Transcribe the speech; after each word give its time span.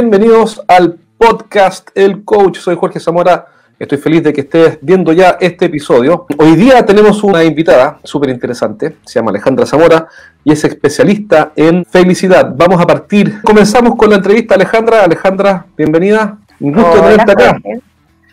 bienvenidos 0.00 0.62
al 0.66 0.96
podcast 1.18 1.90
El 1.94 2.24
Coach. 2.24 2.56
Soy 2.56 2.74
Jorge 2.74 2.98
Zamora. 2.98 3.48
Estoy 3.78 3.98
feliz 3.98 4.22
de 4.22 4.32
que 4.32 4.40
estés 4.40 4.78
viendo 4.80 5.12
ya 5.12 5.36
este 5.38 5.66
episodio. 5.66 6.26
Hoy 6.38 6.56
día 6.56 6.86
tenemos 6.86 7.22
una 7.22 7.44
invitada 7.44 7.98
súper 8.02 8.30
interesante, 8.30 8.96
se 9.04 9.18
llama 9.18 9.30
Alejandra 9.30 9.66
Zamora 9.66 10.08
y 10.42 10.52
es 10.52 10.64
especialista 10.64 11.52
en 11.54 11.84
felicidad. 11.84 12.50
Vamos 12.56 12.80
a 12.80 12.86
partir. 12.86 13.42
Comenzamos 13.42 13.94
con 13.96 14.08
la 14.08 14.16
entrevista, 14.16 14.54
Alejandra. 14.54 15.04
Alejandra, 15.04 15.66
bienvenida. 15.76 16.38
Un 16.60 16.72
gusto 16.72 17.02
tenerte 17.02 17.32
acá. 17.32 17.58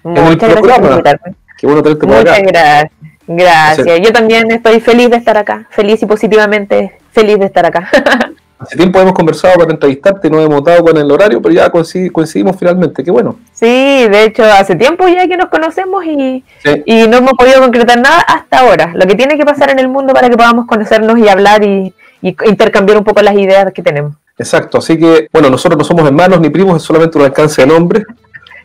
Muchas 0.03 0.61
gracias 0.61 1.19
Qué 1.57 1.67
bueno 1.67 1.83
tenerte 1.83 2.07
por 2.07 2.15
acá. 2.15 2.31
Muchas 2.31 2.43
gracias. 2.43 2.91
Gracias. 3.27 3.99
Yo 4.01 4.13
también 4.13 4.49
estoy 4.51 4.79
feliz 4.79 5.09
de 5.09 5.17
estar 5.17 5.37
acá. 5.37 5.67
Feliz 5.71 6.01
y 6.01 6.05
positivamente 6.05 6.97
feliz 7.11 7.37
de 7.39 7.45
estar 7.45 7.65
acá. 7.65 7.89
Hace 8.59 8.75
tiempo 8.75 8.99
hemos 8.99 9.13
conversado 9.13 9.55
para 9.55 9.71
entrevistarte, 9.71 10.31
no 10.31 10.41
hemos 10.41 10.63
dado 10.63 10.83
con 10.83 10.97
el 10.97 11.11
horario, 11.11 11.39
pero 11.41 11.53
ya 11.53 11.69
coincidimos 11.69 12.55
finalmente, 12.57 13.03
qué 13.03 13.11
bueno. 13.11 13.37
Sí, 13.53 13.65
de 13.67 14.23
hecho, 14.23 14.43
hace 14.43 14.75
tiempo 14.75 15.07
ya 15.07 15.27
que 15.27 15.37
nos 15.37 15.49
conocemos 15.49 16.03
y, 16.05 16.43
y 16.85 17.07
no 17.07 17.17
hemos 17.17 17.33
podido 17.33 17.61
concretar 17.61 17.99
nada 17.99 18.19
hasta 18.21 18.59
ahora. 18.59 18.91
Lo 18.95 19.05
que 19.05 19.13
tiene 19.13 19.37
que 19.37 19.45
pasar 19.45 19.69
en 19.69 19.77
el 19.77 19.87
mundo 19.87 20.11
para 20.11 20.27
que 20.29 20.37
podamos 20.37 20.65
conocernos 20.65 21.19
y 21.19 21.27
hablar 21.27 21.63
y, 21.63 21.93
intercambiar 22.21 22.97
un 22.97 23.03
poco 23.03 23.21
las 23.21 23.35
ideas 23.35 23.71
que 23.73 23.83
tenemos. 23.83 24.13
Exacto, 24.39 24.79
así 24.79 24.97
que, 24.97 25.27
bueno, 25.31 25.51
nosotros 25.51 25.77
no 25.77 25.83
somos 25.83 26.05
hermanos 26.07 26.41
ni 26.41 26.49
primos, 26.49 26.77
es 26.77 26.83
solamente 26.83 27.17
un 27.17 27.25
alcance 27.25 27.61
de 27.61 27.67
nombre. 27.67 28.05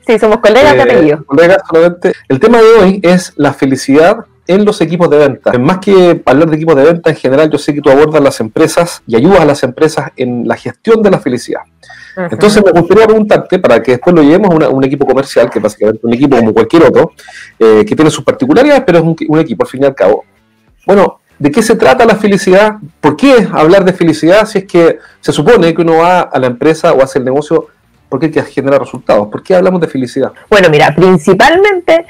Sí, 0.07 0.19
somos 0.19 0.39
colegas 0.39 0.73
de 0.73 0.79
eh, 0.79 0.83
apellido. 0.83 1.25
Colegas 1.27 1.59
solamente. 1.69 2.13
El 2.29 2.41
tema 2.41 2.59
de 2.59 2.65
hoy 2.65 3.01
es 3.03 3.35
la 3.37 3.53
felicidad 3.53 4.25
en 4.47 4.65
los 4.65 4.81
equipos 4.81 5.09
de 5.11 5.19
venta. 5.19 5.53
Más 5.59 5.79
que 5.79 6.23
hablar 6.25 6.51
de 6.51 6.57
equipos 6.57 6.77
de 6.77 6.85
venta 6.85 7.11
en 7.11 7.17
general, 7.17 7.51
yo 7.51 7.59
sé 7.59 7.75
que 7.75 7.81
tú 7.81 7.91
abordas 7.91 8.23
las 8.23 8.41
empresas 8.41 9.03
y 9.07 9.17
ayudas 9.17 9.41
a 9.41 9.45
las 9.45 9.63
empresas 9.63 10.11
en 10.17 10.47
la 10.47 10.57
gestión 10.57 11.03
de 11.03 11.11
la 11.11 11.19
felicidad. 11.19 11.61
Entonces 12.17 12.63
me 12.65 12.73
gustaría 12.73 13.07
preguntarte, 13.07 13.59
para 13.59 13.83
que 13.83 13.93
después 13.93 14.15
lo 14.15 14.23
llevemos 14.23 14.51
a 14.63 14.69
un 14.69 14.85
equipo 14.85 15.07
comercial, 15.07 15.49
que 15.49 15.61
básicamente 15.61 15.99
es 15.99 16.05
un 16.05 16.13
equipo 16.13 16.37
como 16.37 16.53
cualquier 16.53 16.83
otro, 16.85 17.13
eh, 17.59 17.85
que 17.87 17.97
tiene 17.97 18.11
sus 18.11 18.25
particularidades, 18.25 18.83
pero 18.85 18.99
es 18.99 19.05
un, 19.05 19.39
equipo 19.39 19.65
al 19.65 19.71
fin 19.71 19.83
y 19.83 19.87
al 19.87 19.95
cabo. 19.95 20.25
Bueno, 20.87 21.21
¿de 21.39 21.51
qué 21.51 21.63
se 21.63 21.75
trata 21.75 22.05
la 22.05 22.17
felicidad? 22.17 22.75
¿Por 23.01 23.17
qué 23.17 23.49
hablar 23.53 23.85
de 23.85 23.93
felicidad 23.95 24.47
si 24.47 24.59
es 24.59 24.65
que 24.65 24.99
se 25.21 25.33
supone 25.33 25.73
que 25.75 25.81
uno 25.81 25.99
va 25.99 26.21
a 26.21 26.39
la 26.39 26.49
empresa 26.49 26.93
o 26.93 27.03
hace 27.03 27.19
el 27.19 27.25
negocio 27.25 27.69
porque 28.09 28.27
hay 28.27 28.33
que 28.33 28.43
generar 28.43 28.81
resultados? 28.81 29.29
¿Por 29.29 29.43
qué 29.43 29.55
hablamos 29.55 29.81
de 29.81 29.87
felicidad? 29.87 30.33
Bueno, 30.51 30.69
mira, 30.69 30.95
principalmente 30.95 32.05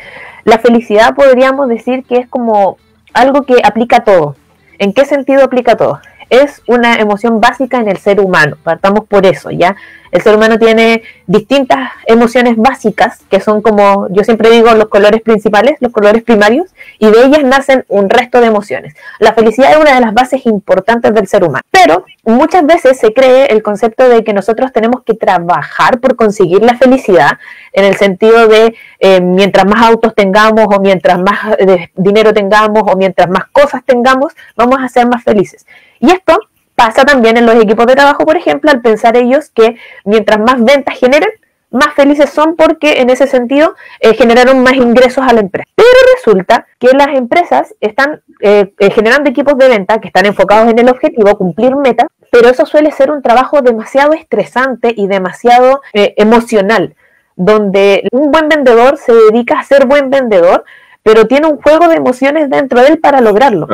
la 0.44 0.58
felicidad 0.58 1.14
podríamos 1.14 1.68
decir 1.68 2.04
que 2.04 2.16
es 2.16 2.28
como 2.28 2.78
algo 3.14 3.42
que 3.42 3.56
aplica 3.64 3.98
a 3.98 4.04
todo. 4.04 4.36
¿En 4.78 4.92
qué 4.92 5.04
sentido 5.04 5.44
aplica 5.44 5.72
a 5.72 5.76
todo? 5.76 6.00
Es 6.32 6.62
una 6.66 6.94
emoción 6.94 7.42
básica 7.42 7.76
en 7.76 7.88
el 7.88 7.98
ser 7.98 8.18
humano, 8.18 8.56
partamos 8.62 9.04
por 9.04 9.26
eso, 9.26 9.50
¿ya? 9.50 9.76
El 10.12 10.22
ser 10.22 10.34
humano 10.34 10.58
tiene 10.58 11.02
distintas 11.26 11.90
emociones 12.06 12.56
básicas, 12.56 13.20
que 13.30 13.38
son 13.38 13.60
como 13.60 14.08
yo 14.08 14.24
siempre 14.24 14.48
digo, 14.50 14.72
los 14.72 14.88
colores 14.88 15.20
principales, 15.20 15.76
los 15.80 15.92
colores 15.92 16.22
primarios, 16.22 16.70
y 16.98 17.10
de 17.10 17.22
ellas 17.26 17.44
nacen 17.44 17.84
un 17.88 18.08
resto 18.08 18.40
de 18.40 18.46
emociones. 18.46 18.94
La 19.18 19.34
felicidad 19.34 19.72
es 19.72 19.76
una 19.76 19.94
de 19.94 20.00
las 20.00 20.14
bases 20.14 20.46
importantes 20.46 21.12
del 21.12 21.28
ser 21.28 21.44
humano, 21.44 21.62
pero 21.70 22.06
muchas 22.24 22.64
veces 22.64 22.98
se 22.98 23.12
cree 23.12 23.48
el 23.48 23.62
concepto 23.62 24.08
de 24.08 24.24
que 24.24 24.32
nosotros 24.32 24.72
tenemos 24.72 25.02
que 25.02 25.12
trabajar 25.12 26.00
por 26.00 26.16
conseguir 26.16 26.62
la 26.62 26.78
felicidad, 26.78 27.32
en 27.74 27.84
el 27.84 27.96
sentido 27.96 28.48
de 28.48 28.74
eh, 29.00 29.20
mientras 29.20 29.66
más 29.66 29.82
autos 29.82 30.14
tengamos, 30.14 30.64
o 30.66 30.80
mientras 30.80 31.18
más 31.18 31.56
eh, 31.58 31.90
dinero 31.94 32.32
tengamos, 32.32 32.84
o 32.86 32.96
mientras 32.96 33.28
más 33.28 33.44
cosas 33.52 33.82
tengamos, 33.84 34.32
vamos 34.56 34.78
a 34.80 34.88
ser 34.88 35.06
más 35.06 35.22
felices. 35.22 35.66
Y 36.02 36.10
esto 36.10 36.38
Pasa 36.74 37.04
también 37.04 37.36
en 37.36 37.46
los 37.46 37.54
equipos 37.56 37.86
de 37.86 37.94
trabajo, 37.94 38.24
por 38.24 38.36
ejemplo, 38.36 38.70
al 38.70 38.80
pensar 38.80 39.16
ellos 39.16 39.50
que 39.50 39.76
mientras 40.04 40.40
más 40.40 40.62
ventas 40.64 40.98
generen, 40.98 41.28
más 41.70 41.94
felices 41.94 42.28
son 42.30 42.56
porque 42.56 43.00
en 43.00 43.08
ese 43.08 43.26
sentido 43.26 43.74
eh, 44.00 44.14
generaron 44.14 44.62
más 44.62 44.74
ingresos 44.74 45.24
a 45.26 45.32
la 45.32 45.40
empresa. 45.40 45.68
Pero 45.74 45.88
resulta 46.16 46.66
que 46.78 46.88
las 46.88 47.08
empresas 47.08 47.74
están 47.80 48.22
eh, 48.40 48.72
eh, 48.78 48.90
generando 48.90 49.30
equipos 49.30 49.56
de 49.58 49.68
venta 49.68 50.00
que 50.00 50.08
están 50.08 50.26
enfocados 50.26 50.70
en 50.70 50.78
el 50.78 50.88
objetivo, 50.88 51.36
cumplir 51.36 51.76
metas, 51.76 52.08
pero 52.30 52.48
eso 52.48 52.66
suele 52.66 52.90
ser 52.90 53.10
un 53.10 53.22
trabajo 53.22 53.60
demasiado 53.62 54.12
estresante 54.14 54.92
y 54.96 55.06
demasiado 55.06 55.82
emocional, 55.92 56.96
donde 57.36 58.08
un 58.10 58.30
buen 58.30 58.48
vendedor 58.48 58.96
se 58.96 59.12
dedica 59.12 59.60
a 59.60 59.64
ser 59.64 59.86
buen 59.86 60.10
vendedor, 60.10 60.64
pero 61.02 61.26
tiene 61.26 61.46
un 61.46 61.60
juego 61.60 61.88
de 61.88 61.96
emociones 61.96 62.48
dentro 62.48 62.80
de 62.80 62.88
él 62.88 62.98
para 62.98 63.20
lograrlo. 63.20 63.68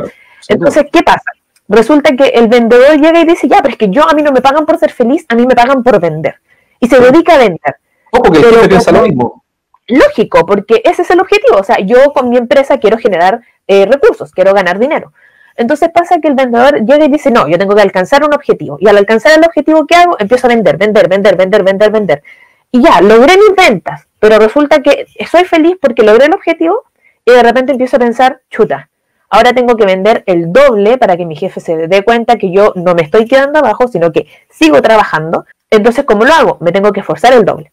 Entonces, 0.49 0.87
¿qué 0.93 1.03
pasa? 1.03 1.31
Resulta 1.69 2.17
que 2.17 2.29
el 2.29 2.49
vendedor 2.49 3.01
llega 3.01 3.21
y 3.21 3.27
dice, 3.27 3.49
ya, 3.49 3.59
pero 3.59 3.73
es 3.73 3.79
que 3.79 3.91
yo 3.91 4.09
a 4.09 4.15
mí 4.15 4.23
no 4.23 4.33
me 4.33 4.41
pagan 4.41 4.67
por 4.67 4.79
ser 4.79 4.91
feliz, 4.91 5.25
a 5.29 5.35
mí 5.35 5.47
me 5.47 5.55
pagan 5.55 5.83
por 5.83 6.01
vender. 6.01 6.37
Y 6.81 6.89
se 6.89 7.01
dedica 7.01 7.35
a 7.35 7.39
vender. 7.39 7.77
Ojo, 8.13 8.33
que 8.33 8.41
pero, 8.41 8.69
piensa 8.69 8.93
lo 8.93 9.03
mismo. 9.03 9.45
Lógico, 9.87 10.45
porque 10.47 10.83
ese 10.85 11.03
es 11.03 11.11
el 11.11 11.21
objetivo. 11.21 11.59
O 11.59 11.65
sea, 11.65 11.79
yo 11.81 12.13
con 12.13 12.29
mi 12.29 12.37
empresa 12.37 12.79
quiero 12.79 12.99
generar 12.99 13.41
eh, 13.67 13.87
recursos, 13.87 14.33
quiero 14.33 14.53
ganar 14.55 14.79
dinero. 14.79 15.13
Entonces 15.57 15.91
pasa 15.93 16.21
que 16.21 16.29
el 16.29 16.35
vendedor 16.35 16.85
llega 16.85 17.05
y 17.05 17.09
dice, 17.09 17.31
no, 17.31 17.49
yo 17.49 17.59
tengo 17.59 17.75
que 17.75 17.83
alcanzar 17.83 18.23
un 18.25 18.33
objetivo. 18.33 18.79
Y 18.81 18.89
al 18.89 18.97
alcanzar 18.97 19.37
el 19.37 19.45
objetivo 19.45 19.87
que 19.87 19.97
hago, 19.97 20.17
empiezo 20.19 20.47
a 20.47 20.51
vender, 20.51 20.77
vender, 20.77 21.09
vender, 21.09 21.37
vender, 21.37 21.65
vender, 21.65 21.91
vender. 21.91 22.23
Y 22.71 22.83
ya, 22.83 23.01
logré 23.01 23.35
mis 23.37 23.57
ventas, 23.57 24.07
pero 24.21 24.39
resulta 24.39 24.81
que 24.81 25.07
soy 25.29 25.45
feliz 25.45 25.77
porque 25.81 26.05
logré 26.05 26.27
el 26.27 26.35
objetivo 26.35 26.85
y 27.25 27.33
de 27.33 27.43
repente 27.43 27.73
empiezo 27.73 27.97
a 27.97 28.01
pensar, 28.01 28.41
chuta, 28.51 28.89
Ahora 29.31 29.53
tengo 29.53 29.77
que 29.77 29.85
vender 29.85 30.23
el 30.27 30.53
doble 30.53 30.97
para 30.97 31.17
que 31.17 31.27
mi 31.27 31.37
jefe 31.37 31.61
se 31.61 31.89
dé 31.89 32.03
cuenta 32.03 32.37
que 32.37 32.51
yo 32.51 32.73
no 32.77 32.95
me 32.95 33.03
estoy 33.03 33.27
quedando 33.27 33.59
abajo, 33.59 33.89
sino 33.89 34.11
que 34.11 34.27
sigo 34.51 34.81
trabajando. 34.81 35.45
Entonces, 35.71 36.05
¿cómo 36.05 36.25
lo 36.25 36.33
hago? 36.33 36.57
Me 36.61 36.73
tengo 36.73 36.93
que 36.93 37.01
esforzar 37.01 37.35
el 37.35 37.45
doble. 37.45 37.71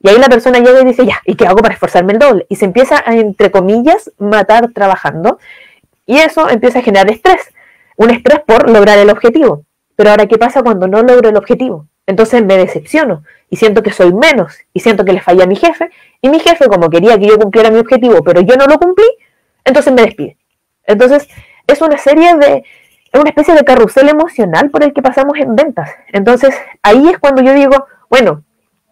Y 0.00 0.08
ahí 0.08 0.18
la 0.18 0.28
persona 0.28 0.58
llega 0.58 0.80
y 0.80 0.84
dice, 0.84 1.06
ya, 1.06 1.20
¿y 1.24 1.34
qué 1.34 1.46
hago 1.46 1.58
para 1.58 1.74
esforzarme 1.74 2.14
el 2.14 2.18
doble? 2.18 2.46
Y 2.48 2.56
se 2.56 2.64
empieza 2.64 3.02
a, 3.04 3.14
entre 3.16 3.50
comillas, 3.50 4.10
matar 4.18 4.70
trabajando. 4.72 5.38
Y 6.06 6.18
eso 6.18 6.48
empieza 6.48 6.80
a 6.80 6.82
generar 6.82 7.10
estrés. 7.10 7.52
Un 7.96 8.10
estrés 8.10 8.40
por 8.46 8.68
lograr 8.70 8.98
el 8.98 9.10
objetivo. 9.10 9.64
Pero 9.96 10.10
ahora, 10.10 10.26
¿qué 10.26 10.38
pasa 10.38 10.62
cuando 10.62 10.88
no 10.88 11.02
logro 11.02 11.28
el 11.28 11.36
objetivo? 11.36 11.86
Entonces 12.06 12.44
me 12.44 12.56
decepciono 12.56 13.24
y 13.48 13.56
siento 13.56 13.82
que 13.82 13.92
soy 13.92 14.12
menos 14.12 14.58
y 14.74 14.80
siento 14.80 15.04
que 15.04 15.12
le 15.12 15.20
falla 15.20 15.44
a 15.44 15.46
mi 15.46 15.56
jefe. 15.56 15.90
Y 16.20 16.28
mi 16.28 16.38
jefe, 16.38 16.66
como 16.66 16.90
quería 16.90 17.18
que 17.18 17.26
yo 17.26 17.38
cumpliera 17.38 17.70
mi 17.70 17.78
objetivo, 17.78 18.22
pero 18.22 18.40
yo 18.40 18.56
no 18.56 18.66
lo 18.66 18.78
cumplí, 18.78 19.06
entonces 19.64 19.92
me 19.92 20.02
despide. 20.02 20.36
Entonces, 20.86 21.28
es 21.66 21.80
una 21.80 21.98
serie 21.98 22.34
de, 22.36 22.64
una 23.18 23.30
especie 23.30 23.54
de 23.54 23.64
carrusel 23.64 24.08
emocional 24.08 24.70
por 24.70 24.82
el 24.82 24.92
que 24.92 25.02
pasamos 25.02 25.38
en 25.38 25.54
ventas. 25.54 25.90
Entonces, 26.12 26.54
ahí 26.82 27.08
es 27.08 27.18
cuando 27.18 27.42
yo 27.42 27.54
digo, 27.54 27.86
bueno, 28.10 28.42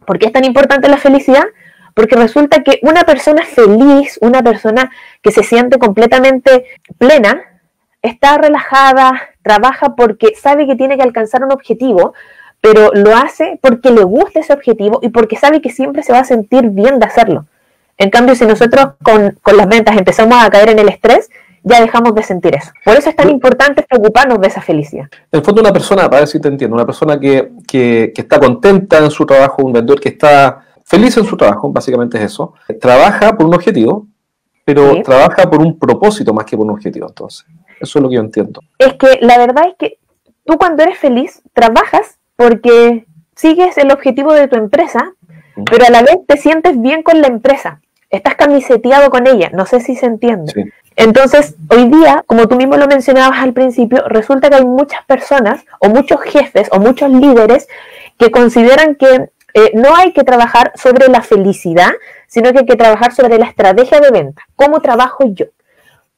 ¿por 0.06 0.18
qué 0.18 0.26
es 0.26 0.32
tan 0.32 0.44
importante 0.44 0.88
la 0.88 0.96
felicidad? 0.96 1.44
Porque 1.94 2.16
resulta 2.16 2.62
que 2.62 2.78
una 2.82 3.02
persona 3.04 3.44
feliz, 3.44 4.18
una 4.22 4.42
persona 4.42 4.90
que 5.22 5.32
se 5.32 5.42
siente 5.42 5.78
completamente 5.78 6.66
plena, 6.98 7.42
está 8.00 8.38
relajada, 8.38 9.20
trabaja 9.42 9.94
porque 9.94 10.34
sabe 10.34 10.66
que 10.66 10.76
tiene 10.76 10.96
que 10.96 11.02
alcanzar 11.02 11.44
un 11.44 11.52
objetivo, 11.52 12.14
pero 12.60 12.92
lo 12.94 13.14
hace 13.16 13.58
porque 13.60 13.90
le 13.90 14.04
gusta 14.04 14.40
ese 14.40 14.52
objetivo 14.52 15.00
y 15.02 15.10
porque 15.10 15.36
sabe 15.36 15.60
que 15.60 15.70
siempre 15.70 16.02
se 16.02 16.12
va 16.12 16.20
a 16.20 16.24
sentir 16.24 16.70
bien 16.70 16.98
de 16.98 17.06
hacerlo. 17.06 17.44
En 17.98 18.10
cambio, 18.10 18.34
si 18.34 18.46
nosotros 18.46 18.94
con, 19.02 19.38
con 19.42 19.56
las 19.56 19.68
ventas 19.68 19.96
empezamos 19.96 20.42
a 20.42 20.50
caer 20.50 20.70
en 20.70 20.78
el 20.78 20.88
estrés, 20.88 21.28
ya 21.62 21.80
dejamos 21.80 22.14
de 22.14 22.22
sentir 22.22 22.54
eso. 22.54 22.72
Por 22.84 22.96
eso 22.96 23.10
es 23.10 23.16
tan 23.16 23.30
importante 23.30 23.84
preocuparnos 23.88 24.40
de 24.40 24.48
esa 24.48 24.60
felicidad. 24.60 25.06
En 25.30 25.38
el 25.38 25.44
fondo, 25.44 25.60
una 25.60 25.72
persona, 25.72 26.08
para 26.08 26.20
ver 26.20 26.28
si 26.28 26.40
te 26.40 26.48
entiendo, 26.48 26.74
una 26.74 26.86
persona 26.86 27.18
que, 27.18 27.52
que, 27.66 28.12
está 28.14 28.40
contenta 28.40 28.98
en 28.98 29.10
su 29.10 29.24
trabajo, 29.24 29.62
un 29.62 29.72
vendedor 29.72 30.00
que 30.00 30.10
está 30.10 30.64
feliz 30.84 31.16
en 31.16 31.24
su 31.24 31.36
trabajo, 31.36 31.70
básicamente 31.70 32.18
es 32.18 32.24
eso, 32.24 32.54
trabaja 32.80 33.36
por 33.36 33.46
un 33.46 33.54
objetivo, 33.54 34.06
pero 34.64 35.02
trabaja 35.02 35.48
por 35.48 35.60
un 35.60 35.78
propósito 35.78 36.32
más 36.32 36.44
que 36.44 36.56
por 36.56 36.66
un 36.66 36.72
objetivo, 36.72 37.06
entonces. 37.08 37.46
Eso 37.80 37.98
es 37.98 38.02
lo 38.02 38.08
que 38.08 38.14
yo 38.16 38.20
entiendo. 38.20 38.60
Es 38.78 38.94
que 38.94 39.18
la 39.20 39.38
verdad 39.38 39.64
es 39.68 39.74
que 39.78 39.98
tú 40.44 40.56
cuando 40.56 40.82
eres 40.82 40.98
feliz, 40.98 41.42
trabajas 41.52 42.18
porque 42.36 43.06
sigues 43.34 43.76
el 43.78 43.90
objetivo 43.90 44.32
de 44.32 44.48
tu 44.48 44.56
empresa, 44.56 45.14
pero 45.70 45.86
a 45.86 45.90
la 45.90 46.02
vez 46.02 46.18
te 46.26 46.36
sientes 46.36 46.80
bien 46.80 47.02
con 47.02 47.20
la 47.20 47.28
empresa. 47.28 47.81
Estás 48.12 48.36
camiseteado 48.36 49.10
con 49.10 49.26
ella, 49.26 49.50
no 49.52 49.66
sé 49.66 49.80
si 49.80 49.96
se 49.96 50.06
entiende. 50.06 50.52
Sí. 50.52 50.62
Entonces, 50.96 51.56
hoy 51.70 51.88
día, 51.88 52.22
como 52.26 52.46
tú 52.46 52.56
mismo 52.56 52.76
lo 52.76 52.86
mencionabas 52.86 53.40
al 53.40 53.52
principio, 53.52 54.04
resulta 54.06 54.50
que 54.50 54.56
hay 54.56 54.64
muchas 54.64 55.04
personas 55.06 55.64
o 55.80 55.88
muchos 55.88 56.20
jefes 56.20 56.68
o 56.70 56.78
muchos 56.78 57.10
líderes 57.10 57.66
que 58.18 58.30
consideran 58.30 58.94
que 58.94 59.30
eh, 59.54 59.70
no 59.74 59.96
hay 59.96 60.12
que 60.12 60.24
trabajar 60.24 60.72
sobre 60.74 61.08
la 61.08 61.22
felicidad, 61.22 61.92
sino 62.26 62.52
que 62.52 62.60
hay 62.60 62.66
que 62.66 62.76
trabajar 62.76 63.12
sobre 63.12 63.38
la 63.38 63.46
estrategia 63.46 64.00
de 64.00 64.10
venta. 64.10 64.42
¿Cómo 64.56 64.80
trabajo 64.80 65.24
yo? 65.26 65.46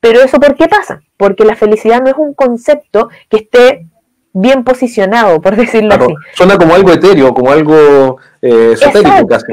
Pero 0.01 0.21
eso 0.21 0.39
¿por 0.39 0.55
qué 0.55 0.69
pasa? 0.69 1.01
Porque 1.17 1.45
la 1.45 1.57
felicidad 1.57 2.03
no 2.03 2.11
es 2.11 2.17
un 2.17 2.35
concepto 2.35 3.09
que 3.29 3.39
esté 3.39 3.87
bien 4.33 4.65
posicionado, 4.65 5.41
por 5.41 5.57
decirlo 5.57 5.95
así. 5.95 6.15
Suena 6.35 6.59
como 6.59 6.75
algo 6.75 6.93
etéreo, 6.93 7.33
como 7.33 7.51
algo 7.51 8.19
eh, 8.43 8.73
esotérico 8.75 9.27
casi. 9.27 9.47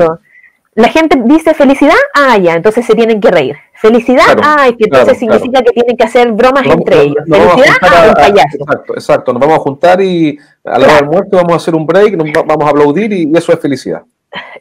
La 0.74 0.88
gente 0.88 1.22
dice 1.26 1.54
felicidad, 1.54 1.98
ah, 2.14 2.38
ya, 2.38 2.54
entonces 2.54 2.86
se 2.86 2.96
tienen 2.96 3.20
que 3.20 3.30
reír. 3.30 3.58
Felicidad, 3.74 4.38
ah, 4.42 4.70
que 4.78 4.86
entonces 4.86 5.18
significa 5.18 5.62
que 5.62 5.72
tienen 5.72 5.98
que 5.98 6.04
hacer 6.06 6.32
bromas 6.32 6.66
entre 6.66 7.02
ellos. 7.02 7.24
Felicidad, 7.28 7.76
ah, 7.82 8.06
un 8.08 8.14
payaso. 8.14 8.58
Exacto, 8.58 8.94
exacto. 8.94 9.34
Nos 9.34 9.42
vamos 9.42 9.58
a 9.58 9.60
juntar 9.60 10.02
y 10.02 10.40
a 10.64 10.80
la 10.80 10.86
hora 10.86 10.96
del 10.96 11.06
muerto 11.08 11.36
vamos 11.36 11.54
a 11.54 11.56
hacer 11.58 11.76
un 11.76 11.86
break, 11.86 12.16
nos 12.16 12.32
vamos 12.46 12.66
a 12.66 12.70
aplaudir 12.70 13.12
y 13.12 13.30
eso 13.36 13.52
es 13.52 13.60
felicidad. 13.60 14.04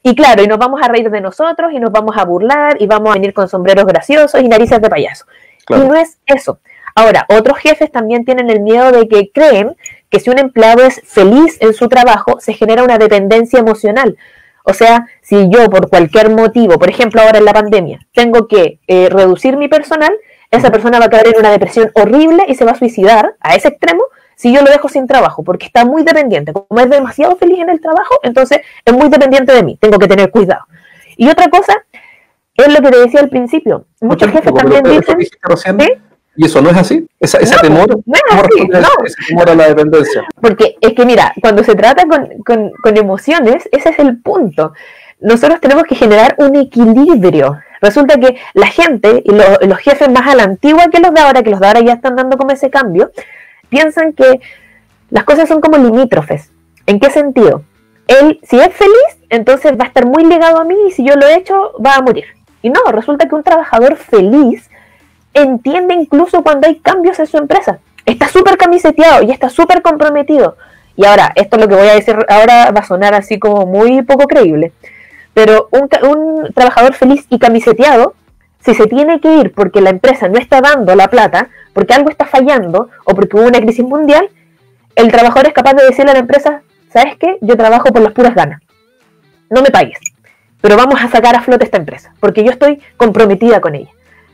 y 0.02 0.16
claro, 0.16 0.42
y 0.42 0.48
nos 0.48 0.58
vamos 0.58 0.80
a 0.82 0.88
reír 0.88 1.10
de 1.10 1.20
nosotros 1.20 1.72
y 1.72 1.78
nos 1.78 1.92
vamos 1.92 2.16
a 2.18 2.24
burlar 2.24 2.82
y 2.82 2.88
vamos 2.88 3.10
a 3.10 3.14
venir 3.14 3.32
con 3.32 3.48
sombreros 3.48 3.86
graciosos 3.86 4.40
y 4.40 4.48
narices 4.48 4.80
de 4.80 4.90
payaso. 4.90 5.26
Y 5.68 5.74
no 5.74 5.94
es 5.94 6.18
eso. 6.26 6.58
Ahora, 6.96 7.24
otros 7.28 7.58
jefes 7.58 7.92
también 7.92 8.24
tienen 8.24 8.50
el 8.50 8.60
miedo 8.60 8.90
de 8.90 9.06
que 9.06 9.30
creen 9.32 9.76
que 10.08 10.18
si 10.18 10.28
un 10.28 10.40
empleado 10.40 10.82
es 10.82 11.00
feliz 11.04 11.56
en 11.60 11.72
su 11.72 11.88
trabajo, 11.88 12.40
se 12.40 12.52
genera 12.52 12.82
una 12.82 12.98
dependencia 12.98 13.60
emocional. 13.60 14.16
O 14.70 14.74
sea, 14.74 15.06
si 15.20 15.48
yo 15.50 15.68
por 15.68 15.90
cualquier 15.90 16.30
motivo, 16.30 16.78
por 16.78 16.88
ejemplo 16.88 17.20
ahora 17.20 17.38
en 17.38 17.44
la 17.44 17.52
pandemia, 17.52 18.06
tengo 18.12 18.46
que 18.46 18.78
eh, 18.86 19.08
reducir 19.10 19.56
mi 19.56 19.68
personal, 19.68 20.12
esa 20.50 20.70
persona 20.70 20.98
va 20.98 21.06
a 21.06 21.10
caer 21.10 21.28
en 21.28 21.38
una 21.38 21.50
depresión 21.50 21.90
horrible 21.94 22.44
y 22.48 22.54
se 22.54 22.64
va 22.64 22.72
a 22.72 22.76
suicidar 22.76 23.34
a 23.40 23.56
ese 23.56 23.68
extremo 23.68 24.04
si 24.36 24.54
yo 24.54 24.62
lo 24.62 24.70
dejo 24.70 24.88
sin 24.88 25.06
trabajo, 25.06 25.42
porque 25.42 25.66
está 25.66 25.84
muy 25.84 26.02
dependiente. 26.02 26.52
Como 26.52 26.80
es 26.80 26.88
demasiado 26.88 27.36
feliz 27.36 27.58
en 27.58 27.68
el 27.68 27.80
trabajo, 27.80 28.18
entonces 28.22 28.60
es 28.84 28.94
muy 28.94 29.08
dependiente 29.08 29.52
de 29.52 29.62
mí, 29.62 29.76
tengo 29.80 29.98
que 29.98 30.06
tener 30.06 30.30
cuidado. 30.30 30.62
Y 31.16 31.28
otra 31.28 31.48
cosa, 31.50 31.84
es 32.54 32.68
lo 32.68 32.80
que 32.80 32.90
te 32.90 32.98
decía 32.98 33.20
al 33.20 33.28
principio, 33.28 33.86
muchos 34.00 34.30
jefes 34.30 34.54
también 34.54 34.82
dicen... 34.84 35.18
Y 36.40 36.46
eso 36.46 36.62
no 36.62 36.70
es 36.70 36.76
así, 36.78 37.06
esa, 37.20 37.36
ese 37.36 37.54
temor, 37.58 38.00
no 38.06 38.14
ese 39.04 39.14
temor 39.28 39.50
a 39.50 39.54
la 39.54 39.68
dependencia. 39.68 40.24
Porque 40.40 40.78
es 40.80 40.94
que 40.94 41.04
mira, 41.04 41.34
cuando 41.42 41.62
se 41.62 41.74
trata 41.74 42.06
con, 42.06 42.30
con, 42.46 42.70
con 42.82 42.96
emociones, 42.96 43.68
ese 43.70 43.90
es 43.90 43.98
el 43.98 44.22
punto. 44.22 44.72
Nosotros 45.20 45.60
tenemos 45.60 45.84
que 45.84 45.96
generar 45.96 46.36
un 46.38 46.56
equilibrio. 46.56 47.58
Resulta 47.82 48.18
que 48.18 48.38
la 48.54 48.68
gente 48.68 49.22
y 49.22 49.32
los 49.66 49.78
jefes 49.80 50.08
más 50.08 50.26
a 50.28 50.34
la 50.34 50.44
antigua 50.44 50.86
que 50.90 50.98
los 50.98 51.12
de 51.12 51.20
ahora, 51.20 51.42
que 51.42 51.50
los 51.50 51.60
de 51.60 51.66
ahora 51.66 51.80
ya 51.80 51.92
están 51.92 52.16
dando 52.16 52.38
como 52.38 52.52
ese 52.52 52.70
cambio, 52.70 53.10
piensan 53.68 54.14
que 54.14 54.40
las 55.10 55.24
cosas 55.24 55.46
son 55.46 55.60
como 55.60 55.76
limítrofes. 55.76 56.50
¿En 56.86 57.00
qué 57.00 57.10
sentido? 57.10 57.64
Él, 58.06 58.40
si 58.44 58.58
es 58.58 58.72
feliz, 58.72 59.18
entonces 59.28 59.72
va 59.72 59.84
a 59.84 59.88
estar 59.88 60.06
muy 60.06 60.24
ligado 60.24 60.58
a 60.58 60.64
mí 60.64 60.76
y 60.88 60.90
si 60.90 61.04
yo 61.04 61.16
lo 61.16 61.26
he 61.26 61.36
hecho, 61.36 61.74
va 61.84 61.96
a 61.96 62.00
morir. 62.00 62.24
Y 62.62 62.70
no, 62.70 62.80
resulta 62.92 63.28
que 63.28 63.34
un 63.34 63.42
trabajador 63.42 63.96
feliz 63.96 64.69
entiende 65.34 65.94
incluso 65.94 66.42
cuando 66.42 66.66
hay 66.66 66.76
cambios 66.76 67.18
en 67.18 67.26
su 67.26 67.38
empresa. 67.38 67.78
Está 68.06 68.28
súper 68.28 68.56
camiseteado 68.56 69.22
y 69.22 69.30
está 69.30 69.48
súper 69.48 69.82
comprometido. 69.82 70.56
Y 70.96 71.04
ahora, 71.04 71.32
esto 71.34 71.56
es 71.56 71.62
lo 71.62 71.68
que 71.68 71.76
voy 71.76 71.88
a 71.88 71.94
decir 71.94 72.16
ahora 72.28 72.70
va 72.72 72.80
a 72.80 72.86
sonar 72.86 73.14
así 73.14 73.38
como 73.38 73.66
muy 73.66 74.02
poco 74.02 74.26
creíble. 74.26 74.72
Pero 75.34 75.68
un, 75.70 75.88
trabajador 76.54 76.94
feliz 76.94 77.26
y 77.30 77.38
camiseteado 77.38 78.14
si 78.60 78.74
se 78.74 78.86
tiene 78.86 79.20
que 79.20 79.36
ir 79.36 79.52
porque 79.54 79.80
la 79.80 79.90
empresa 79.90 80.28
no 80.28 80.38
está 80.38 80.60
dando 80.60 80.94
la 80.94 81.08
plata, 81.08 81.48
porque 81.72 81.94
algo 81.94 82.10
está 82.10 82.26
fallando 82.26 82.90
o 83.04 83.14
porque 83.14 83.36
hubo 83.36 83.46
una 83.46 83.60
crisis 83.60 83.84
mundial, 83.84 84.28
el 84.96 85.10
trabajador 85.10 85.46
es 85.46 85.54
capaz 85.54 85.74
de 85.74 85.86
decirle 85.86 86.10
a 86.10 86.14
la 86.14 86.20
empresa, 86.20 86.60
¿sabes 86.92 87.16
qué? 87.16 87.38
Yo 87.40 87.56
trabajo 87.56 87.88
por 87.90 88.02
las 88.02 88.12
puras 88.12 88.34
ganas. 88.34 88.60
No 89.48 89.62
me 89.62 89.70
pagues, 89.70 89.98
pero 90.60 90.76
vamos 90.76 91.02
a 91.02 91.08
sacar 91.08 91.34
a 91.34 91.40
flote 91.40 91.64
esta 91.64 91.78
empresa, 91.78 92.12
porque 92.20 92.44
yo 92.44 92.50
estoy 92.50 92.82
comprometida 92.98 93.60
con 93.60 93.74
ella. 93.74 93.90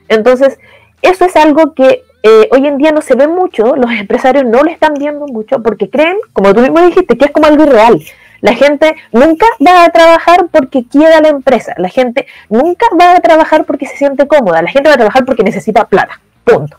Entonces, 0.08 0.58
eso 1.06 1.24
es 1.24 1.36
algo 1.36 1.74
que 1.74 2.04
eh, 2.22 2.48
hoy 2.50 2.66
en 2.66 2.78
día 2.78 2.92
no 2.92 3.02
se 3.02 3.14
ve 3.14 3.28
mucho, 3.28 3.76
los 3.76 3.90
empresarios 3.92 4.44
no 4.44 4.62
lo 4.62 4.70
están 4.70 4.94
viendo 4.94 5.26
mucho 5.26 5.62
porque 5.62 5.88
creen, 5.88 6.16
como 6.32 6.52
tú 6.54 6.60
mismo 6.60 6.80
dijiste, 6.80 7.16
que 7.16 7.26
es 7.26 7.30
como 7.30 7.46
algo 7.46 7.64
irreal. 7.64 8.02
La 8.40 8.54
gente 8.54 8.94
nunca 9.12 9.46
va 9.66 9.84
a 9.84 9.90
trabajar 9.90 10.46
porque 10.50 10.84
quiera 10.86 11.20
la 11.20 11.28
empresa. 11.28 11.74
La 11.78 11.88
gente 11.88 12.26
nunca 12.48 12.86
va 13.00 13.16
a 13.16 13.20
trabajar 13.20 13.64
porque 13.64 13.86
se 13.86 13.96
siente 13.96 14.26
cómoda. 14.26 14.62
La 14.62 14.70
gente 14.70 14.88
va 14.88 14.94
a 14.94 14.98
trabajar 14.98 15.24
porque 15.24 15.42
necesita 15.42 15.86
plata. 15.86 16.20
Punto. 16.44 16.76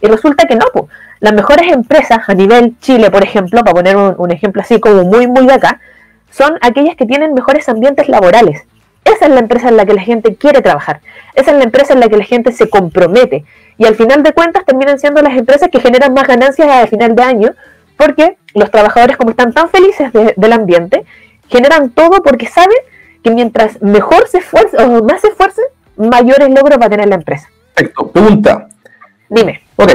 Y 0.00 0.06
resulta 0.06 0.46
que 0.46 0.56
no. 0.56 0.66
Las 1.20 1.32
mejores 1.32 1.72
empresas 1.72 2.18
a 2.26 2.34
nivel 2.34 2.76
Chile, 2.80 3.10
por 3.10 3.22
ejemplo, 3.22 3.62
para 3.62 3.74
poner 3.74 3.96
un, 3.96 4.30
ejemplo 4.30 4.60
así 4.62 4.80
como 4.80 5.04
muy, 5.04 5.26
muy 5.28 5.46
de 5.46 5.54
acá, 5.54 5.80
son 6.30 6.58
aquellas 6.60 6.96
que 6.96 7.06
tienen 7.06 7.34
mejores 7.34 7.68
ambientes 7.68 8.08
laborales. 8.08 8.64
Esa 9.14 9.26
es 9.26 9.30
la 9.32 9.40
empresa 9.40 9.68
en 9.68 9.76
la 9.76 9.84
que 9.84 9.94
la 9.94 10.02
gente 10.02 10.34
quiere 10.36 10.62
trabajar. 10.62 11.00
Esa 11.34 11.50
es 11.52 11.56
la 11.56 11.64
empresa 11.64 11.92
en 11.92 12.00
la 12.00 12.08
que 12.08 12.16
la 12.16 12.24
gente 12.24 12.52
se 12.52 12.68
compromete. 12.68 13.44
Y 13.78 13.86
al 13.86 13.94
final 13.94 14.22
de 14.22 14.32
cuentas 14.32 14.64
terminan 14.64 14.98
siendo 14.98 15.22
las 15.22 15.36
empresas 15.36 15.68
que 15.70 15.80
generan 15.80 16.14
más 16.14 16.26
ganancias 16.26 16.68
al 16.68 16.88
final 16.88 17.14
de 17.14 17.22
año 17.22 17.50
porque 17.96 18.36
los 18.54 18.70
trabajadores, 18.70 19.16
como 19.16 19.30
están 19.30 19.52
tan 19.52 19.68
felices 19.70 20.12
del 20.12 20.52
ambiente, 20.52 21.04
generan 21.48 21.90
todo 21.90 22.22
porque 22.22 22.46
saben 22.46 22.76
que 23.22 23.30
mientras 23.30 23.80
mejor 23.80 24.26
se 24.28 24.38
esfuerce 24.38 24.76
o 24.78 25.04
más 25.04 25.20
se 25.20 25.28
esfuerce, 25.28 25.62
mayores 25.96 26.48
logros 26.48 26.78
va 26.80 26.86
a 26.86 26.90
tener 26.90 27.08
la 27.08 27.14
empresa. 27.14 27.48
Perfecto. 27.74 28.10
Pregunta. 28.10 28.68
Dime. 29.28 29.62
Ok. 29.76 29.92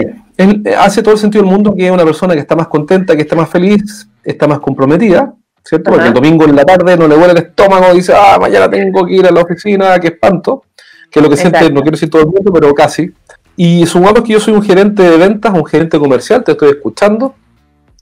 Hace 0.77 1.01
todo 1.01 1.15
el 1.15 1.19
sentido 1.19 1.43
del 1.43 1.51
mundo 1.51 1.75
que 1.75 1.91
una 1.91 2.05
persona 2.05 2.33
que 2.33 2.39
está 2.39 2.55
más 2.55 2.67
contenta, 2.67 3.15
que 3.15 3.23
está 3.23 3.35
más 3.35 3.49
feliz, 3.49 4.07
está 4.23 4.47
más 4.47 4.59
comprometida, 4.59 5.33
¿cierto? 5.67 5.91
Porque 5.91 6.07
el 6.07 6.13
domingo 6.13 6.45
en 6.45 6.55
la 6.55 6.63
tarde 6.63 6.95
no 6.95 7.07
le 7.07 7.15
huele 7.15 7.31
el 7.31 7.37
estómago, 7.37 7.93
dice, 7.93 8.13
ah, 8.15 8.37
mañana 8.39 8.69
tengo 8.69 9.05
que 9.05 9.13
ir 9.13 9.25
a 9.25 9.31
la 9.31 9.41
oficina, 9.41 9.99
qué 9.99 10.07
espanto. 10.07 10.63
Que 11.09 11.19
es 11.19 11.23
lo 11.23 11.29
que 11.29 11.37
siente, 11.37 11.69
no 11.69 11.81
quiero 11.81 11.91
decir 11.91 12.09
todo 12.09 12.21
el 12.21 12.27
mundo, 12.27 12.51
pero 12.51 12.73
casi. 12.73 13.11
Y 13.55 13.85
supongamos 13.85 14.23
que 14.23 14.33
yo 14.33 14.39
soy 14.39 14.53
un 14.53 14.61
gerente 14.61 15.03
de 15.03 15.17
ventas, 15.17 15.53
un 15.53 15.65
gerente 15.65 15.97
comercial, 15.97 16.43
te 16.43 16.51
estoy 16.51 16.69
escuchando, 16.69 17.33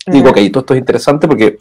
Digo, 0.08 0.30
ok, 0.30 0.38
todo 0.52 0.60
esto 0.60 0.74
es 0.76 0.80
interesante 0.80 1.28
porque 1.28 1.58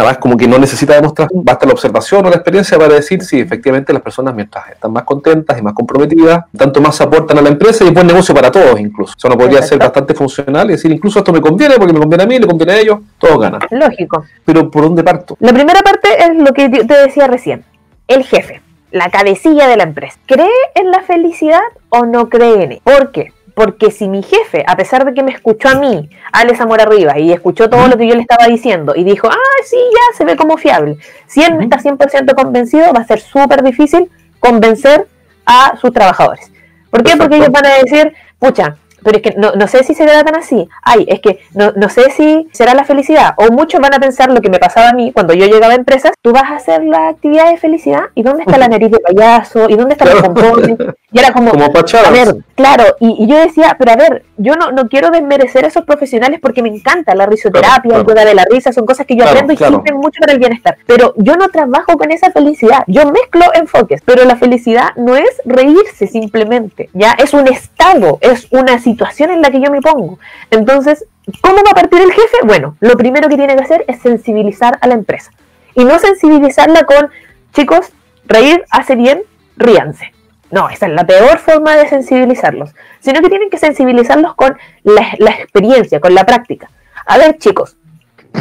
además 0.00 0.18
como 0.18 0.36
que 0.36 0.46
no 0.46 0.58
necesita 0.58 0.94
demostrar, 0.94 1.28
basta 1.32 1.66
la 1.66 1.72
observación 1.72 2.26
o 2.26 2.30
la 2.30 2.36
experiencia 2.36 2.78
para 2.78 2.94
decir 2.94 3.22
si 3.22 3.40
efectivamente 3.40 3.92
las 3.92 4.02
personas 4.02 4.34
mientras 4.34 4.70
están 4.70 4.92
más 4.92 5.04
contentas 5.04 5.58
y 5.58 5.62
más 5.62 5.74
comprometidas, 5.74 6.44
tanto 6.56 6.80
más 6.80 7.00
aportan 7.00 7.38
a 7.38 7.42
la 7.42 7.48
empresa 7.48 7.84
y 7.84 7.88
es 7.88 7.94
buen 7.94 8.06
negocio 8.06 8.34
para 8.34 8.50
todos 8.50 8.78
incluso. 8.80 9.14
Eso 9.16 9.28
no 9.28 9.36
podría 9.36 9.62
ser 9.62 9.78
bastante 9.78 10.14
funcional 10.14 10.68
y 10.68 10.72
decir 10.72 10.90
incluso 10.90 11.18
esto 11.18 11.32
me 11.32 11.40
conviene 11.40 11.76
porque 11.76 11.92
me 11.92 12.00
conviene 12.00 12.24
a 12.24 12.26
mí, 12.26 12.38
le 12.38 12.46
conviene 12.46 12.72
a 12.72 12.78
ellos, 12.78 12.98
todos 13.18 13.38
ganan. 13.38 13.60
Lógico. 13.70 14.24
Pero 14.44 14.70
¿por 14.70 14.84
dónde 14.84 15.02
parto? 15.02 15.36
La 15.40 15.52
primera 15.52 15.80
parte 15.80 16.08
es 16.18 16.36
lo 16.36 16.52
que 16.52 16.68
te 16.68 16.94
decía 16.94 17.26
recién, 17.26 17.64
el 18.08 18.24
jefe, 18.24 18.60
la 18.90 19.10
cabecilla 19.10 19.68
de 19.68 19.76
la 19.76 19.84
empresa. 19.84 20.18
¿Cree 20.26 20.48
en 20.74 20.90
la 20.90 21.02
felicidad 21.02 21.60
o 21.90 22.06
no 22.06 22.28
cree 22.28 22.64
en 22.64 22.72
él? 22.72 22.80
¿Por 22.82 23.12
qué? 23.12 23.32
Porque 23.54 23.90
si 23.90 24.08
mi 24.08 24.22
jefe, 24.22 24.64
a 24.66 24.76
pesar 24.76 25.04
de 25.04 25.14
que 25.14 25.22
me 25.22 25.32
escuchó 25.32 25.68
a 25.68 25.74
mí, 25.74 26.08
Alex 26.32 26.60
Amor 26.60 26.80
arriba, 26.80 27.18
y 27.18 27.32
escuchó 27.32 27.68
todo 27.68 27.88
lo 27.88 27.96
que 27.96 28.06
yo 28.06 28.14
le 28.14 28.22
estaba 28.22 28.46
diciendo, 28.46 28.94
y 28.96 29.04
dijo, 29.04 29.28
ah, 29.30 29.62
sí, 29.64 29.76
ya 29.76 30.16
se 30.16 30.24
ve 30.24 30.36
como 30.36 30.56
fiable, 30.56 30.98
si 31.26 31.42
él 31.42 31.56
no 31.56 31.62
está 31.62 31.78
100% 31.78 32.34
convencido, 32.34 32.92
va 32.92 33.00
a 33.00 33.06
ser 33.06 33.20
súper 33.20 33.62
difícil 33.62 34.10
convencer 34.38 35.06
a 35.46 35.76
sus 35.80 35.92
trabajadores. 35.92 36.50
¿Por 36.90 37.02
qué? 37.02 37.16
Porque 37.16 37.36
ellos 37.36 37.50
van 37.50 37.66
a 37.66 37.74
decir, 37.82 38.12
pucha, 38.38 38.76
pero 39.02 39.18
es 39.18 39.22
que 39.22 39.34
no, 39.36 39.52
no, 39.52 39.66
sé 39.68 39.84
si 39.84 39.94
se 39.94 40.06
tan 40.06 40.36
así. 40.36 40.68
Ay, 40.82 41.04
es 41.08 41.20
que 41.20 41.40
no, 41.54 41.72
no, 41.76 41.88
sé 41.88 42.10
si 42.10 42.48
será 42.52 42.74
la 42.74 42.84
felicidad. 42.84 43.34
O 43.36 43.50
muchos 43.52 43.80
van 43.80 43.94
a 43.94 43.98
pensar 43.98 44.30
lo 44.30 44.40
que 44.40 44.50
me 44.50 44.58
pasaba 44.58 44.90
a 44.90 44.92
mí 44.92 45.12
cuando 45.12 45.34
yo 45.34 45.46
llegaba 45.46 45.72
a 45.72 45.76
empresas. 45.76 46.12
Tú 46.22 46.32
vas 46.32 46.50
a 46.50 46.56
hacer 46.56 46.84
la 46.84 47.08
actividad 47.08 47.50
de 47.50 47.56
felicidad 47.56 48.04
y 48.14 48.22
¿dónde 48.22 48.42
está 48.42 48.58
la 48.58 48.68
nariz 48.74 48.90
de 48.90 48.98
payaso? 48.98 49.68
¿Y 49.68 49.76
dónde 49.76 49.94
está 49.94 50.10
el 50.10 50.20
compones? 50.20 50.76
Y 51.12 51.18
era 51.18 51.32
como, 51.32 51.50
como 51.50 51.64
a 51.64 52.10
ver, 52.10 52.36
claro. 52.54 52.84
Y, 53.00 53.26
yo 53.26 53.36
decía, 53.36 53.74
pero 53.78 53.92
a 53.92 53.96
ver, 53.96 54.24
yo 54.36 54.54
no, 54.54 54.70
no 54.70 54.88
quiero 54.88 55.10
desmerecer 55.10 55.64
a 55.64 55.68
esos 55.68 55.84
profesionales 55.84 56.38
porque 56.40 56.62
me 56.62 56.68
encanta 56.68 57.14
la 57.14 57.26
risoterapia, 57.26 57.96
el 57.96 58.06
yoga 58.06 58.24
de 58.24 58.34
la 58.34 58.44
risa, 58.48 58.72
son 58.72 58.86
cosas 58.86 59.06
que 59.06 59.16
yo 59.16 59.24
aprendo 59.24 59.52
y 59.52 59.56
sirven 59.56 59.96
mucho 59.96 60.20
para 60.20 60.32
el 60.32 60.38
bienestar. 60.38 60.76
Pero 60.86 61.14
yo 61.16 61.36
no 61.36 61.48
trabajo 61.48 61.98
con 61.98 62.12
esa 62.12 62.30
felicidad. 62.30 62.84
Yo 62.86 63.10
mezclo 63.10 63.46
enfoques, 63.54 64.02
pero 64.04 64.24
la 64.24 64.36
felicidad 64.36 64.90
no 64.96 65.16
es 65.16 65.40
reírse 65.44 66.06
simplemente, 66.06 66.90
ya 66.92 67.12
es 67.12 67.34
un 67.34 67.48
estado, 67.48 68.18
es 68.20 68.46
una 68.50 68.78
situación 68.78 68.89
en 69.30 69.42
la 69.42 69.50
que 69.50 69.60
yo 69.60 69.70
me 69.70 69.80
pongo. 69.80 70.18
Entonces, 70.50 71.04
¿cómo 71.40 71.56
va 71.56 71.72
a 71.72 71.74
partir 71.74 72.00
el 72.00 72.12
jefe? 72.12 72.38
Bueno, 72.44 72.76
lo 72.80 72.96
primero 72.96 73.28
que 73.28 73.36
tiene 73.36 73.56
que 73.56 73.62
hacer 73.62 73.84
es 73.88 74.00
sensibilizar 74.00 74.78
a 74.80 74.86
la 74.86 74.94
empresa. 74.94 75.30
Y 75.74 75.84
no 75.84 75.98
sensibilizarla 75.98 76.84
con, 76.84 77.10
chicos, 77.52 77.90
reír 78.24 78.64
hace 78.70 78.96
bien, 78.96 79.22
ríanse. 79.56 80.12
No, 80.50 80.68
esa 80.68 80.86
es 80.86 80.92
la 80.92 81.06
peor 81.06 81.38
forma 81.38 81.76
de 81.76 81.88
sensibilizarlos. 81.88 82.74
Sino 83.00 83.20
que 83.20 83.28
tienen 83.28 83.50
que 83.50 83.58
sensibilizarlos 83.58 84.34
con 84.34 84.56
la, 84.82 85.08
la 85.18 85.30
experiencia, 85.30 86.00
con 86.00 86.14
la 86.14 86.24
práctica. 86.24 86.70
A 87.06 87.18
ver, 87.18 87.38
chicos, 87.38 87.76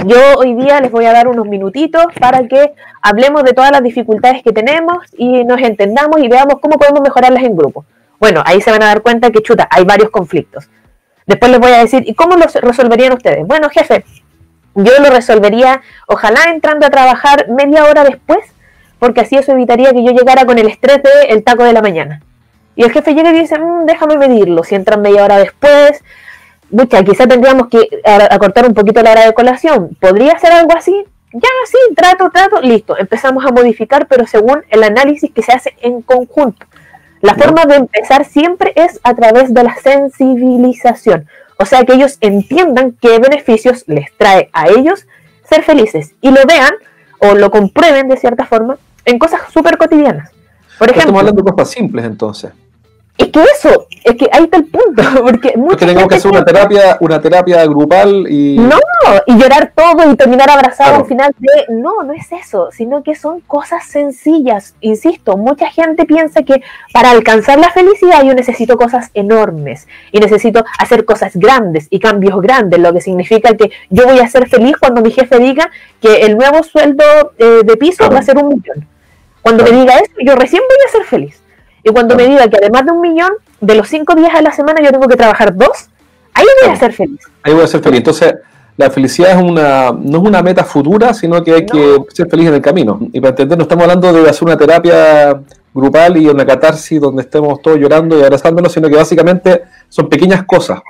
yo 0.06 0.18
hoy 0.38 0.56
día 0.56 0.80
les 0.82 0.92
voy 0.92 1.06
a 1.06 1.14
dar 1.14 1.28
unos 1.28 1.48
minutitos 1.48 2.06
para 2.20 2.48
que 2.48 2.74
hablemos 3.02 3.44
de 3.44 3.54
todas 3.54 3.72
las 3.72 3.84
dificultades 3.84 4.44
que 4.44 4.52
tenemos 4.52 4.98
y 5.18 5.44
nos 5.44 5.60
entendamos 5.62 6.22
y 6.22 6.28
veamos 6.28 6.56
cómo 6.62 6.78
podemos 6.78 7.02
mejorarlas 7.02 7.44
en 7.44 7.56
grupo. 7.56 7.86
Bueno, 8.20 8.44
ahí 8.46 8.62
se 8.62 8.72
van 8.72 8.84
a 8.84 8.88
dar 8.88 9.02
cuenta 9.02 9.32
que, 9.32 9.42
chuta, 9.42 9.68
hay 9.72 9.86
varios 9.86 10.10
conflictos. 10.10 10.70
Después 11.26 11.52
les 11.52 11.60
voy 11.60 11.72
a 11.72 11.80
decir, 11.80 12.04
¿y 12.06 12.16
cómo 12.16 12.36
los 12.36 12.54
resolverían 12.56 13.14
ustedes? 13.14 13.46
Bueno, 13.46 13.70
jefe, 13.70 14.04
yo 14.76 14.92
lo 15.00 15.10
resolvería, 15.10 15.82
ojalá 16.08 16.46
entrando 16.52 16.86
a 16.86 16.90
trabajar 16.90 17.50
media 17.50 17.86
hora 17.86 18.04
después, 18.04 18.40
porque 18.98 19.22
así 19.22 19.38
eso 19.38 19.52
evitaría 19.52 19.92
que 19.92 20.04
yo 20.04 20.12
llegara 20.12 20.46
con 20.46 20.58
el 20.58 20.68
estrés 20.68 21.02
del 21.02 21.30
el 21.30 21.44
taco 21.44 21.64
de 21.64 21.74
la 21.74 21.82
mañana. 21.82 22.22
Y 22.76 22.84
el 22.84 22.92
jefe 22.92 23.14
llega 23.14 23.32
y 23.32 23.40
dice, 23.40 23.60
mm, 23.60 23.86
déjame 23.86 24.18
medirlo, 24.18 24.64
si 24.64 24.76
entran 24.76 25.02
media 25.02 25.24
hora 25.24 25.38
después, 25.38 26.04
mucha, 26.72 27.04
quizá 27.04 27.28
tendríamos 27.28 27.68
que 27.68 27.88
acortar 28.30 28.66
un 28.66 28.74
poquito 28.74 29.02
la 29.02 29.12
hora 29.12 29.26
de 29.26 29.34
colación. 29.34 29.96
¿Podría 30.00 30.38
ser 30.40 30.52
algo 30.52 30.72
así? 30.76 31.06
Ya, 31.34 31.50
sí, 31.66 31.78
trato, 31.96 32.30
trato, 32.32 32.62
listo. 32.62 32.98
Empezamos 32.98 33.46
a 33.46 33.52
modificar, 33.52 34.08
pero 34.08 34.26
según 34.26 34.64
el 34.70 34.84
análisis 34.84 35.32
que 35.32 35.44
se 35.44 35.52
hace 35.52 35.76
en 35.82 36.02
conjunto. 36.02 36.66
La 37.22 37.36
forma 37.36 37.66
de 37.66 37.76
empezar 37.76 38.26
siempre 38.26 38.74
es 38.76 39.00
a 39.04 39.14
través 39.14 39.54
de 39.54 39.64
la 39.64 39.76
sensibilización. 39.76 41.28
O 41.58 41.66
sea, 41.66 41.84
que 41.84 41.94
ellos 41.94 42.18
entiendan 42.22 42.96
qué 43.02 43.20
beneficios 43.20 43.84
les 43.88 44.16
trae 44.18 44.50
a 44.54 44.70
ellos 44.70 45.06
ser 45.44 45.64
felices 45.64 46.14
y 46.22 46.32
lo 46.32 46.40
vean 46.48 46.72
o 47.20 47.36
lo 47.36 47.52
comprueben 47.52 48.08
de 48.08 48.18
cierta 48.18 48.46
forma 48.46 48.78
en 49.04 49.20
cosas 49.20 49.42
súper 49.52 49.78
cotidianas. 49.78 50.32
Por 50.78 50.88
ejemplo, 50.88 51.02
estamos 51.02 51.20
hablando 51.20 51.42
de 51.42 51.52
cosas 51.52 51.72
simples 51.72 52.06
entonces. 52.06 52.52
Es 53.20 53.28
que 53.28 53.44
eso, 53.44 53.88
es 54.06 54.16
que 54.16 54.30
ahí 54.32 54.46
está 54.46 54.58
el 54.58 54.66
punto. 54.66 55.04
Porque 55.22 55.54
que 55.54 55.76
tenemos 55.76 56.08
que 56.08 56.16
hacer 56.16 56.32
una 56.32 56.46
terapia, 56.46 56.98
una 57.02 57.20
terapia 57.20 57.66
grupal 57.66 58.26
y. 58.30 58.58
No, 58.58 58.78
y 59.26 59.38
llorar 59.38 59.74
todo 59.76 60.10
y 60.10 60.16
terminar 60.16 60.50
abrazado 60.50 60.96
al 60.96 61.06
final 61.06 61.36
de. 61.38 61.76
No, 61.76 62.02
no 62.04 62.14
es 62.14 62.32
eso, 62.32 62.70
sino 62.72 63.04
que 63.04 63.16
son 63.16 63.42
cosas 63.42 63.86
sencillas. 63.88 64.74
Insisto, 64.80 65.36
mucha 65.36 65.70
gente 65.70 66.06
piensa 66.06 66.44
que 66.44 66.62
para 66.94 67.12
alcanzar 67.12 67.60
la 67.60 67.72
felicidad 67.72 68.24
yo 68.24 68.34
necesito 68.34 68.78
cosas 68.78 69.12
enormes 69.14 69.90
y 70.14 70.20
necesito 70.20 70.64
hacer 70.78 71.04
cosas 71.04 71.36
grandes 71.36 71.88
y 71.90 72.00
cambios 72.00 72.40
grandes, 72.42 72.80
lo 72.80 72.94
que 72.94 73.02
significa 73.02 73.54
que 73.58 73.70
yo 73.90 74.06
voy 74.06 74.20
a 74.20 74.30
ser 74.30 74.48
feliz 74.48 74.78
cuando 74.80 75.02
mi 75.02 75.12
jefe 75.12 75.40
diga 75.40 75.70
que 76.02 76.22
el 76.22 76.38
nuevo 76.38 76.64
sueldo 76.64 77.04
eh, 77.38 77.64
de 77.66 77.76
piso 77.76 78.10
va 78.10 78.20
a 78.20 78.24
ser 78.24 78.38
un 78.38 78.48
millón. 78.48 78.88
Cuando 79.42 79.66
me 79.66 79.72
diga 79.72 79.96
eso, 79.96 80.14
yo 80.24 80.36
recién 80.36 80.62
voy 80.66 80.88
a 80.88 80.92
ser 80.92 81.04
feliz. 81.04 81.42
Y 81.90 81.92
cuando 81.92 82.16
me 82.16 82.28
diga 82.28 82.48
que 82.48 82.58
además 82.58 82.86
de 82.86 82.92
un 82.92 83.02
millón, 83.02 83.32
de 83.60 83.76
los 83.76 83.88
cinco 83.88 84.14
días 84.14 84.34
a 84.36 84.42
la 84.42 84.52
semana 84.52 84.80
yo 84.82 84.92
tengo 84.92 85.08
que 85.08 85.16
trabajar 85.16 85.56
dos, 85.56 85.90
ahí 86.34 86.46
voy 86.62 86.72
a 86.72 86.76
ser 86.76 86.94
feliz. 86.94 87.20
Ahí 87.42 87.54
voy 87.54 87.64
a 87.64 87.68
ser 87.68 87.82
feliz. 87.82 87.98
Entonces, 87.98 88.36
la 88.78 88.92
felicidad 88.92 89.32
es 89.32 89.44
una, 89.44 89.92
no 89.92 90.20
es 90.20 90.24
una 90.24 90.44
meta 90.44 90.64
futura, 90.64 91.14
sino 91.14 91.44
que 91.44 91.54
hay 91.54 91.66
que 91.66 91.98
ser 92.10 92.30
feliz 92.30 92.48
en 92.50 92.54
el 92.54 92.62
camino. 92.62 93.00
Y 93.12 93.20
para 93.20 93.32
entender, 93.32 93.58
no 93.58 93.64
estamos 93.64 93.84
hablando 93.84 94.14
de 94.14 94.30
hacer 94.30 94.44
una 94.44 94.58
terapia 94.58 95.42
grupal 95.74 96.18
y 96.18 96.28
una 96.28 96.46
catarsis 96.46 97.02
donde 97.02 97.24
estemos 97.24 97.60
todos 97.62 97.80
llorando 97.80 98.18
y 98.20 98.24
abrazándonos, 98.24 98.72
sino 98.72 98.88
que 98.88 98.96
básicamente 98.96 99.64
son 99.90 100.10
pequeñas 100.10 100.44
cosas. 100.44 100.82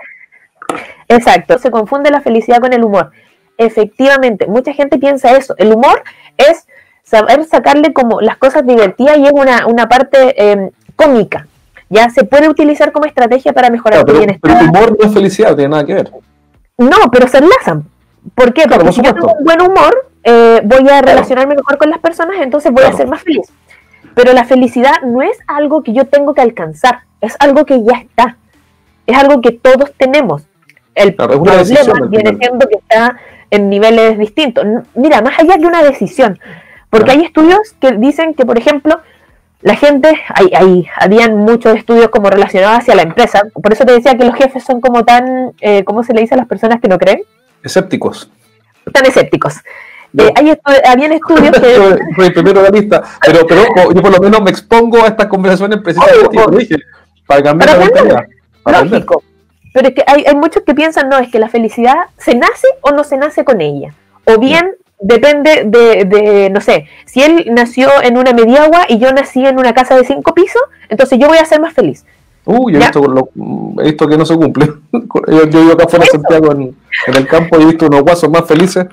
Exacto, 1.08 1.58
se 1.58 1.72
confunde 1.72 2.12
la 2.12 2.22
felicidad 2.22 2.60
con 2.60 2.74
el 2.74 2.84
humor. 2.84 3.12
Efectivamente, 3.58 4.48
mucha 4.48 4.74
gente 4.74 4.98
piensa 5.00 5.36
eso. 5.36 5.56
El 5.58 5.74
humor 5.74 6.04
es 6.38 6.68
saber 7.04 7.46
sacarle 7.46 7.92
como 7.94 8.22
las 8.22 8.38
cosas 8.38 8.66
divertidas 8.68 9.18
y 9.18 9.26
es 9.26 9.32
una, 9.32 9.66
una 9.66 9.90
parte 9.90 10.36
eh, 10.38 10.72
cómica. 11.00 11.48
Ya 11.90 12.10
se 12.10 12.24
puede 12.26 12.50
utilizar 12.50 12.92
como 12.92 13.06
estrategia 13.06 13.54
para 13.54 13.70
mejorar 13.70 14.04
tu 14.04 14.14
bienestar. 14.14 14.42
Pero 14.42 14.60
el 14.60 14.70
humor 14.70 14.98
no 15.00 15.08
es 15.08 15.14
felicidad, 15.14 15.52
no 15.52 15.56
tiene 15.56 15.70
nada 15.70 15.86
que 15.86 15.94
ver. 15.94 16.12
No, 16.78 16.98
pero 17.12 17.28
se 17.28 17.38
enlazan. 17.38 17.86
¿Por 18.36 18.54
qué? 18.54 18.68
Porque 18.68 18.92
si 18.92 19.02
yo 19.02 19.14
tengo 19.14 19.34
un 19.34 19.44
buen 19.46 19.62
humor, 19.62 20.12
eh, 20.24 20.62
voy 20.66 20.88
a 20.90 21.02
relacionarme 21.02 21.56
mejor 21.56 21.78
con 21.78 21.90
las 21.90 22.00
personas, 22.00 22.36
entonces 22.42 22.72
voy 22.72 22.84
a 22.84 22.94
ser 22.94 23.08
más 23.08 23.22
feliz. 23.22 23.48
Pero 24.14 24.34
la 24.34 24.44
felicidad 24.44 25.02
no 25.04 25.22
es 25.22 25.38
algo 25.48 25.82
que 25.82 25.94
yo 25.94 26.06
tengo 26.06 26.34
que 26.34 26.42
alcanzar, 26.42 27.02
es 27.22 27.36
algo 27.40 27.66
que 27.66 27.82
ya 27.84 28.00
está. 28.00 28.38
Es 29.08 29.18
algo 29.18 29.42
que 29.42 29.52
todos 29.52 29.94
tenemos. 29.98 30.44
El 30.94 31.16
problema 31.16 31.64
viene 32.10 32.38
siendo 32.38 32.68
que 32.68 32.76
está 32.76 33.18
en 33.50 33.70
niveles 33.70 34.20
distintos. 34.20 34.66
Mira, 34.94 35.22
más 35.22 35.40
allá 35.40 35.56
de 35.58 35.66
una 35.66 35.82
decisión, 35.82 36.38
porque 36.90 37.12
hay 37.12 37.22
estudios 37.24 37.76
que 37.80 37.94
dicen 37.94 38.34
que, 38.36 38.46
por 38.46 38.58
ejemplo, 38.58 39.00
la 39.62 39.76
gente, 39.76 40.10
hay, 40.30 40.52
hay, 40.56 40.88
habían 40.96 41.38
muchos 41.38 41.76
estudios 41.76 42.10
como 42.10 42.30
relacionados 42.30 42.80
hacia 42.80 42.96
la 42.96 43.02
empresa, 43.02 43.44
por 43.54 43.74
eso 43.74 43.86
te 43.86 43.92
decía 43.92 44.18
que 44.18 44.24
los 44.24 44.36
jefes 44.36 44.64
son 44.64 44.80
como 44.80 45.04
tan, 45.04 45.52
eh, 45.60 45.84
¿cómo 45.84 46.04
se 46.04 46.14
le 46.14 46.22
dice 46.22 46.36
a 46.36 46.38
las 46.38 46.48
personas 46.48 46.80
que 46.80 46.88
no 46.88 46.98
creen? 46.98 47.22
Escépticos. 47.64 48.32
Tan 48.94 49.06
escépticos. 49.06 49.58
Eh, 50.18 50.34
hay 50.36 50.58
habían 50.88 51.12
estudios 51.12 51.52
que... 51.52 51.76
Soy 52.16 52.26
el 52.26 52.34
primero 52.34 52.62
de 52.62 52.70
la 52.70 52.80
lista, 52.80 53.04
pero, 53.26 53.46
pero 53.46 53.64
yo 53.94 54.02
por 54.02 54.12
lo 54.12 54.20
menos 54.20 54.42
me 54.42 54.50
expongo 54.50 55.04
a 55.04 55.08
estas 55.08 55.28
conversaciones 55.28 55.80
precisamente 55.84 56.78
para 57.28 57.44
cambiar 57.44 57.78
la 57.78 57.86
mentalidad. 57.86 58.24
Lógico. 58.66 59.24
Pero 59.74 59.90
es 59.90 59.94
que 59.94 60.04
hay, 60.08 60.26
hay 60.26 60.36
muchos 60.36 60.64
que 60.64 60.74
piensan, 60.74 61.10
no, 61.10 61.20
es 61.20 61.30
que 61.30 61.38
la 61.38 61.50
felicidad 61.50 61.96
se 62.18 62.34
nace 62.34 62.68
o 62.82 62.92
no 62.92 63.04
se 63.04 63.18
nace 63.18 63.44
con 63.44 63.62
ella. 63.62 63.94
O 64.26 64.40
bien 64.40 64.72
depende 65.00 65.64
de, 65.66 66.06
de, 66.06 66.50
no 66.50 66.62
sé, 66.62 66.88
si 67.06 67.22
él 67.22 67.46
nació 67.52 67.90
en 68.04 68.18
una 68.18 68.34
mediagua 68.34 68.86
y 68.88 69.00
yo 69.00 69.12
nací 69.12 69.46
en 69.46 69.58
una 69.58 69.74
casa 69.74 69.96
de 69.96 70.04
cinco 70.04 70.34
pisos, 70.34 70.62
entonces 70.90 71.18
yo 71.20 71.28
voy 71.28 71.38
a 71.38 71.46
ser 71.46 71.62
más 71.62 71.74
feliz. 71.74 72.06
Uy, 72.46 72.76
he 72.76 72.80
visto, 72.80 73.02
lo, 73.02 73.30
he 73.80 73.84
visto, 73.84 74.08
que 74.08 74.18
no 74.18 74.26
se 74.26 74.36
cumple. 74.36 74.74
Yo, 75.28 75.46
yo 75.46 75.62
vivo 75.62 75.74
acá 75.74 75.88
fuera 75.88 76.06
de 76.06 76.12
Santiago 76.12 76.52
en, 76.52 76.76
el 77.08 77.28
campo 77.28 77.60
y 77.60 77.62
he 77.62 77.66
visto 77.66 77.86
unos 77.86 78.02
guasos 78.02 78.30
más 78.30 78.48
felices. 78.48 78.88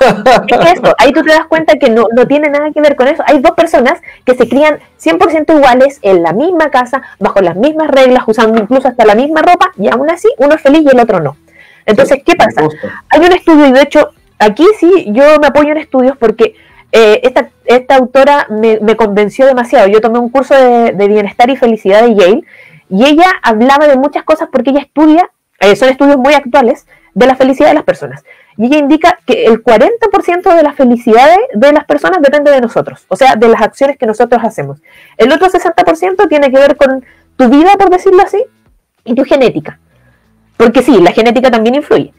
Es 0.00 0.72
eso, 0.72 0.94
ahí 0.98 1.12
tú 1.12 1.22
te 1.22 1.30
das 1.30 1.46
cuenta 1.46 1.74
que 1.78 1.88
no, 1.88 2.06
no 2.14 2.26
tiene 2.26 2.50
nada 2.50 2.70
que 2.72 2.80
ver 2.80 2.96
con 2.96 3.06
eso. 3.06 3.22
Hay 3.26 3.40
dos 3.40 3.52
personas 3.52 4.00
que 4.24 4.34
se 4.34 4.48
crían 4.48 4.80
100% 5.00 5.56
iguales 5.56 6.00
en 6.02 6.22
la 6.22 6.32
misma 6.32 6.70
casa, 6.70 7.02
bajo 7.20 7.40
las 7.40 7.56
mismas 7.56 7.88
reglas, 7.88 8.24
usando 8.26 8.60
incluso 8.60 8.88
hasta 8.88 9.06
la 9.06 9.14
misma 9.14 9.42
ropa, 9.42 9.70
y 9.78 9.88
aún 9.88 10.10
así 10.10 10.28
uno 10.38 10.54
es 10.54 10.60
feliz 10.60 10.82
y 10.84 10.88
el 10.88 11.00
otro 11.00 11.20
no. 11.20 11.36
Entonces, 11.84 12.22
¿qué 12.26 12.34
pasa? 12.34 12.62
Hay 13.10 13.20
un 13.20 13.32
estudio, 13.32 13.68
y 13.68 13.72
de 13.72 13.82
hecho 13.82 14.10
aquí 14.38 14.66
sí 14.78 15.06
yo 15.08 15.38
me 15.40 15.48
apoyo 15.48 15.70
en 15.70 15.78
estudios 15.78 16.16
porque 16.16 16.54
eh, 16.92 17.20
esta, 17.24 17.50
esta, 17.64 17.96
autora 17.96 18.46
me, 18.48 18.96
convenció 18.96 19.46
demasiado. 19.46 19.88
Yo 19.88 20.00
tomé 20.00 20.18
un 20.18 20.30
curso 20.30 20.54
de, 20.54 20.92
bienestar 20.92 21.50
y 21.50 21.56
felicidad 21.56 22.02
de 22.02 22.14
Yale 22.14 22.44
y 22.88 23.04
ella 23.04 23.26
hablaba 23.42 23.86
de 23.86 23.96
muchas 23.96 24.22
cosas 24.22 24.48
porque 24.50 24.70
ella 24.70 24.80
estudia, 24.80 25.30
eh, 25.60 25.76
son 25.76 25.88
estudios 25.88 26.16
muy 26.16 26.34
actuales, 26.34 26.86
de 27.12 27.26
la 27.26 27.34
felicidad 27.34 27.68
de 27.68 27.74
las 27.74 27.84
personas. 27.84 28.24
Y 28.56 28.66
ella 28.66 28.78
indica 28.78 29.18
que 29.26 29.46
el 29.46 29.62
40% 29.62 30.54
de 30.54 30.62
la 30.62 30.72
felicidad 30.74 31.28
de 31.54 31.72
las 31.72 31.84
personas 31.84 32.20
depende 32.22 32.50
de 32.50 32.60
nosotros, 32.60 33.04
o 33.08 33.16
sea, 33.16 33.36
de 33.36 33.48
las 33.48 33.62
acciones 33.62 33.98
que 33.98 34.06
nosotros 34.06 34.42
hacemos. 34.44 34.80
El 35.16 35.32
otro 35.32 35.48
60% 35.48 36.28
tiene 36.28 36.50
que 36.50 36.58
ver 36.58 36.76
con 36.76 37.04
tu 37.36 37.48
vida, 37.48 37.72
por 37.78 37.90
decirlo 37.90 38.22
así, 38.22 38.42
y 39.04 39.14
tu 39.14 39.24
genética. 39.24 39.78
Porque 40.56 40.82
sí, 40.82 41.00
la 41.00 41.12
genética 41.12 41.50
también 41.50 41.74
influye 41.74 42.12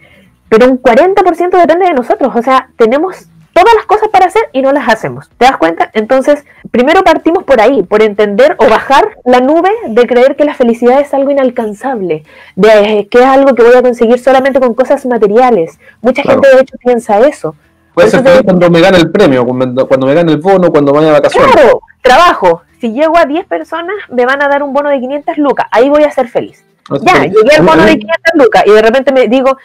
pero 0.50 0.70
un 0.70 0.82
40% 0.82 1.60
depende 1.60 1.88
de 1.88 1.94
nosotros, 1.94 2.32
o 2.36 2.42
sea, 2.42 2.70
tenemos 2.77 3.27
todas 3.58 3.74
las 3.74 3.86
cosas 3.86 4.10
para 4.10 4.27
hacer 4.27 4.44
y 4.54 4.62
no 4.62 4.72
las 4.72 4.88
hacemos. 4.88 5.30
¿Te 5.38 5.46
das 5.46 5.58
cuenta? 5.58 5.89
Entonces, 5.94 6.46
primero 6.70 7.04
partimos 7.04 7.44
por 7.44 7.60
ahí, 7.60 7.82
por 7.82 8.04
entender 8.04 8.56
o 8.60 8.70
bajar 8.70 9.18
la 9.25 9.39
nube 9.39 9.72
de 9.88 10.06
creer 10.06 10.36
que 10.36 10.46
la 10.46 10.54
felicidad 10.54 11.01
es 11.01 11.12
algo 11.13 11.32
inalcanzable, 11.32 12.24
de 12.56 13.08
que 13.10 13.20
es 13.20 13.25
algo 13.25 13.56
que 13.56 13.63
voy 13.63 13.75
a 13.75 13.82
conseguir 13.82 14.20
solamente 14.20 14.60
con 14.60 14.75
cosas 14.75 15.06
materiales. 15.08 15.80
Mucha 16.01 16.22
gente 16.22 16.48
de 16.48 16.62
hecho 16.62 16.77
piensa 16.77 17.20
eso. 17.22 17.56
Puede 17.96 18.12
ser 18.12 18.22
feliz 18.22 18.44
cuando 18.44 18.70
me 18.70 18.80
gane 18.80 18.98
el 18.98 19.12
premio, 19.12 19.44
cuando 19.44 20.06
me 20.06 20.13
gane 20.13 20.32
el 20.32 20.38
bono, 20.38 20.70
cuando 20.70 20.94
vaya 20.94 21.10
a 21.10 21.13
vacaciones. 21.13 21.51
Claro, 21.51 21.82
trabajo. 22.04 22.62
Si 22.80 22.94
llego 22.94 23.18
a 23.18 23.25
10 23.25 23.48
personas, 23.48 23.96
me 24.10 24.27
van 24.27 24.39
a 24.44 24.48
dar 24.48 24.62
un 24.62 24.72
bono 24.72 24.92
de 24.92 25.00
500 25.00 25.36
lucas. 25.39 25.66
Ahí 25.72 25.89
voy 25.89 26.04
a 26.04 26.12
ser 26.12 26.27
feliz. 26.27 26.63
ya, 27.01 27.24
llegué 27.24 27.56
al 27.58 27.66
bono 27.66 27.84
de 27.84 27.98
500 27.98 28.34
lucas 28.36 28.63
y 28.68 28.72
de 28.72 28.82
repente 28.84 29.12
me 29.12 29.27
digo, 29.27 29.58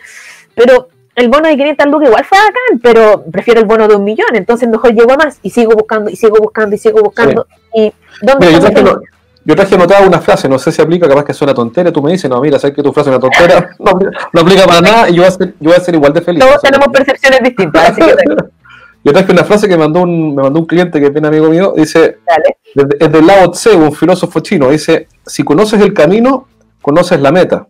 pero 0.54 0.88
el 1.14 1.28
bono 1.28 1.49
de 1.49 1.56
500 1.56 1.87
lucas 1.88 2.09
igual 2.09 2.25
fue 2.25 2.38
bacán, 2.38 2.80
pero 2.82 3.25
prefiero 3.30 3.61
el 3.61 3.66
bono 3.66 3.87
de 3.87 3.97
un 3.97 4.04
millón, 4.04 4.35
entonces 4.35 4.68
mejor 4.68 4.94
llego 4.94 5.12
a 5.12 5.16
más 5.16 5.38
y 5.42 5.50
sigo 5.50 5.73
buscando 5.75 6.11
y 6.11 6.16
sigo 6.16 6.37
buscando 6.38 6.75
y 6.75 6.78
sigo 6.78 7.02
buscando. 7.02 7.47
Y 7.75 7.92
¿dónde 8.23 8.52
yo, 8.52 8.61
traje, 8.61 8.85
yo, 9.44 9.56
traje, 9.56 9.75
anotada 9.75 10.06
una 10.06 10.21
frase, 10.21 10.49
no 10.49 10.59
sé 10.59 10.73
si 10.73 10.80
aplica, 10.80 11.09
capaz 11.09 11.25
que 11.25 11.35
suena 11.35 11.52
tontera, 11.52 11.92
tú 11.92 12.02
me 12.02 12.12
dices, 12.12 12.30
no, 12.30 12.40
mira, 12.40 12.59
sabes 12.59 12.75
que 12.75 12.82
tu 12.82 12.92
frase 12.92 13.11
es 13.11 13.16
una 13.16 13.21
tontera, 13.21 13.71
no, 13.78 14.40
aplica 14.40 14.64
para 14.66 14.80
nada 14.80 15.11
y 15.11 15.14
yo 15.14 15.23
voy, 15.23 15.28
a 15.28 15.32
ser, 15.32 15.54
yo 15.61 15.71
voy 15.71 15.75
a 15.75 15.80
ser 15.80 15.94
igual 15.94 16.12
de 16.12 16.23
feliz. 16.23 16.42
Todos 16.42 16.62
tenemos 16.62 16.88
percepciones 16.88 17.40
distintas, 17.42 17.90
así 17.90 18.00
que... 18.00 18.14
Yo 19.04 19.12
traje 19.12 19.32
una 19.32 19.42
frase 19.42 19.68
que 19.68 19.76
mandó 19.76 20.02
un, 20.02 20.32
me 20.32 20.44
mandó 20.44 20.61
un 20.61 20.66
cliente 20.66 21.00
que 21.00 21.06
es 21.06 21.12
bien 21.12 21.26
amigo 21.26 21.49
mío, 21.49 21.75
dice, 21.76 22.18
es 23.00 23.12
de 23.12 23.21
Lao 23.21 23.50
Tse, 23.50 23.75
un 23.75 23.92
filósofo 23.92 24.38
chino, 24.38 24.71
dice, 24.71 25.09
si 25.26 25.42
conoces 25.42 25.80
el 25.80 25.92
camino, 25.92 26.47
conoces 26.80 27.21
la 27.21 27.32
meta. 27.32 27.66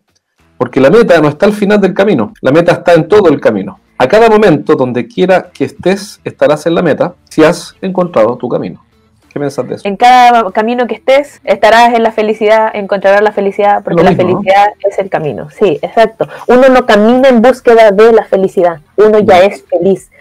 Porque 0.63 0.79
la 0.79 0.89
meta 0.89 1.19
no 1.19 1.27
está 1.27 1.45
al 1.45 1.51
final 1.51 1.81
del 1.81 1.93
camino, 1.93 2.31
la 2.39 2.53
meta 2.53 2.71
está 2.71 2.93
en 2.93 3.09
todo 3.09 3.27
el 3.27 3.41
camino. 3.41 3.81
A 3.97 4.07
cada 4.07 4.29
momento, 4.29 4.77
donde 4.77 5.09
quiera 5.09 5.49
que 5.53 5.65
estés, 5.65 6.21
estarás 6.23 6.65
en 6.65 6.73
la 6.73 6.81
meta 6.81 7.15
si 7.29 7.43
has 7.43 7.75
encontrado 7.81 8.37
tu 8.37 8.47
camino. 8.47 8.81
¿Qué 9.27 9.41
piensas 9.41 9.67
de 9.67 9.75
eso? 9.75 9.85
En 9.85 9.97
cada 9.97 10.49
camino 10.53 10.87
que 10.87 10.95
estés, 10.95 11.41
estarás 11.43 11.93
en 11.93 12.01
la 12.01 12.13
felicidad, 12.13 12.73
encontrarás 12.73 13.21
la 13.21 13.33
felicidad, 13.33 13.83
porque 13.83 14.03
la 14.03 14.15
felicidad 14.15 14.67
es 14.89 14.97
el 14.99 15.09
camino. 15.09 15.49
Sí, 15.49 15.79
exacto. 15.81 16.29
Uno 16.47 16.69
no 16.69 16.85
camina 16.85 17.27
en 17.27 17.41
búsqueda 17.41 17.91
de 17.91 18.13
la 18.13 18.23
felicidad, 18.23 18.79
uno 18.95 19.19
ya 19.19 19.39
es 19.39 19.65
feliz. 19.65 20.11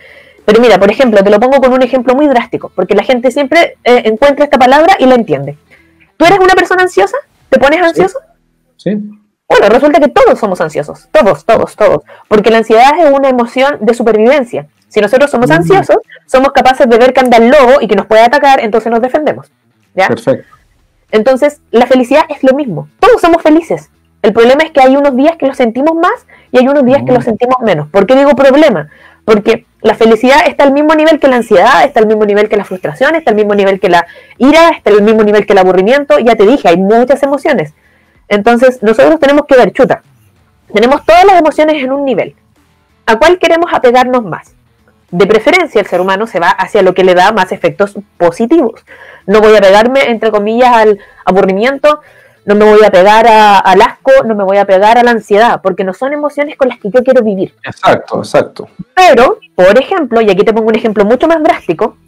Pero 0.44 0.60
mira, 0.60 0.80
por 0.80 0.90
ejemplo, 0.90 1.22
te 1.22 1.30
lo 1.30 1.38
pongo 1.38 1.60
con 1.60 1.72
un 1.72 1.82
ejemplo 1.82 2.16
muy 2.16 2.26
drástico, 2.26 2.72
porque 2.74 2.96
la 2.96 3.04
gente 3.04 3.30
siempre 3.30 3.76
eh, 3.84 4.02
encuentra 4.06 4.44
esta 4.44 4.58
palabra 4.58 4.96
y 4.98 5.06
la 5.06 5.14
entiende. 5.14 5.56
¿Tú 6.16 6.24
eres 6.24 6.40
una 6.40 6.54
persona 6.54 6.82
ansiosa? 6.82 7.18
¿Te 7.48 7.60
pones 7.60 7.80
ansioso? 7.80 8.18
sí. 8.76 8.98
Bueno, 9.52 9.68
resulta 9.68 10.00
que 10.00 10.08
todos 10.08 10.38
somos 10.38 10.60
ansiosos, 10.60 11.08
todos, 11.12 11.44
todos, 11.44 11.76
todos, 11.76 12.02
porque 12.28 12.50
la 12.50 12.58
ansiedad 12.58 12.92
es 12.98 13.10
una 13.10 13.28
emoción 13.28 13.78
de 13.80 13.92
supervivencia. 13.92 14.66
Si 14.88 15.00
nosotros 15.00 15.30
somos 15.30 15.50
ansiosos, 15.50 15.96
somos 16.26 16.52
capaces 16.52 16.88
de 16.88 16.96
ver 16.98 17.12
que 17.12 17.20
anda 17.20 17.36
el 17.36 17.50
lobo 17.50 17.80
y 17.80 17.88
que 17.88 17.94
nos 17.94 18.06
puede 18.06 18.22
atacar, 18.22 18.60
entonces 18.60 18.90
nos 18.90 19.00
defendemos. 19.00 19.50
¿ya? 19.94 20.08
Perfecto. 20.08 20.46
Entonces, 21.10 21.60
la 21.70 21.86
felicidad 21.86 22.22
es 22.30 22.42
lo 22.42 22.54
mismo. 22.54 22.88
Todos 22.98 23.20
somos 23.20 23.42
felices. 23.42 23.90
El 24.22 24.32
problema 24.32 24.62
es 24.64 24.70
que 24.70 24.80
hay 24.80 24.96
unos 24.96 25.14
días 25.16 25.36
que 25.36 25.46
lo 25.46 25.54
sentimos 25.54 25.94
más 25.94 26.26
y 26.50 26.58
hay 26.58 26.68
unos 26.68 26.84
días 26.84 27.02
que 27.04 27.12
lo 27.12 27.20
sentimos 27.20 27.56
menos. 27.60 27.88
¿Por 27.88 28.06
qué 28.06 28.16
digo 28.16 28.30
problema? 28.30 28.88
Porque 29.24 29.66
la 29.82 29.94
felicidad 29.94 30.46
está 30.46 30.64
al 30.64 30.72
mismo 30.72 30.94
nivel 30.94 31.20
que 31.20 31.28
la 31.28 31.36
ansiedad, 31.36 31.84
está 31.84 32.00
al 32.00 32.06
mismo 32.06 32.24
nivel 32.24 32.48
que 32.48 32.56
la 32.56 32.64
frustración, 32.64 33.14
está 33.14 33.30
al 33.30 33.36
mismo 33.36 33.54
nivel 33.54 33.80
que 33.80 33.88
la 33.88 34.06
ira, 34.38 34.70
está 34.70 34.90
al 34.90 35.02
mismo 35.02 35.22
nivel 35.22 35.44
que 35.44 35.52
el 35.52 35.58
aburrimiento. 35.58 36.18
Ya 36.18 36.36
te 36.36 36.46
dije, 36.46 36.68
hay 36.68 36.78
muchas 36.78 37.22
emociones. 37.22 37.74
Entonces, 38.28 38.82
nosotros 38.82 39.18
tenemos 39.20 39.46
que 39.46 39.56
ver, 39.56 39.72
chuta, 39.72 40.02
tenemos 40.72 41.04
todas 41.04 41.24
las 41.24 41.38
emociones 41.38 41.82
en 41.82 41.92
un 41.92 42.04
nivel. 42.04 42.34
¿A 43.06 43.16
cuál 43.16 43.38
queremos 43.38 43.72
apegarnos 43.72 44.24
más? 44.24 44.54
de 45.12 45.26
preferencia 45.26 45.80
el 45.80 45.86
ser 45.86 46.00
humano 46.00 46.26
se 46.26 46.40
va 46.40 46.48
hacia 46.48 46.82
lo 46.82 46.94
que 46.94 47.04
le 47.04 47.14
da 47.14 47.32
más 47.32 47.52
efectos 47.52 47.94
positivos. 48.16 48.80
No 49.26 49.40
voy 49.40 49.54
a 49.54 49.60
pegarme, 49.60 50.10
entre 50.10 50.30
comillas, 50.30 50.74
al 50.74 50.98
aburrimiento, 51.24 52.00
no 52.46 52.54
me 52.56 52.64
voy 52.64 52.82
a 52.84 52.90
pegar 52.90 53.26
al 53.28 53.82
asco, 53.82 54.10
no 54.24 54.34
me 54.34 54.42
voy 54.42 54.56
a 54.56 54.64
pegar 54.64 54.98
a 54.98 55.04
la 55.04 55.12
ansiedad, 55.12 55.60
porque 55.62 55.84
no 55.84 55.92
son 55.92 56.12
emociones 56.14 56.56
con 56.56 56.68
las 56.68 56.78
que 56.78 56.90
yo 56.90 57.04
quiero 57.04 57.22
vivir. 57.22 57.54
Exacto, 57.62 58.18
exacto. 58.18 58.68
Pero, 58.94 59.38
por 59.54 59.78
ejemplo, 59.78 60.20
y 60.22 60.30
aquí 60.30 60.44
te 60.44 60.52
pongo 60.52 60.68
un 60.68 60.74
ejemplo 60.74 61.04
mucho 61.04 61.28
más 61.28 61.42
drástico, 61.42 61.98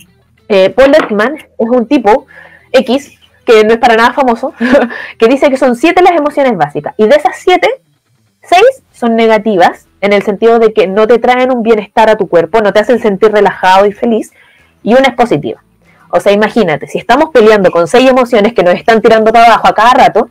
eh, 0.48 0.70
Paul 0.70 0.94
Ekman 0.94 1.36
es 1.36 1.68
un 1.68 1.86
tipo 1.86 2.26
X, 2.72 3.18
que 3.44 3.64
no 3.64 3.72
es 3.72 3.78
para 3.78 3.96
nada 3.96 4.12
famoso, 4.12 4.52
que 5.18 5.28
dice 5.28 5.50
que 5.50 5.56
son 5.56 5.76
siete 5.76 6.02
las 6.02 6.12
emociones 6.12 6.56
básicas, 6.56 6.94
y 6.96 7.06
de 7.06 7.16
esas 7.16 7.36
siete, 7.36 7.68
seis 8.42 8.82
son 8.92 9.16
negativas, 9.16 9.86
en 10.00 10.12
el 10.12 10.22
sentido 10.22 10.58
de 10.58 10.72
que 10.72 10.86
no 10.86 11.06
te 11.06 11.18
traen 11.18 11.50
un 11.50 11.62
bienestar 11.62 12.10
a 12.10 12.16
tu 12.16 12.28
cuerpo, 12.28 12.60
no 12.60 12.72
te 12.72 12.80
hacen 12.80 12.98
sentir 12.98 13.32
relajado 13.32 13.86
y 13.86 13.92
feliz, 13.92 14.32
y 14.82 14.94
una 14.94 15.08
es 15.08 15.14
positiva. 15.14 15.62
O 16.10 16.20
sea, 16.20 16.32
imagínate, 16.32 16.86
si 16.86 16.98
estamos 16.98 17.30
peleando 17.30 17.70
con 17.70 17.88
seis 17.88 18.08
emociones 18.08 18.52
que 18.52 18.62
nos 18.62 18.74
están 18.74 19.00
tirando 19.00 19.32
para 19.32 19.46
abajo 19.46 19.66
a 19.66 19.74
cada 19.74 19.94
rato, 19.94 20.30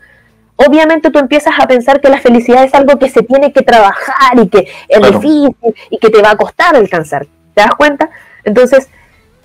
obviamente 0.55 1.12
tú 1.12 1.20
empiezas 1.20 1.55
a 1.60 1.67
pensar 1.67 2.00
que 2.00 2.10
la 2.10 2.20
felicidad 2.20 2.63
es 2.63 2.74
algo 2.74 2.98
que 2.98 3.10
se 3.10 3.24
tiene 3.24 3.51
que 3.51 3.63
trabajar 3.63 4.39
y 4.41 4.48
que 4.48 4.67
es 4.88 5.12
difícil 5.12 5.75
y 5.89 5.98
que 5.98 6.10
te 6.10 6.22
va 6.22 6.32
a 6.32 6.38
costar 6.38 6.75
alcanzar. 6.75 7.25
¿Te 7.53 7.62
das 7.62 7.75
cuenta? 7.75 8.10
Entonces, 8.43 8.89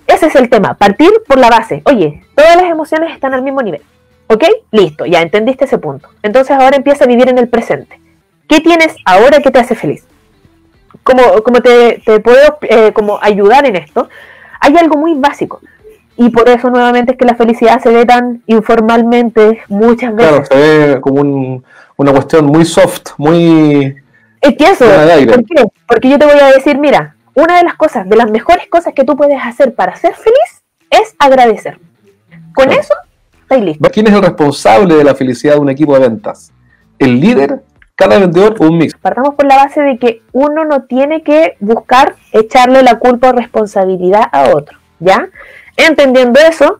ese 0.09 0.27
es 0.27 0.35
el 0.35 0.49
tema, 0.49 0.73
partir 0.73 1.11
por 1.27 1.37
la 1.37 1.49
base. 1.49 1.81
Oye, 1.85 2.23
todas 2.35 2.55
las 2.55 2.65
emociones 2.65 3.13
están 3.13 3.33
al 3.33 3.41
mismo 3.41 3.61
nivel. 3.61 3.81
¿Ok? 4.27 4.43
Listo, 4.71 5.05
ya 5.05 5.21
entendiste 5.21 5.65
ese 5.65 5.77
punto. 5.77 6.09
Entonces 6.21 6.55
ahora 6.55 6.75
empieza 6.75 7.05
a 7.05 7.07
vivir 7.07 7.29
en 7.29 7.37
el 7.37 7.47
presente. 7.47 7.99
¿Qué 8.47 8.59
tienes 8.59 8.95
ahora 9.05 9.39
que 9.39 9.51
te 9.51 9.59
hace 9.59 9.75
feliz? 9.75 10.03
Como, 11.03 11.41
como 11.43 11.61
te, 11.61 12.01
puedo 12.23 12.57
eh, 12.61 12.91
como 12.93 13.19
ayudar 13.21 13.65
en 13.65 13.75
esto, 13.75 14.09
hay 14.59 14.75
algo 14.77 14.97
muy 14.97 15.13
básico. 15.15 15.61
Y 16.17 16.29
por 16.29 16.49
eso 16.49 16.69
nuevamente 16.69 17.13
es 17.13 17.17
que 17.17 17.25
la 17.25 17.35
felicidad 17.35 17.81
se 17.81 17.89
ve 17.89 18.05
tan 18.05 18.43
informalmente 18.45 19.61
muchas 19.69 20.15
veces. 20.15 20.31
Claro, 20.31 20.45
se 20.45 20.55
ve 20.55 21.01
como 21.01 21.63
una 21.97 22.11
cuestión 22.11 22.45
muy 22.45 22.65
soft, 22.65 23.11
muy... 23.17 23.95
Es 24.41 24.55
que 24.55 24.65
eso, 24.65 24.85
¿por 24.85 25.45
qué? 25.45 25.65
Porque 25.87 26.09
yo 26.09 26.19
te 26.19 26.25
voy 26.25 26.39
a 26.39 26.47
decir, 26.47 26.77
mira, 26.77 27.15
una 27.35 27.57
de 27.57 27.63
las 27.63 27.75
cosas, 27.75 28.07
de 28.07 28.15
las 28.15 28.29
mejores 28.29 28.67
cosas 28.67 28.93
que 28.93 29.03
tú 29.03 29.15
puedes 29.15 29.39
hacer 29.43 29.73
para 29.73 29.95
ser 29.95 30.13
feliz 30.15 30.63
es 30.89 31.15
agradecer. 31.19 31.79
Con 32.53 32.71
eso, 32.71 32.93
estáis 33.41 33.63
listo. 33.63 33.89
¿Quién 33.91 34.07
es 34.07 34.13
el 34.13 34.21
responsable 34.21 34.95
de 34.95 35.03
la 35.03 35.15
felicidad 35.15 35.55
de 35.55 35.59
un 35.59 35.69
equipo 35.69 35.93
de 35.93 36.07
ventas? 36.07 36.51
¿El 36.97 37.19
líder, 37.19 37.61
cada 37.95 38.19
vendedor 38.19 38.55
o 38.59 38.65
un 38.65 38.77
mix? 38.77 38.95
Partamos 38.95 39.35
por 39.35 39.45
la 39.45 39.55
base 39.55 39.81
de 39.81 39.97
que 39.97 40.21
uno 40.31 40.65
no 40.65 40.83
tiene 40.83 41.23
que 41.23 41.55
buscar 41.59 42.15
echarle 42.31 42.83
la 42.83 42.99
culpa 42.99 43.29
o 43.29 43.31
responsabilidad 43.33 44.23
a 44.31 44.49
otro, 44.49 44.77
¿ya? 44.99 45.29
Entendiendo 45.77 46.39
eso, 46.39 46.79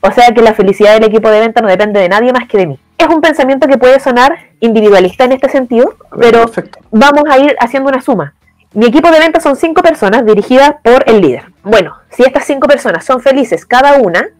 o 0.00 0.12
sea 0.12 0.34
que 0.34 0.42
la 0.42 0.52
felicidad 0.52 0.94
del 0.94 1.04
equipo 1.04 1.30
de 1.30 1.40
venta 1.40 1.62
no 1.62 1.68
depende 1.68 2.00
de 2.00 2.08
nadie 2.08 2.32
más 2.32 2.46
que 2.46 2.58
de 2.58 2.66
mí. 2.66 2.78
Es 2.98 3.08
un 3.08 3.20
pensamiento 3.20 3.66
que 3.66 3.78
puede 3.78 4.00
sonar 4.00 4.36
individualista 4.60 5.24
en 5.24 5.32
este 5.32 5.48
sentido, 5.48 5.94
pero 6.18 6.44
vamos 6.90 7.24
a 7.30 7.38
ir 7.38 7.56
haciendo 7.58 7.88
una 7.88 8.02
suma. 8.02 8.34
Mi 8.74 8.86
equipo 8.86 9.08
de 9.12 9.20
venta 9.20 9.38
son 9.38 9.54
cinco 9.54 9.82
personas 9.82 10.26
dirigidas 10.26 10.74
por 10.82 11.08
el 11.08 11.20
líder. 11.20 11.44
Bueno, 11.62 11.94
si 12.10 12.24
estas 12.24 12.44
cinco 12.44 12.66
personas 12.66 13.04
son 13.04 13.20
felices 13.20 13.64
cada 13.64 13.98
una 13.98 14.30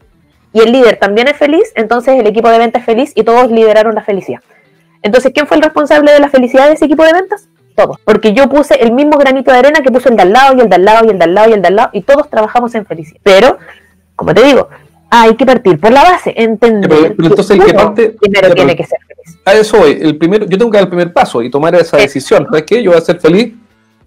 y 0.52 0.58
el 0.58 0.72
líder 0.72 0.96
también 0.96 1.28
es 1.28 1.36
feliz, 1.36 1.70
entonces 1.76 2.18
el 2.18 2.26
equipo 2.26 2.48
de 2.48 2.58
venta 2.58 2.80
es 2.80 2.84
feliz 2.84 3.12
y 3.14 3.22
todos 3.22 3.48
lideraron 3.52 3.94
la 3.94 4.02
felicidad. 4.02 4.40
Entonces, 5.02 5.30
¿quién 5.32 5.46
fue 5.46 5.56
el 5.58 5.62
responsable 5.62 6.10
de 6.10 6.18
la 6.18 6.30
felicidad 6.30 6.66
de 6.66 6.72
ese 6.72 6.86
equipo 6.86 7.04
de 7.04 7.12
ventas? 7.12 7.48
Todos. 7.76 7.98
Porque 8.04 8.32
yo 8.32 8.48
puse 8.48 8.74
el 8.82 8.90
mismo 8.90 9.18
granito 9.18 9.52
de 9.52 9.58
arena 9.58 9.82
que 9.82 9.92
puso 9.92 10.08
el 10.08 10.16
de 10.16 10.22
al 10.22 10.32
lado 10.32 10.56
y 10.56 10.62
el 10.62 10.68
de 10.68 10.74
al 10.74 10.84
lado 10.84 11.06
y 11.06 11.10
el 11.10 11.18
de 11.18 11.24
al 11.24 11.34
lado 11.34 11.50
y 11.50 11.52
el 11.52 11.62
de 11.62 11.68
al 11.68 11.76
lado 11.76 11.90
y 11.92 12.00
todos 12.02 12.28
trabajamos 12.28 12.74
en 12.74 12.86
felicidad. 12.86 13.20
Pero 13.22 13.58
como 14.16 14.34
te 14.34 14.42
digo, 14.42 14.68
hay 15.10 15.36
que 15.36 15.46
partir 15.46 15.78
por 15.78 15.92
la 15.92 16.02
base, 16.02 16.34
entender. 16.36 17.14
Pero, 17.16 17.28
entonces 17.28 17.50
el 17.56 17.64
que 17.64 17.72
parte. 17.72 18.16
Primero 18.20 18.52
tiene 18.52 18.74
que 18.74 18.84
ser 18.84 18.98
feliz. 19.06 19.38
A 19.44 19.52
eso 19.52 19.78
voy. 19.78 19.96
El 20.00 20.18
primero, 20.18 20.44
yo 20.46 20.58
tengo 20.58 20.72
que 20.72 20.78
dar 20.78 20.86
el 20.86 20.90
primer 20.90 21.12
paso 21.12 21.40
y 21.40 21.50
tomar 21.52 21.72
esa 21.76 21.98
decisión. 21.98 22.46
¿Sabes 22.46 22.64
qué? 22.64 22.82
Yo 22.82 22.90
voy 22.90 22.98
a 22.98 23.00
ser 23.00 23.20
feliz 23.20 23.54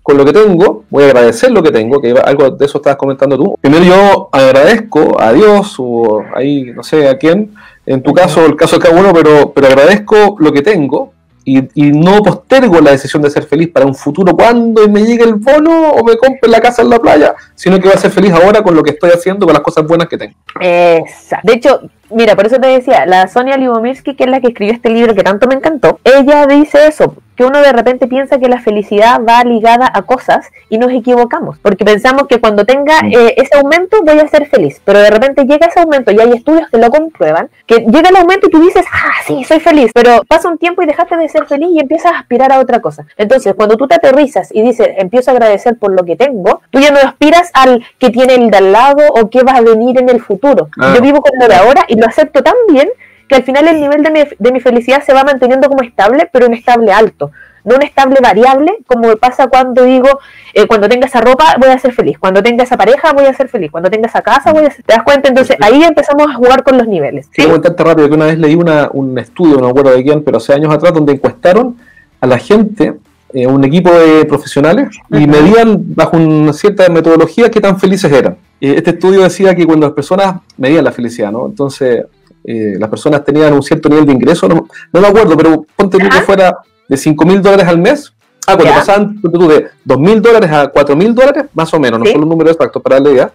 con 0.07 0.15
lo 0.15 0.23
que 0.23 0.31
tengo, 0.31 0.85
voy 0.89 1.03
a 1.03 1.07
agradecer 1.07 1.51
lo 1.51 1.61
que 1.61 1.69
tengo, 1.69 1.99
que 1.99 2.11
algo 2.11 2.51
de 2.51 2.65
eso 2.65 2.77
estabas 2.77 2.95
comentando 2.95 3.35
tú. 3.35 3.57
Primero 3.59 3.83
yo 3.83 4.29
agradezco 4.31 5.19
a 5.19 5.33
Dios 5.33 5.75
o 5.79 6.23
ahí, 6.33 6.71
no 6.73 6.81
sé 6.81 7.09
a 7.09 7.17
quién, 7.17 7.53
en 7.85 8.01
tu 8.01 8.13
caso, 8.13 8.45
el 8.45 8.55
caso 8.55 8.77
de 8.77 8.83
cada 8.83 8.97
uno, 8.97 9.11
pero, 9.11 9.51
pero 9.51 9.67
agradezco 9.67 10.37
lo 10.39 10.53
que 10.53 10.61
tengo, 10.61 11.11
y, 11.43 11.61
no 11.91 12.21
postergo 12.23 12.79
la 12.79 12.91
decisión 12.91 13.21
de 13.21 13.29
ser 13.29 13.43
feliz 13.43 13.69
para 13.69 13.85
un 13.85 13.95
futuro 13.95 14.35
cuando 14.35 14.87
me 14.87 15.03
llegue 15.03 15.23
el 15.23 15.35
bono 15.35 15.91
o 15.91 16.03
me 16.03 16.17
compre 16.17 16.49
la 16.49 16.61
casa 16.61 16.81
en 16.81 16.89
la 16.89 16.99
playa, 16.99 17.35
sino 17.55 17.77
que 17.77 17.87
voy 17.87 17.93
a 17.93 17.99
ser 17.99 18.11
feliz 18.11 18.31
ahora 18.31 18.61
con 18.61 18.75
lo 18.75 18.83
que 18.83 18.91
estoy 18.91 19.11
haciendo, 19.11 19.45
con 19.45 19.53
las 19.53 19.63
cosas 19.63 19.87
buenas 19.87 20.07
que 20.07 20.17
tengo. 20.17 20.35
Exacto. 20.59 21.47
De 21.47 21.53
hecho, 21.53 21.81
mira, 22.09 22.35
por 22.35 22.45
eso 22.45 22.59
te 22.59 22.67
decía, 22.67 23.05
la 23.05 23.27
Sonia 23.27 23.57
Libomirsky, 23.57 24.15
que 24.15 24.23
es 24.23 24.29
la 24.29 24.39
que 24.41 24.47
escribió 24.47 24.73
este 24.73 24.89
libro 24.89 25.15
que 25.15 25.23
tanto 25.23 25.47
me 25.47 25.55
encantó, 25.55 25.99
ella 26.03 26.45
dice 26.45 26.87
eso, 26.87 27.15
que 27.37 27.45
uno 27.45 27.61
de 27.61 27.71
repente 27.71 28.07
piensa 28.07 28.39
que 28.39 28.49
la 28.49 28.59
felicidad 28.59 29.21
va 29.23 29.43
ligada 29.43 29.89
a 29.93 30.01
cosas 30.01 30.47
y 30.69 30.79
nos 30.79 30.91
equivocamos, 30.91 31.59
porque 31.59 31.85
pensamos 31.85 32.27
que 32.27 32.41
cuando 32.41 32.65
tenga 32.65 33.03
mm. 33.03 33.13
eh, 33.13 33.33
ese 33.37 33.55
aumento 33.57 34.01
voy 34.03 34.19
a 34.19 34.27
ser 34.27 34.47
feliz, 34.47 34.81
pero 34.83 34.99
de 34.99 35.09
repente 35.11 35.45
llega 35.45 35.67
ese 35.67 35.79
aumento 35.79 36.11
y 36.11 36.19
hay 36.19 36.31
estudios 36.31 36.67
que 36.69 36.79
lo 36.79 36.89
comprueban, 36.89 37.49
que 37.67 37.81
llega 37.81 38.09
el 38.09 38.15
aumento 38.15 38.47
y 38.47 38.51
tú 38.51 38.59
dices, 38.59 38.85
ah, 38.91 39.21
sí, 39.25 39.43
soy 39.43 39.59
feliz, 39.59 39.91
pero 39.93 40.21
pasa 40.27 40.49
un 40.49 40.57
tiempo 40.57 40.81
y 40.81 40.87
dejaste 40.87 41.15
de 41.15 41.29
ser 41.29 41.45
feliz 41.45 41.69
y 41.71 41.79
empiezas 41.79 42.11
a 42.13 42.19
aspirar 42.19 42.51
a 42.51 42.59
otra 42.59 42.81
cosa. 42.81 43.05
Entonces, 43.17 43.53
cuando 43.53 43.77
tú 43.77 43.87
te 43.87 43.95
aterrizas 43.95 44.49
y 44.51 44.63
dices, 44.63 44.89
empiezo 44.97 45.29
a 45.29 45.35
agradecer 45.35 45.77
por 45.77 45.93
lo 45.93 46.03
que 46.03 46.15
tengo, 46.15 46.61
tú 46.71 46.79
ya 46.79 46.89
no 46.89 46.97
aspiras 46.97 47.51
al 47.53 47.85
que 47.99 48.09
tiene 48.09 48.33
el 48.33 48.49
de 48.49 48.57
al 48.57 48.71
lado 48.71 49.03
o 49.11 49.29
que 49.29 49.43
va 49.43 49.51
a 49.51 49.61
venir 49.61 49.99
en 49.99 50.09
el 50.09 50.21
futuro. 50.21 50.69
Ah. 50.79 50.93
Yo 50.95 51.01
vivo 51.01 51.21
con 51.21 51.37
lo 51.39 51.47
de 51.47 51.55
ahora 51.55 51.85
y 51.87 51.96
lo 51.97 52.07
acepto 52.07 52.43
tan 52.43 52.55
bien 52.71 52.89
que 53.27 53.35
al 53.35 53.43
final 53.43 53.67
el 53.67 53.81
nivel 53.81 54.03
de 54.03 54.11
mi, 54.11 54.23
de 54.39 54.51
mi 54.51 54.59
felicidad 54.59 55.03
se 55.03 55.13
va 55.13 55.23
manteniendo 55.23 55.67
como 55.67 55.83
estable, 55.83 56.29
pero 56.31 56.47
un 56.47 56.53
estable 56.53 56.93
alto 56.93 57.31
no 57.67 57.75
un 57.75 57.83
estable 57.83 58.17
variable, 58.21 58.77
como 58.87 59.17
pasa 59.17 59.47
cuando 59.47 59.83
digo, 59.83 60.19
eh, 60.53 60.65
cuando 60.67 60.87
tenga 60.87 61.05
esa 61.05 61.19
ropa 61.19 61.57
voy 61.59 61.69
a 61.69 61.77
ser 61.77 61.91
feliz, 61.91 62.17
cuando 62.17 62.41
tenga 62.41 62.63
esa 62.63 62.77
pareja 62.77 63.11
voy 63.11 63.25
a 63.25 63.33
ser 63.33 63.49
feliz, 63.49 63.69
cuando 63.69 63.89
tenga 63.89 64.07
esa 64.07 64.21
casa 64.21 64.53
voy 64.53 64.65
a 64.65 64.71
ser... 64.71 64.85
¿Te 64.85 64.93
das 64.93 65.03
cuenta? 65.03 65.27
Entonces 65.27 65.57
ahí 65.59 65.83
empezamos 65.83 66.27
a 66.27 66.33
jugar 66.33 66.63
con 66.63 66.77
los 66.77 66.87
niveles. 66.87 67.25
¿sí? 67.25 67.43
Quiero 67.43 67.61
rápido 67.61 68.07
que 68.07 68.15
una 68.15 68.27
vez 68.27 68.39
leí 68.39 68.55
una, 68.55 68.89
un 68.93 69.19
estudio, 69.19 69.57
no 69.57 69.63
me 69.63 69.69
acuerdo 69.71 69.91
de 69.91 70.01
quién, 70.01 70.23
pero 70.23 70.37
hace 70.37 70.53
años 70.53 70.73
atrás, 70.73 70.93
donde 70.93 71.11
encuestaron 71.11 71.75
a 72.21 72.25
la 72.25 72.37
gente, 72.37 72.93
eh, 73.33 73.45
un 73.45 73.65
equipo 73.65 73.91
de 73.91 74.23
profesionales, 74.23 74.87
y 75.11 75.27
medían 75.27 75.93
bajo 75.93 76.15
una 76.15 76.53
cierta 76.53 76.87
metodología 76.87 77.51
qué 77.51 77.59
tan 77.59 77.77
felices 77.77 78.09
eran. 78.09 78.37
Eh, 78.59 78.75
este 78.77 78.91
estudio 78.91 79.23
decía 79.23 79.55
que 79.55 79.65
cuando 79.65 79.87
las 79.87 79.95
personas 79.95 80.41
medían 80.57 80.83
la 80.83 80.91
felicidad, 80.91 81.31
¿no? 81.31 81.45
Entonces, 81.45 82.05
las 82.43 82.89
personas 82.89 83.25
tenían 83.25 83.51
un 83.51 83.61
cierto 83.61 83.89
nivel 83.89 84.05
de 84.05 84.13
ingreso, 84.13 84.47
no, 84.47 84.67
no 84.93 85.01
me 85.01 85.07
acuerdo, 85.07 85.35
pero 85.35 85.65
ponte 85.75 85.97
tú 85.97 86.07
que 86.07 86.21
fuera 86.21 86.57
de 86.87 86.95
5 86.95 87.25
mil 87.25 87.41
dólares 87.41 87.67
al 87.67 87.77
mes. 87.77 88.13
Ah, 88.47 88.55
cuando 88.55 88.73
pasaban 88.75 89.21
tú, 89.21 89.47
de 89.49 89.67
2 89.83 89.99
mil 89.99 90.21
dólares 90.21 90.49
a 90.49 90.67
4 90.69 90.95
mil 90.95 91.13
dólares, 91.13 91.45
más 91.53 91.73
o 91.73 91.79
menos, 91.79 91.99
no 91.99 92.05
son 92.05 92.21
los 92.21 92.29
números 92.29 92.53
exactos 92.53 92.81
para 92.81 93.01
la 93.01 93.09
idea. 93.11 93.33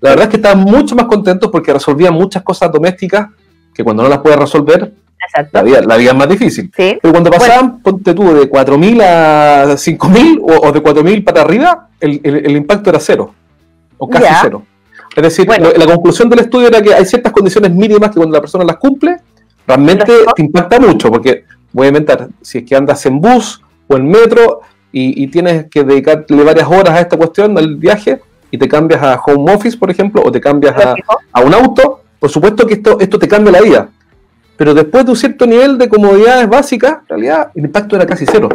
La 0.00 0.10
verdad 0.10 0.24
es 0.24 0.30
que 0.30 0.36
estaban 0.36 0.60
mucho 0.60 0.96
más 0.96 1.06
contentos 1.06 1.50
porque 1.50 1.72
resolvían 1.72 2.14
muchas 2.14 2.42
cosas 2.42 2.70
domésticas 2.72 3.28
que 3.72 3.84
cuando 3.84 4.02
no 4.02 4.08
las 4.08 4.18
puedes 4.18 4.38
resolver, 4.38 4.92
la 5.52 5.62
vida, 5.62 5.82
la 5.82 5.96
vida, 5.96 6.10
es 6.10 6.16
más 6.16 6.28
difícil. 6.28 6.70
Pero 6.74 6.98
cuando 7.12 7.30
pasaban, 7.30 7.80
ponte 7.80 8.14
tú, 8.14 8.34
de 8.34 8.50
4.000 8.50 9.02
a 9.02 9.64
5.000 9.74 10.40
o, 10.40 10.68
o 10.68 10.72
de 10.72 10.82
4.000 10.82 11.24
para 11.24 11.42
arriba, 11.42 11.88
el, 12.00 12.20
el, 12.24 12.56
impacto 12.56 12.90
era 12.90 13.00
cero, 13.00 13.34
o 13.98 14.08
casi 14.08 14.26
cero. 14.42 14.62
Es 15.14 15.22
decir, 15.22 15.48
la 15.48 15.86
conclusión 15.86 16.28
del 16.28 16.40
estudio 16.40 16.68
era 16.68 16.80
que 16.80 16.94
hay 16.94 17.04
ciertas 17.04 17.32
condiciones 17.32 17.72
mínimas 17.72 18.10
que 18.10 18.16
cuando 18.16 18.36
la 18.36 18.40
persona 18.40 18.64
las 18.64 18.76
cumple, 18.76 19.16
realmente 19.66 20.12
te 20.34 20.42
impacta 20.42 20.78
mucho, 20.78 21.10
porque 21.10 21.44
voy 21.72 21.86
a 21.86 21.88
inventar, 21.88 22.28
si 22.40 22.58
es 22.58 22.64
que 22.64 22.76
andas 22.76 23.04
en 23.06 23.20
bus 23.20 23.60
o 23.88 23.96
en 23.96 24.08
metro 24.08 24.60
y, 24.92 25.26
tienes 25.28 25.66
que 25.70 25.84
dedicarle 25.84 26.42
varias 26.44 26.68
horas 26.68 26.94
a 26.94 27.00
esta 27.00 27.16
cuestión 27.16 27.54
del 27.54 27.76
viaje 27.76 28.20
y 28.50 28.58
te 28.58 28.68
cambias 28.68 29.02
a 29.02 29.20
home 29.20 29.52
office, 29.52 29.76
por 29.76 29.90
ejemplo, 29.90 30.22
o 30.24 30.32
te 30.32 30.40
cambias 30.40 30.74
a, 31.32 31.40
un 31.42 31.54
auto, 31.54 32.02
por 32.18 32.30
supuesto 32.30 32.66
que 32.66 32.74
esto, 32.74 32.98
esto 32.98 33.18
te 33.18 33.28
cambia 33.28 33.52
la 33.52 33.60
vida. 33.60 33.90
Pero 34.56 34.74
después 34.74 35.04
de 35.04 35.12
un 35.12 35.16
cierto 35.16 35.46
nivel 35.46 35.78
de 35.78 35.88
comodidades 35.88 36.48
básicas, 36.48 36.98
en 37.02 37.08
realidad 37.08 37.50
el 37.54 37.66
impacto 37.66 37.96
era 37.96 38.06
casi 38.06 38.24
cero. 38.26 38.48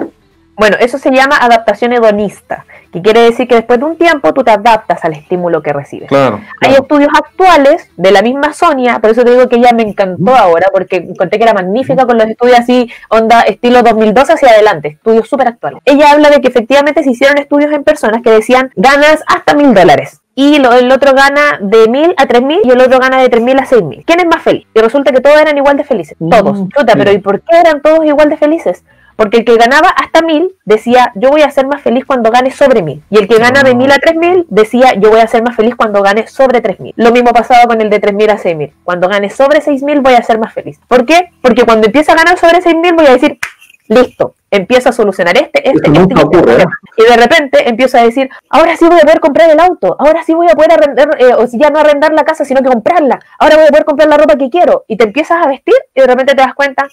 Bueno, 0.56 0.78
eso 0.80 0.98
se 0.98 1.12
llama 1.12 1.38
adaptación 1.38 1.94
hedonista 1.94 2.66
que 2.94 3.02
quiere 3.02 3.22
decir 3.22 3.48
que 3.48 3.56
después 3.56 3.80
de 3.80 3.86
un 3.86 3.98
tiempo 3.98 4.34
tú 4.34 4.44
te 4.44 4.52
adaptas 4.52 5.04
al 5.04 5.14
estímulo 5.14 5.64
que 5.64 5.74
recibes. 5.74 6.12
Hay 6.12 6.74
estudios 6.74 7.10
actuales 7.14 7.90
de 7.98 8.12
la 8.12 8.22
misma 8.22 8.54
Sonia, 8.54 9.00
por 9.00 9.10
eso 9.10 9.24
te 9.24 9.32
digo 9.32 9.50
que 9.50 9.56
ella 9.56 9.72
me 9.74 9.82
encantó 9.82 10.36
ahora, 10.36 10.68
porque 10.72 11.14
conté 11.18 11.38
que 11.38 11.44
era 11.44 11.54
magnífica 11.54 12.06
con 12.06 12.20
los 12.20 12.28
estudios 12.28 12.60
así, 12.60 12.92
onda 13.10 13.42
estilo 13.42 13.82
2012 13.82 14.34
hacia 14.34 14.50
adelante, 14.50 14.90
estudios 14.90 15.28
súper 15.28 15.48
actuales. 15.48 15.82
Ella 15.86 16.12
habla 16.12 16.30
de 16.30 16.40
que 16.40 16.50
efectivamente 16.50 17.04
se 17.04 17.10
hicieron 17.10 17.40
estudios 17.40 17.72
en 17.74 17.84
personas 17.84 18.22
que 18.22 18.30
decían 18.30 18.72
ganas 18.76 19.24
hasta 19.28 19.56
mil 19.56 19.74
dólares 19.74 20.22
y 20.36 20.56
el 20.56 20.92
otro 20.92 21.14
gana 21.14 21.60
de 21.62 21.88
mil 21.88 22.14
a 22.18 22.26
tres 22.26 22.42
mil 22.42 22.60
y 22.64 22.72
el 22.72 22.82
otro 22.82 23.00
gana 23.00 23.22
de 23.22 23.30
tres 23.30 23.44
mil 23.44 23.58
a 23.60 23.66
seis 23.66 23.84
mil. 23.84 24.04
¿Quién 24.06 24.20
es 24.20 24.26
más 24.26 24.42
feliz? 24.42 24.66
Y 24.74 24.80
resulta 24.80 25.12
que 25.12 25.22
todos 25.22 25.40
eran 25.40 25.58
igual 25.58 25.78
de 25.78 25.84
felices, 25.84 26.18
todos. 26.18 26.60
Mm, 26.60 26.70
pero 26.98 27.12
¿y 27.12 27.20
por 27.20 27.42
qué 27.42 27.58
eran 27.58 27.82
todos 27.82 28.06
igual 28.06 28.30
de 28.30 28.38
felices? 28.38 28.84
Porque 29.16 29.38
el 29.38 29.46
que 29.46 29.56
ganaba 29.58 29.90
hasta 29.90 30.22
mil 30.22 30.56
decía, 30.66 31.12
yo 31.16 31.30
voy 31.30 31.42
a 31.42 31.52
ser 31.52 31.68
más 31.68 31.82
feliz 31.82 32.06
cuando 32.06 32.32
gane 32.32 32.52
sobre 32.52 32.82
mil. 32.82 33.04
Y 33.10 33.18
el 33.18 33.28
que 33.28 33.38
gana 33.38 33.64
de 33.64 33.76
mil 33.76 33.92
a 33.92 34.00
tres 34.00 34.16
mil 34.16 34.46
decía, 34.50 34.94
yo 34.96 35.10
voy 35.10 35.20
a 35.20 35.28
ser 35.28 35.44
más 35.44 35.56
feliz 35.56 35.76
cuando 35.76 36.02
gane 36.02 36.28
sobre 36.28 36.62
tres 36.62 36.80
mil. 36.80 36.94
Lo 36.98 37.12
mismo 37.12 37.32
pasaba 37.32 37.66
con 37.66 37.82
el 37.82 37.90
de 37.90 38.00
tres 38.00 38.14
mil 38.14 38.30
a 38.30 38.38
seis 38.38 38.56
mil. 38.56 38.74
Cuando 38.84 39.08
gane 39.08 39.30
sobre 39.30 39.62
seis 39.62 39.84
mil 39.84 40.02
voy 40.02 40.14
a 40.14 40.24
ser 40.24 40.40
más 40.40 40.54
feliz. 40.54 40.80
¿Por 40.88 41.06
qué? 41.06 41.30
Porque 41.42 41.64
cuando 41.64 41.88
empieza 41.88 42.14
a 42.14 42.16
ganar 42.16 42.38
sobre 42.38 42.62
seis 42.62 42.76
mil 42.76 42.94
voy 42.94 43.08
a 43.08 43.12
decir, 43.14 43.40
listo, 43.88 44.36
empiezo 44.50 44.90
a 44.90 44.92
solucionar 44.92 45.36
este, 45.36 45.68
este, 45.68 45.90
este, 45.92 46.14
este 46.14 46.62
¿eh? 46.62 46.66
Y 46.98 47.04
de 47.04 47.18
repente 47.18 47.70
empiezo 47.70 47.98
a 47.98 48.04
decir, 48.04 48.30
ahora 48.50 48.78
sí 48.78 48.86
voy 48.86 48.98
a 48.98 49.02
poder 49.02 49.20
comprar 49.20 49.50
el 49.50 49.60
auto, 49.60 49.96
ahora 50.00 50.24
sí 50.24 50.34
voy 50.34 50.48
a 50.50 50.56
poder 50.56 50.74
arrendar, 50.74 51.10
eh, 51.20 51.34
o 51.34 51.48
si 51.48 51.58
ya 51.58 51.70
no 51.70 51.80
arrendar 51.80 52.14
la 52.14 52.24
casa, 52.24 52.46
sino 52.46 52.62
que 52.62 52.70
comprarla, 52.70 53.20
ahora 53.40 53.56
voy 53.58 53.66
a 53.66 53.70
poder 53.70 53.86
comprar 53.86 54.08
la 54.10 54.18
ropa 54.18 54.36
que 54.36 54.50
quiero. 54.50 54.86
Y 54.88 54.96
te 54.96 55.06
empiezas 55.06 55.44
a 55.44 55.50
vestir 55.50 55.76
y 55.94 56.02
de 56.02 56.08
repente 56.08 56.36
te 56.36 56.42
das 56.42 56.54
cuenta, 56.54 56.88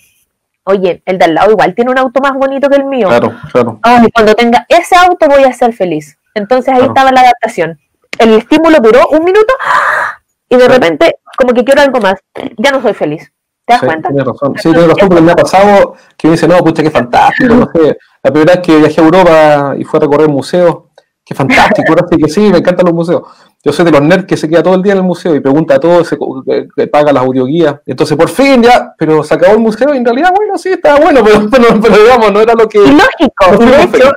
oye, 0.71 1.03
el 1.05 1.19
de 1.19 1.25
al 1.25 1.35
lado 1.35 1.51
igual 1.53 1.75
tiene 1.75 1.91
un 1.91 1.99
auto 1.99 2.21
más 2.21 2.33
bonito 2.35 2.69
que 2.69 2.77
el 2.77 2.85
mío. 2.85 3.09
Claro, 3.09 3.35
claro. 3.53 3.79
Ay, 3.83 4.09
cuando 4.13 4.35
tenga 4.35 4.67
ese 4.69 4.97
auto 4.97 5.27
voy 5.29 5.45
a 5.45 5.53
ser 5.53 5.73
feliz. 5.73 6.19
Entonces 6.35 6.75
ahí 6.75 6.83
estaba 6.83 7.13
la 7.13 7.21
adaptación. 7.21 7.79
El 8.19 8.35
estímulo 8.35 8.79
duró 8.81 9.09
un 9.09 9.25
minuto 9.25 9.53
y 10.49 10.57
de 10.57 10.69
repente 10.69 11.17
como 11.37 11.53
que 11.53 11.65
quiero 11.65 11.83
algo 11.83 12.01
más. 12.01 12.15
Ya 12.59 12.71
no 12.71 12.83
soy 12.83 12.95
feliz. 12.95 13.33
¿Te 13.65 13.75
das 13.75 13.81
sí, 13.81 13.87
cuenta? 13.87 14.09
Tiene 14.09 14.25
razón. 14.25 14.55
Sí, 14.57 14.73
tiene 14.73 14.87
razón, 14.89 15.09
porque 15.09 15.23
me 15.23 15.33
ha 15.33 15.37
pasado 15.37 15.95
que 16.17 16.29
me 16.29 16.33
dice, 16.33 16.49
no, 16.49 16.59
pucha, 16.59 16.83
qué 16.83 16.91
fantástico, 16.91 17.55
no 17.55 17.71
sé. 17.73 17.97
La 18.23 18.31
primera 18.31 18.55
vez 18.55 18.63
que 18.63 18.77
viajé 18.77 19.01
a 19.01 19.05
Europa 19.05 19.75
y 19.79 19.85
fue 19.85 19.99
a 19.99 20.01
recorrer 20.01 20.29
museos, 20.29 20.77
qué 21.31 21.35
fantástico, 21.37 21.85
ahora 21.91 22.07
sí 22.11 22.17
que 22.19 22.29
sí, 22.29 22.41
me 22.51 22.59
encantan 22.59 22.87
los 22.87 22.95
museos. 22.95 23.23
Yo 23.63 23.73
soy 23.73 23.85
de 23.85 23.93
los 23.93 24.03
nerds 24.03 24.25
que 24.25 24.37
se 24.37 24.49
queda 24.49 24.65
todo 24.65 24.75
el 24.75 24.83
día 24.83 24.95
en 24.95 24.99
el 24.99 25.05
museo 25.05 25.33
y 25.37 25.41
pregunta 25.41 25.77
a 25.77 25.79
todos, 25.79 26.09
se, 26.09 26.19
que 26.75 26.87
paga 26.89 27.13
las 27.13 27.23
audioguías. 27.23 27.77
Entonces, 27.87 28.17
por 28.17 28.29
fin 28.29 28.61
ya, 28.65 28.95
pero 28.99 29.23
se 29.23 29.35
acabó 29.35 29.53
el 29.53 29.61
museo 29.61 29.95
y 29.95 29.99
en 29.99 30.05
realidad, 30.05 30.33
bueno, 30.35 30.59
sí, 30.59 30.71
estaba 30.71 30.99
bueno, 30.99 31.23
pero, 31.25 31.49
pero, 31.49 31.81
pero 31.81 32.03
digamos, 32.03 32.33
no 32.33 32.41
era 32.41 32.55
lo 32.55 32.69
que... 32.69 32.79
Y 32.79 32.91
lógico, 32.91 33.47
no 33.53 33.59
de 33.59 33.83
hecho, 33.83 34.13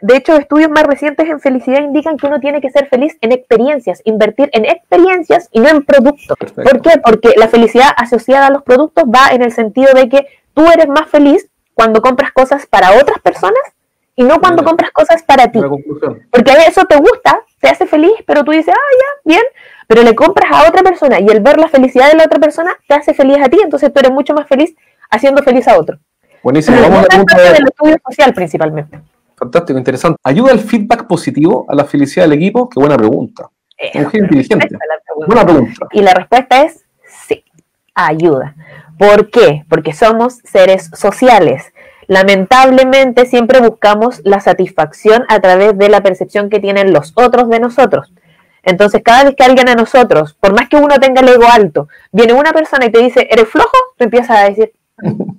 de 0.00 0.16
hecho, 0.16 0.36
estudios 0.36 0.70
más 0.70 0.82
recientes 0.82 1.28
en 1.28 1.38
felicidad 1.38 1.82
indican 1.82 2.16
que 2.16 2.26
uno 2.26 2.40
tiene 2.40 2.60
que 2.60 2.70
ser 2.70 2.88
feliz 2.88 3.16
en 3.20 3.30
experiencias, 3.30 4.02
invertir 4.04 4.50
en 4.52 4.64
experiencias 4.64 5.48
y 5.52 5.60
no 5.60 5.68
en 5.68 5.84
productos. 5.84 6.36
Perfecto. 6.36 6.62
¿Por 6.68 6.82
qué? 6.82 6.98
Porque 6.98 7.34
la 7.36 7.46
felicidad 7.46 7.90
asociada 7.96 8.48
a 8.48 8.50
los 8.50 8.64
productos 8.64 9.04
va 9.04 9.28
en 9.30 9.42
el 9.42 9.52
sentido 9.52 9.92
de 9.94 10.08
que 10.08 10.26
tú 10.52 10.66
eres 10.66 10.88
más 10.88 11.08
feliz 11.08 11.48
cuando 11.74 12.02
compras 12.02 12.32
cosas 12.32 12.66
para 12.66 12.98
otras 13.00 13.20
personas 13.20 13.60
y 14.16 14.24
no 14.24 14.40
cuando 14.40 14.64
compras 14.64 14.90
cosas 14.92 15.22
para 15.22 15.52
ti. 15.52 15.60
Porque 16.30 16.50
a 16.50 16.64
eso 16.64 16.84
te 16.86 16.96
gusta, 16.96 17.38
te 17.60 17.68
hace 17.68 17.86
feliz, 17.86 18.14
pero 18.26 18.42
tú 18.42 18.50
dices, 18.50 18.74
ah, 18.74 18.96
ya, 18.98 19.20
bien, 19.24 19.42
pero 19.86 20.02
le 20.02 20.14
compras 20.14 20.50
a 20.50 20.68
otra 20.68 20.82
persona 20.82 21.20
y 21.20 21.26
el 21.28 21.40
ver 21.40 21.58
la 21.58 21.68
felicidad 21.68 22.10
de 22.10 22.16
la 22.16 22.24
otra 22.24 22.40
persona 22.40 22.76
te 22.88 22.94
hace 22.94 23.14
feliz 23.14 23.38
a 23.44 23.48
ti, 23.48 23.58
entonces 23.62 23.92
tú 23.92 24.00
eres 24.00 24.10
mucho 24.10 24.34
más 24.34 24.48
feliz 24.48 24.74
haciendo 25.10 25.42
feliz 25.42 25.68
a 25.68 25.78
otro. 25.78 25.98
Buenísimo, 26.42 26.76
Pero 26.76 26.88
vamos 26.88 27.00
a 27.00 27.02
la 27.02 27.08
pregunta 27.08 27.42
de... 27.42 27.52
del 27.52 27.64
estudio 27.68 27.96
social 28.08 28.34
principalmente. 28.34 29.00
Fantástico, 29.36 29.78
interesante. 29.78 30.18
¿Ayuda 30.24 30.52
el 30.52 30.60
feedback 30.60 31.06
positivo 31.06 31.66
a 31.68 31.74
la 31.74 31.84
felicidad 31.84 32.24
del 32.24 32.38
equipo? 32.38 32.70
Qué 32.70 32.80
buena 32.80 32.96
pregunta. 32.96 33.50
Eh, 33.76 34.00
Mujer 34.00 34.22
inteligente. 34.22 34.68
pregunta. 34.68 35.26
Buena 35.26 35.44
pregunta. 35.44 35.86
Y 35.92 36.00
la 36.00 36.14
respuesta 36.14 36.62
es 36.62 36.86
sí, 37.26 37.44
ayuda. 37.94 38.54
¿Por 38.98 39.30
qué? 39.30 39.64
Porque 39.68 39.92
somos 39.92 40.38
seres 40.44 40.90
sociales. 40.94 41.72
Lamentablemente 42.06 43.26
siempre 43.26 43.60
buscamos 43.60 44.20
la 44.24 44.40
satisfacción 44.40 45.24
a 45.28 45.40
través 45.40 45.76
de 45.76 45.88
la 45.88 46.02
percepción 46.02 46.50
que 46.50 46.60
tienen 46.60 46.92
los 46.92 47.12
otros 47.16 47.48
de 47.48 47.60
nosotros. 47.60 48.12
Entonces, 48.62 49.00
cada 49.04 49.24
vez 49.24 49.36
que 49.36 49.44
alguien 49.44 49.68
a 49.68 49.74
nosotros, 49.74 50.34
por 50.40 50.52
más 50.52 50.68
que 50.68 50.76
uno 50.76 50.98
tenga 50.98 51.20
el 51.20 51.28
ego 51.28 51.46
alto, 51.50 51.88
viene 52.10 52.32
una 52.32 52.52
persona 52.52 52.86
y 52.86 52.90
te 52.90 53.00
dice, 53.00 53.26
¿eres 53.30 53.48
flojo? 53.48 53.70
Tú 53.96 54.04
empiezas 54.04 54.38
a 54.38 54.44
decir, 54.44 54.72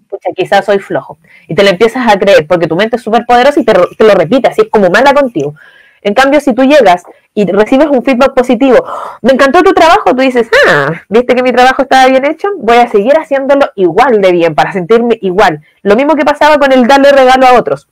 pucha, 0.09 0.29
quizás 0.35 0.65
soy 0.65 0.79
flojo. 0.79 1.17
Y 1.47 1.53
te 1.53 1.63
lo 1.63 1.69
empiezas 1.69 2.07
a 2.07 2.17
creer 2.17 2.47
porque 2.47 2.67
tu 2.67 2.75
mente 2.75 2.95
es 2.95 3.01
súper 3.01 3.25
poderosa 3.25 3.59
y 3.59 3.65
te, 3.65 3.73
lo 3.73 4.13
repite, 4.13 4.47
así 4.47 4.61
es 4.61 4.69
como 4.69 4.89
manda 4.89 5.13
contigo. 5.13 5.55
En 6.01 6.13
cambio, 6.13 6.39
si 6.39 6.53
tú 6.53 6.63
llegas 6.63 7.03
y 7.33 7.45
recibes 7.45 7.87
un 7.87 8.03
feedback 8.03 8.33
positivo, 8.33 8.83
me 9.21 9.33
encantó 9.33 9.61
tu 9.63 9.73
trabajo, 9.73 10.15
tú 10.15 10.21
dices, 10.21 10.49
ah, 10.67 10.91
viste 11.09 11.35
que 11.35 11.43
mi 11.43 11.51
trabajo 11.51 11.83
estaba 11.83 12.07
bien 12.07 12.25
hecho, 12.25 12.49
voy 12.57 12.77
a 12.77 12.87
seguir 12.87 13.13
haciéndolo 13.17 13.69
igual 13.75 14.21
de 14.21 14.31
bien, 14.31 14.55
para 14.55 14.71
sentirme 14.71 15.17
igual. 15.21 15.61
Lo 15.81 15.95
mismo 15.95 16.15
que 16.15 16.25
pasaba 16.25 16.57
con 16.57 16.71
el 16.71 16.87
darle 16.87 17.11
regalo 17.11 17.47
a 17.47 17.53
otros. 17.53 17.87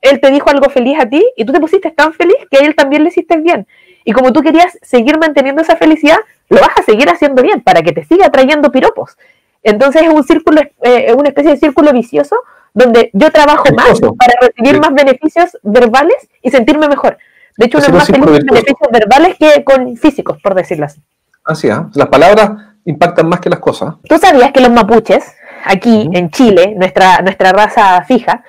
Él 0.00 0.20
te 0.20 0.30
dijo 0.30 0.50
algo 0.50 0.70
feliz 0.70 0.98
a 1.00 1.08
ti 1.08 1.24
y 1.36 1.44
tú 1.44 1.52
te 1.52 1.60
pusiste 1.60 1.90
tan 1.90 2.12
feliz 2.12 2.36
que 2.50 2.58
a 2.58 2.66
él 2.66 2.74
también 2.74 3.02
le 3.02 3.08
hiciste 3.08 3.36
bien. 3.38 3.66
Y 4.04 4.12
como 4.12 4.32
tú 4.32 4.40
querías 4.40 4.78
seguir 4.82 5.18
manteniendo 5.18 5.62
esa 5.62 5.76
felicidad, 5.76 6.18
lo 6.48 6.60
vas 6.60 6.78
a 6.78 6.82
seguir 6.82 7.08
haciendo 7.10 7.42
bien 7.42 7.60
para 7.62 7.82
que 7.82 7.92
te 7.92 8.04
siga 8.04 8.30
trayendo 8.30 8.70
piropos. 8.70 9.16
Entonces 9.64 10.02
es 10.02 10.08
un 10.08 10.22
círculo, 10.22 10.60
eh, 10.82 11.12
una 11.18 11.28
especie 11.28 11.50
de 11.50 11.56
círculo 11.56 11.92
vicioso 11.92 12.36
donde 12.72 13.10
yo 13.14 13.30
trabajo 13.32 13.64
más 13.74 13.98
para 14.00 14.34
recibir 14.40 14.80
más 14.80 14.94
beneficios 14.94 15.58
verbales 15.62 16.28
y 16.42 16.50
sentirme 16.50 16.88
mejor. 16.88 17.18
De 17.56 17.66
hecho, 17.66 17.78
uno 17.78 17.86
Es 17.86 17.86
es 17.86 17.88
un 17.88 17.96
más 17.96 18.06
feliz 18.06 18.20
con 18.20 18.32
beneficios 18.32 18.88
verbales 18.92 19.36
que 19.38 19.64
con 19.64 19.96
físicos, 19.96 20.38
por 20.42 20.54
decirlo 20.54 20.86
así. 20.86 21.00
Así 21.44 21.68
es. 21.68 21.78
Las 21.94 22.08
palabras 22.08 22.50
impactan 22.84 23.28
más 23.28 23.40
que 23.40 23.50
las 23.50 23.60
cosas. 23.60 23.94
¿Tú 24.08 24.18
sabías 24.18 24.52
que 24.52 24.60
los 24.60 24.70
mapuches, 24.70 25.34
aquí 25.64 26.08
en 26.12 26.30
Chile, 26.30 26.74
nuestra, 26.76 27.20
nuestra 27.20 27.52
raza 27.52 28.02
fija, 28.02 28.44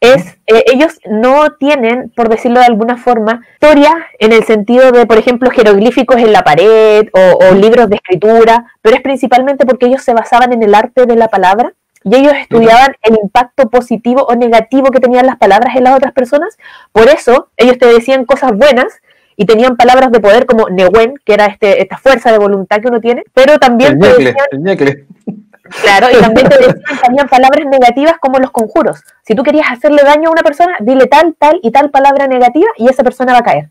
es, 0.00 0.38
eh, 0.46 0.64
ellos 0.66 0.98
no 1.08 1.52
tienen, 1.58 2.12
por 2.14 2.28
decirlo 2.28 2.60
de 2.60 2.66
alguna 2.66 2.96
forma, 2.96 3.42
historia 3.54 3.92
en 4.18 4.32
el 4.32 4.44
sentido 4.44 4.92
de, 4.92 5.06
por 5.06 5.18
ejemplo, 5.18 5.50
jeroglíficos 5.50 6.16
en 6.16 6.32
la 6.32 6.42
pared 6.42 7.08
o, 7.12 7.46
o 7.46 7.54
libros 7.54 7.88
de 7.88 7.96
escritura, 7.96 8.66
pero 8.82 8.96
es 8.96 9.02
principalmente 9.02 9.64
porque 9.64 9.86
ellos 9.86 10.02
se 10.02 10.14
basaban 10.14 10.52
en 10.52 10.62
el 10.62 10.74
arte 10.74 11.06
de 11.06 11.16
la 11.16 11.28
palabra 11.28 11.72
y 12.06 12.14
ellos 12.14 12.34
estudiaban 12.40 12.94
el 13.02 13.18
impacto 13.20 13.68
positivo 13.68 14.22
o 14.22 14.36
negativo 14.36 14.92
que 14.92 15.00
tenían 15.00 15.26
las 15.26 15.38
palabras 15.38 15.74
en 15.74 15.82
las 15.82 15.96
otras 15.96 16.12
personas. 16.12 16.56
Por 16.92 17.08
eso 17.08 17.48
ellos 17.56 17.78
te 17.78 17.86
decían 17.86 18.24
cosas 18.24 18.52
buenas 18.52 19.02
y 19.34 19.44
tenían 19.44 19.76
palabras 19.76 20.12
de 20.12 20.20
poder 20.20 20.46
como 20.46 20.68
Nehuen, 20.68 21.14
que 21.24 21.34
era 21.34 21.46
este, 21.46 21.82
esta 21.82 21.98
fuerza 21.98 22.30
de 22.30 22.38
voluntad 22.38 22.80
que 22.80 22.86
uno 22.86 23.00
tiene, 23.00 23.24
pero 23.34 23.58
también 23.58 23.94
El 23.94 23.98
te 23.98 24.06
ñecle, 24.06 24.24
decían 24.24 24.46
el 24.52 24.62
ñecle. 24.62 25.04
Claro, 25.82 26.06
y 26.16 26.20
también 26.20 26.48
te 26.48 26.56
decían 26.58 26.80
que 26.84 27.06
habían 27.08 27.28
palabras 27.28 27.66
negativas 27.66 28.18
como 28.20 28.38
los 28.38 28.52
conjuros. 28.52 29.02
Si 29.24 29.34
tú 29.34 29.42
querías 29.42 29.66
hacerle 29.68 30.04
daño 30.04 30.28
a 30.28 30.32
una 30.32 30.44
persona, 30.44 30.76
dile 30.78 31.08
tal, 31.08 31.34
tal 31.36 31.58
y 31.60 31.72
tal 31.72 31.90
palabra 31.90 32.28
negativa 32.28 32.68
y 32.76 32.88
esa 32.88 33.02
persona 33.02 33.32
va 33.32 33.40
a 33.40 33.42
caer. 33.42 33.70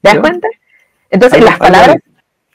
¿Te 0.00 0.08
das 0.08 0.20
cuenta? 0.20 0.48
Entonces, 1.10 1.44
las 1.44 1.58
palabras 1.58 1.98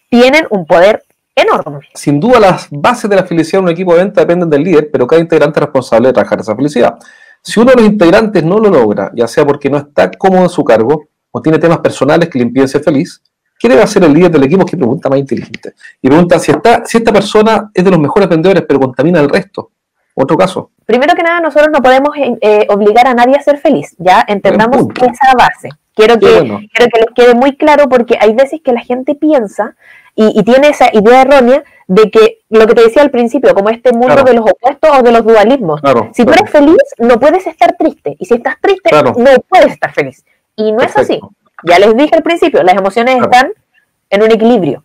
tienen 0.09 0.47
un 0.49 0.65
poder 0.65 1.03
enorme. 1.35 1.87
Sin 1.93 2.19
duda, 2.19 2.39
las 2.39 2.67
bases 2.69 3.09
de 3.09 3.15
la 3.15 3.23
felicidad 3.23 3.59
de 3.59 3.65
un 3.65 3.71
equipo 3.71 3.93
de 3.93 4.03
venta 4.03 4.21
dependen 4.21 4.49
del 4.49 4.63
líder, 4.63 4.89
pero 4.91 5.07
cada 5.07 5.21
integrante 5.21 5.59
es 5.59 5.63
responsable 5.65 6.07
de 6.07 6.13
trabajar 6.13 6.39
esa 6.39 6.55
felicidad. 6.55 6.97
Si 7.41 7.59
uno 7.59 7.71
de 7.71 7.77
los 7.77 7.85
integrantes 7.85 8.43
no 8.43 8.57
lo 8.57 8.69
logra, 8.69 9.11
ya 9.13 9.27
sea 9.27 9.45
porque 9.45 9.69
no 9.69 9.77
está 9.77 10.09
cómodo 10.11 10.43
en 10.43 10.49
su 10.49 10.63
cargo 10.63 11.09
o 11.31 11.41
tiene 11.41 11.59
temas 11.59 11.79
personales 11.79 12.29
que 12.29 12.39
le 12.39 12.45
impiden 12.45 12.67
ser 12.67 12.83
feliz, 12.83 13.21
¿qué 13.59 13.67
debe 13.67 13.81
hacer 13.81 14.03
el 14.03 14.13
líder 14.13 14.31
del 14.31 14.43
equipo? 14.43 14.65
Que 14.65 14.77
pregunta 14.77 15.09
más 15.09 15.19
inteligente. 15.19 15.73
Y 16.01 16.07
pregunta 16.07 16.39
si, 16.39 16.51
está, 16.51 16.85
si 16.85 16.97
esta 16.97 17.11
persona 17.11 17.69
es 17.73 17.83
de 17.83 17.91
los 17.91 17.99
mejores 17.99 18.29
vendedores, 18.29 18.63
pero 18.67 18.79
contamina 18.79 19.19
al 19.19 19.29
resto. 19.29 19.71
Otro 20.15 20.37
caso. 20.37 20.71
Primero 20.85 21.15
que 21.15 21.23
nada, 21.23 21.41
nosotros 21.41 21.69
no 21.73 21.81
podemos 21.81 22.15
eh, 22.15 22.37
eh, 22.39 22.67
obligar 22.69 23.07
a 23.07 23.13
nadie 23.13 23.35
a 23.35 23.41
ser 23.41 23.57
feliz, 23.57 23.95
¿ya? 23.97 24.23
Entendamos 24.27 24.87
esa 24.95 25.33
base. 25.37 25.69
Quiero 25.95 26.19
que, 26.19 26.39
bueno. 26.39 26.59
quiero 26.73 26.91
que 26.91 26.99
les 26.99 27.09
quede 27.15 27.35
muy 27.35 27.55
claro 27.57 27.87
porque 27.89 28.17
hay 28.19 28.33
veces 28.33 28.61
que 28.63 28.73
la 28.73 28.81
gente 28.81 29.15
piensa 29.15 29.75
y, 30.15 30.39
y 30.39 30.43
tiene 30.43 30.69
esa 30.69 30.89
idea 30.93 31.21
errónea 31.21 31.63
de 31.87 32.09
que 32.11 32.39
lo 32.49 32.65
que 32.67 32.75
te 32.75 32.83
decía 32.83 33.01
al 33.01 33.11
principio, 33.11 33.53
como 33.53 33.69
este 33.69 33.91
mundo 33.91 34.07
Claro. 34.07 34.23
de 34.23 34.33
los 34.33 34.49
opuestos 34.49 34.89
o 34.99 35.01
de 35.03 35.11
los 35.11 35.23
dualismos. 35.25 35.81
Claro, 35.81 36.09
Si 36.13 36.23
tú 36.25 36.31
eres 36.31 36.49
feliz, 36.49 36.77
no 36.97 37.19
puedes 37.19 37.45
estar 37.47 37.75
triste. 37.77 38.15
Y 38.19 38.25
si 38.25 38.35
estás 38.35 38.55
triste, 38.61 38.89
no 39.03 39.13
puedes 39.49 39.71
estar 39.73 39.91
feliz. 39.93 40.23
Y 40.55 40.71
no 40.71 40.81
es 40.81 40.95
así. 40.97 41.19
Ya 41.65 41.79
les 41.79 41.95
dije 41.95 42.15
al 42.15 42.23
principio, 42.23 42.63
las 42.63 42.75
emociones 42.75 43.21
están 43.21 43.51
en 44.09 44.23
un 44.23 44.31
equilibrio. 44.31 44.83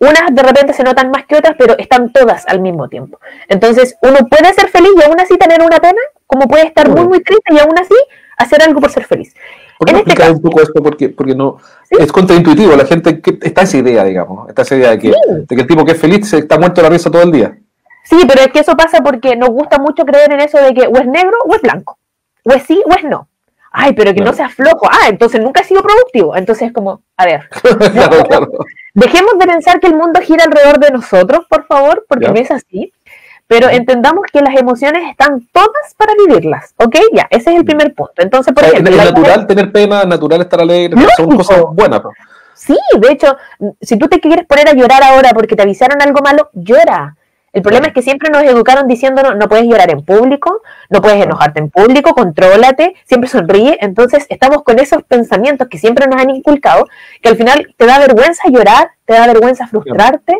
Unas 0.00 0.22
de 0.34 0.42
repente 0.42 0.72
se 0.74 0.82
notan 0.82 1.10
más 1.10 1.24
que 1.26 1.36
otras, 1.36 1.54
pero 1.58 1.78
están 1.78 2.12
todas 2.12 2.44
al 2.48 2.60
mismo 2.60 2.88
tiempo. 2.88 3.18
Entonces, 3.48 3.96
uno 4.02 4.18
puede 4.28 4.52
ser 4.52 4.68
feliz 4.68 4.90
y 4.98 5.02
aún 5.04 5.18
así 5.20 5.38
tener 5.38 5.62
una 5.62 5.78
pena, 5.78 6.00
como 6.26 6.46
puede 6.48 6.66
estar 6.66 6.88
muy, 6.90 7.06
muy 7.06 7.22
triste 7.22 7.54
y 7.54 7.58
aún 7.58 7.78
así 7.78 7.94
hacer 8.36 8.62
algo 8.62 8.80
por 8.80 8.90
ser 8.90 9.04
feliz. 9.04 9.34
¿Por 9.78 9.86
qué 9.86 9.90
En 9.90 9.96
no 9.96 9.98
este 10.06 10.14
caso- 10.14 10.32
un 10.34 10.42
poco 10.42 10.60
esto? 10.62 10.82
Porque, 10.82 11.08
porque 11.08 11.34
no, 11.34 11.58
Sí. 11.90 11.96
es 11.98 12.12
contraintuitivo. 12.12 12.76
La 12.76 12.84
gente 12.86 13.20
que 13.20 13.38
está 13.42 13.62
esa 13.62 13.76
idea, 13.78 14.04
digamos, 14.04 14.48
está 14.48 14.62
esa 14.62 14.76
idea 14.76 14.90
de 14.90 14.98
que, 14.98 15.08
Sí. 15.08 15.14
de 15.28 15.46
que 15.56 15.62
el 15.62 15.66
tipo 15.66 15.84
que 15.84 15.92
es 15.92 16.00
feliz 16.00 16.28
se 16.28 16.38
está 16.38 16.58
muerto 16.58 16.80
de 16.80 16.88
la 16.88 16.92
risa 16.92 17.10
todo 17.10 17.22
el 17.22 17.32
día. 17.32 17.56
Sí, 18.04 18.18
pero 18.28 18.40
es 18.42 18.48
que 18.48 18.60
eso 18.60 18.76
pasa 18.76 18.98
porque 19.02 19.34
nos 19.36 19.48
gusta 19.50 19.78
mucho 19.78 20.04
creer 20.04 20.30
en 20.32 20.40
eso 20.40 20.58
de 20.58 20.74
que 20.74 20.86
o 20.86 20.96
es 20.98 21.06
negro 21.06 21.36
o 21.46 21.54
es 21.54 21.62
blanco. 21.62 21.98
O 22.44 22.52
es 22.52 22.62
sí 22.64 22.82
o 22.86 22.92
es 22.94 23.04
no. 23.04 23.28
Ay, 23.76 23.92
pero 23.94 24.10
que 24.14 24.20
no 24.20 24.32
Claro. 24.32 24.36
seas 24.36 24.54
flojo. 24.54 24.86
Ah, 24.88 25.08
entonces 25.08 25.40
nunca 25.40 25.62
has 25.62 25.66
sido 25.66 25.82
productivo. 25.82 26.36
Entonces, 26.36 26.72
como, 26.72 27.00
a 27.16 27.24
ver, 27.24 27.48
claro, 27.92 28.24
claro. 28.28 28.48
Dejemos 28.94 29.36
de 29.38 29.46
pensar 29.46 29.80
que 29.80 29.88
el 29.88 29.96
mundo 29.96 30.20
gira 30.20 30.44
alrededor 30.44 30.78
de 30.78 30.90
nosotros, 30.92 31.46
por 31.48 31.66
favor, 31.66 32.04
porque 32.08 32.26
Ya. 32.26 32.32
no 32.32 32.38
es 32.38 32.50
así. 32.52 32.92
Pero 33.46 33.68
entendamos 33.68 34.24
que 34.32 34.40
las 34.40 34.56
emociones 34.56 35.02
están 35.10 35.46
todas 35.52 35.94
para 35.96 36.12
vivirlas, 36.26 36.74
¿ok? 36.78 36.96
Ya, 37.12 37.26
ese 37.30 37.50
es 37.50 37.56
el 37.56 37.64
primer 37.64 37.94
punto. 37.94 38.14
Entonces, 38.18 38.54
por 38.54 38.64
O 38.64 38.66
sea, 38.66 38.72
ejemplo, 38.78 38.94
es 38.96 39.04
la- 39.04 39.10
natural 39.10 39.46
tener 39.46 39.70
pena, 39.70 40.04
natural 40.04 40.40
estar 40.40 40.60
alegre, 40.60 40.96
son 41.16 41.36
cosas 41.36 41.62
buenas. 41.72 42.02
¿no? 42.02 42.10
Sí, 42.54 42.76
de 42.98 43.08
hecho, 43.12 43.36
si 43.82 43.98
tú 43.98 44.08
te 44.08 44.20
quieres 44.20 44.46
poner 44.46 44.68
a 44.68 44.72
llorar 44.72 45.02
ahora 45.02 45.30
porque 45.34 45.56
te 45.56 45.62
avisaron 45.62 46.00
algo 46.00 46.20
malo, 46.24 46.48
llora. 46.54 47.16
El 47.52 47.62
problema 47.62 47.86
es 47.88 47.92
que 47.92 48.02
siempre 48.02 48.30
nos 48.30 48.42
educaron 48.42 48.88
diciéndonos, 48.88 49.36
no 49.36 49.48
puedes 49.48 49.66
llorar 49.66 49.88
en 49.90 50.02
público, 50.04 50.62
no 50.90 51.00
puedes 51.00 51.22
enojarte 51.22 51.60
en 51.60 51.70
público, 51.70 52.12
contrólate, 52.14 52.94
siempre 53.04 53.28
sonríe. 53.30 53.78
Entonces 53.80 54.26
estamos 54.28 54.62
con 54.64 54.78
esos 54.80 55.04
pensamientos 55.04 55.68
que 55.68 55.78
siempre 55.78 56.06
nos 56.08 56.20
han 56.20 56.30
inculcado, 56.30 56.86
que 57.22 57.28
al 57.28 57.36
final 57.36 57.72
te 57.76 57.86
da 57.86 57.98
vergüenza 58.00 58.48
llorar, 58.48 58.90
te 59.04 59.12
da 59.14 59.26
vergüenza 59.28 59.68
frustrarte. 59.68 60.38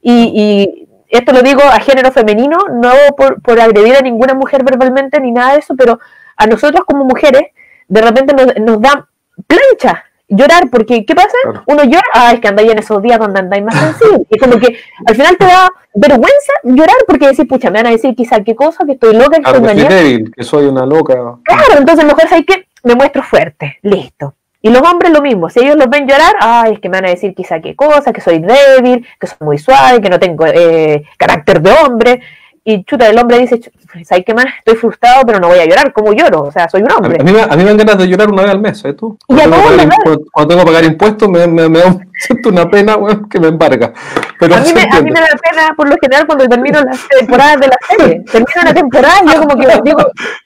Y, 0.00 0.87
esto 1.08 1.32
lo 1.32 1.42
digo 1.42 1.62
a 1.62 1.80
género 1.80 2.12
femenino, 2.12 2.56
no 2.72 2.92
por, 3.16 3.40
por, 3.42 3.60
agredir 3.60 3.96
a 3.96 4.00
ninguna 4.00 4.34
mujer 4.34 4.64
verbalmente 4.64 5.20
ni 5.20 5.32
nada 5.32 5.52
de 5.52 5.60
eso, 5.60 5.74
pero 5.76 5.98
a 6.36 6.46
nosotros 6.46 6.84
como 6.86 7.04
mujeres 7.04 7.42
de 7.88 8.00
repente 8.00 8.34
nos, 8.34 8.56
nos 8.56 8.80
da 8.80 9.08
plancha 9.46 10.04
llorar, 10.28 10.68
porque 10.70 11.04
¿qué 11.06 11.14
pasa? 11.14 11.36
Uno 11.66 11.84
llora, 11.84 12.02
ah, 12.12 12.32
es 12.34 12.40
que 12.40 12.48
andáis 12.48 12.70
en 12.70 12.78
esos 12.78 13.02
días 13.02 13.18
donde 13.18 13.40
andáis 13.40 13.64
más 13.64 13.74
sensible. 13.74 14.26
Y 14.30 14.38
como 14.38 14.58
que 14.58 14.78
al 15.06 15.14
final 15.14 15.36
te 15.38 15.46
da 15.46 15.70
vergüenza 15.94 16.52
llorar 16.64 16.96
porque 17.06 17.28
decís, 17.28 17.46
pucha, 17.48 17.70
me 17.70 17.78
van 17.78 17.86
a 17.86 17.90
decir 17.90 18.14
quizá 18.14 18.42
qué 18.44 18.54
cosa, 18.54 18.84
que 18.84 18.92
estoy 18.92 19.14
loca, 19.14 19.38
que 19.38 19.50
estoy 19.50 19.76
que 19.76 19.94
débil, 19.94 20.32
que 20.34 20.44
soy 20.44 20.66
una 20.66 20.84
loca. 20.84 21.14
Claro, 21.42 21.78
entonces 21.78 22.04
mejor 22.04 22.24
es 22.24 22.46
que 22.46 22.68
me 22.84 22.94
muestro 22.94 23.22
fuerte, 23.22 23.78
listo. 23.82 24.34
Y 24.68 24.70
los 24.70 24.82
hombres 24.82 25.10
lo 25.12 25.22
mismo, 25.22 25.48
si 25.48 25.60
ellos 25.60 25.76
los 25.76 25.88
ven 25.88 26.06
llorar, 26.06 26.34
ay, 26.40 26.74
es 26.74 26.80
que 26.80 26.90
me 26.90 26.98
van 26.98 27.06
a 27.06 27.08
decir 27.08 27.34
quizá 27.34 27.58
qué 27.58 27.74
cosa, 27.74 28.12
que 28.12 28.20
soy 28.20 28.40
débil, 28.40 29.06
que 29.18 29.26
soy 29.26 29.38
muy 29.40 29.56
suave, 29.56 30.02
que 30.02 30.10
no 30.10 30.18
tengo 30.20 30.44
eh, 30.44 31.04
carácter 31.16 31.62
de 31.62 31.72
hombre. 31.72 32.20
Y 32.64 32.84
chuta, 32.84 33.08
el 33.08 33.18
hombre 33.18 33.38
dice, 33.38 33.58
¿sabes 34.04 34.26
qué 34.26 34.34
más? 34.34 34.44
Estoy 34.58 34.76
frustrado, 34.76 35.22
pero 35.24 35.40
no 35.40 35.48
voy 35.48 35.58
a 35.58 35.64
llorar. 35.64 35.90
¿Cómo 35.94 36.12
lloro? 36.12 36.42
O 36.42 36.52
sea, 36.52 36.68
soy 36.68 36.82
un 36.82 36.92
hombre. 36.92 37.16
A 37.18 37.24
mí, 37.24 37.30
a 37.30 37.56
mí 37.56 37.62
me 37.62 37.64
dan 37.64 37.78
ganas 37.78 37.96
de 37.96 38.08
llorar 38.08 38.30
una 38.30 38.42
vez 38.42 38.50
al 38.50 38.60
mes, 38.60 38.78
¿sabes 38.78 38.98
tú? 38.98 39.16
Cuando, 39.26 39.56
tengo, 39.56 39.70
que 39.70 39.86
pagar, 39.86 40.18
cuando 40.30 40.48
tengo 40.48 40.60
que 40.60 40.70
pagar 40.70 40.84
impuestos, 40.84 41.28
me, 41.30 41.46
me, 41.46 41.68
me 41.70 41.78
da 41.78 41.96
siento 42.12 42.50
una 42.50 42.68
pena 42.68 42.96
bueno, 42.96 43.26
que 43.26 43.40
me 43.40 43.48
embarga. 43.48 43.94
Pero 44.38 44.54
a, 44.54 44.58
mí 44.58 44.68
me, 44.74 44.82
a 44.82 45.00
mí 45.00 45.10
me 45.10 45.18
da 45.18 45.28
pena, 45.50 45.74
por 45.74 45.88
lo 45.88 45.96
general, 45.98 46.26
cuando 46.26 46.46
termino 46.46 46.78
las 46.82 47.08
temporadas 47.08 47.58
de 47.58 47.68
la 47.68 47.78
serie. 47.88 48.22
Termino 48.30 48.60
una 48.60 48.74
temporada 48.74 49.14
y 49.24 49.32
yo 49.32 49.40
como 49.40 49.56
que 49.56 49.66
digo, 49.82 49.82
¿qué 49.86 49.94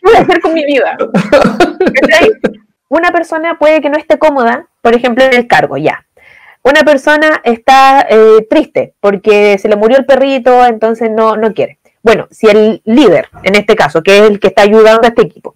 voy 0.05 0.15
a 0.15 0.21
hacer 0.21 0.41
con 0.41 0.55
mi 0.55 0.65
vida? 0.65 0.97
Una 2.93 3.11
persona 3.11 3.59
puede 3.59 3.81
que 3.81 3.89
no 3.89 3.97
esté 3.97 4.19
cómoda, 4.19 4.67
por 4.83 4.95
ejemplo, 4.95 5.25
en 5.25 5.33
el 5.33 5.47
cargo, 5.47 5.79
ya 5.79 6.05
una 6.63 6.83
persona 6.83 7.41
está 7.45 8.07
eh, 8.09 8.47
triste 8.49 8.95
porque 9.01 9.59
se 9.59 9.69
le 9.69 9.77
murió 9.77 9.99
el 9.99 10.07
perrito, 10.07 10.65
entonces 10.65 11.11
no, 11.11 11.37
no 11.37 11.53
quiere. 11.53 11.79
Bueno, 12.03 12.29
si 12.31 12.49
el 12.49 12.83
líder, 12.85 13.29
en 13.43 13.55
este 13.55 13.77
caso, 13.77 14.03
que 14.03 14.19
es 14.19 14.31
el 14.31 14.41
que 14.41 14.49
está 14.49 14.63
ayudando 14.63 15.03
a 15.05 15.09
este 15.09 15.23
equipo, 15.23 15.55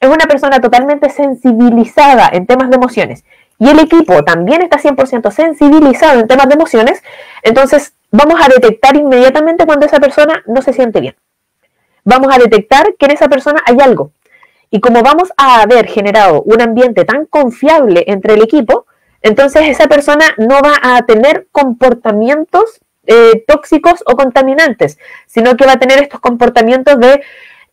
es 0.00 0.08
una 0.08 0.26
persona 0.26 0.60
totalmente 0.60 1.10
sensibilizada 1.10 2.28
en 2.32 2.46
temas 2.46 2.70
de 2.70 2.76
emociones 2.76 3.24
y 3.58 3.68
el 3.68 3.78
equipo 3.78 4.22
también 4.24 4.62
está 4.62 4.78
100% 4.78 5.30
sensibilizado 5.30 6.20
en 6.20 6.28
temas 6.28 6.48
de 6.48 6.54
emociones, 6.54 7.02
entonces 7.42 7.94
vamos 8.10 8.40
a 8.40 8.48
detectar 8.48 8.96
inmediatamente 8.96 9.66
cuando 9.66 9.86
esa 9.86 9.98
persona 9.98 10.42
no 10.46 10.62
se 10.62 10.72
siente 10.72 11.00
bien. 11.00 11.16
Vamos 12.04 12.34
a 12.34 12.38
detectar 12.38 12.94
que 12.98 13.06
en 13.06 13.12
esa 13.12 13.28
persona 13.28 13.62
hay 13.66 13.76
algo. 13.80 14.12
Y 14.70 14.80
como 14.80 15.02
vamos 15.02 15.32
a 15.36 15.62
haber 15.62 15.86
generado 15.86 16.42
un 16.42 16.60
ambiente 16.60 17.04
tan 17.04 17.26
confiable 17.26 18.04
entre 18.06 18.34
el 18.34 18.42
equipo, 18.42 18.86
entonces 19.22 19.68
esa 19.68 19.86
persona 19.86 20.24
no 20.36 20.60
va 20.60 20.74
a 20.82 21.02
tener 21.02 21.48
comportamientos 21.52 22.80
eh, 23.06 23.44
tóxicos 23.46 24.02
o 24.06 24.16
contaminantes, 24.16 24.98
sino 25.26 25.56
que 25.56 25.64
va 25.64 25.72
a 25.72 25.78
tener 25.78 26.02
estos 26.02 26.20
comportamientos 26.20 26.98
de 27.00 27.22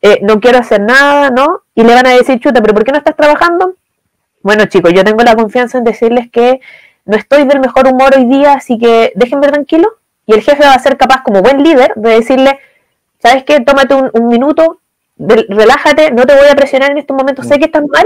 eh, 0.01 0.19
no 0.21 0.39
quiero 0.39 0.59
hacer 0.59 0.81
nada, 0.81 1.29
¿no? 1.29 1.63
Y 1.73 1.83
le 1.83 1.93
van 1.93 2.07
a 2.07 2.11
decir, 2.11 2.39
chuta, 2.39 2.61
pero 2.61 2.73
¿por 2.73 2.83
qué 2.83 2.91
no 2.91 2.99
estás 2.99 3.15
trabajando? 3.15 3.73
Bueno, 4.41 4.65
chicos, 4.65 4.93
yo 4.93 5.03
tengo 5.03 5.23
la 5.23 5.35
confianza 5.35 5.79
en 5.79 5.83
decirles 5.83 6.29
que 6.31 6.61
no 7.05 7.17
estoy 7.17 7.45
del 7.45 7.59
mejor 7.59 7.87
humor 7.87 8.13
hoy 8.15 8.25
día, 8.25 8.53
así 8.53 8.77
que 8.77 9.11
déjenme 9.15 9.47
tranquilo. 9.47 9.97
Y 10.27 10.33
el 10.33 10.41
jefe 10.41 10.63
va 10.63 10.73
a 10.73 10.79
ser 10.79 10.97
capaz, 10.97 11.23
como 11.23 11.41
buen 11.41 11.63
líder, 11.63 11.93
de 11.95 12.11
decirle, 12.11 12.59
¿sabes 13.19 13.43
qué? 13.43 13.59
Tómate 13.61 13.95
un, 13.95 14.27
minuto, 14.27 14.81
relájate, 15.17 16.11
no 16.11 16.25
te 16.25 16.35
voy 16.35 16.47
a 16.47 16.55
presionar 16.55 16.91
en 16.91 16.97
estos 16.97 17.15
momentos, 17.15 17.47
sé 17.47 17.57
que 17.57 17.65
estás 17.65 17.83
mal, 17.87 18.05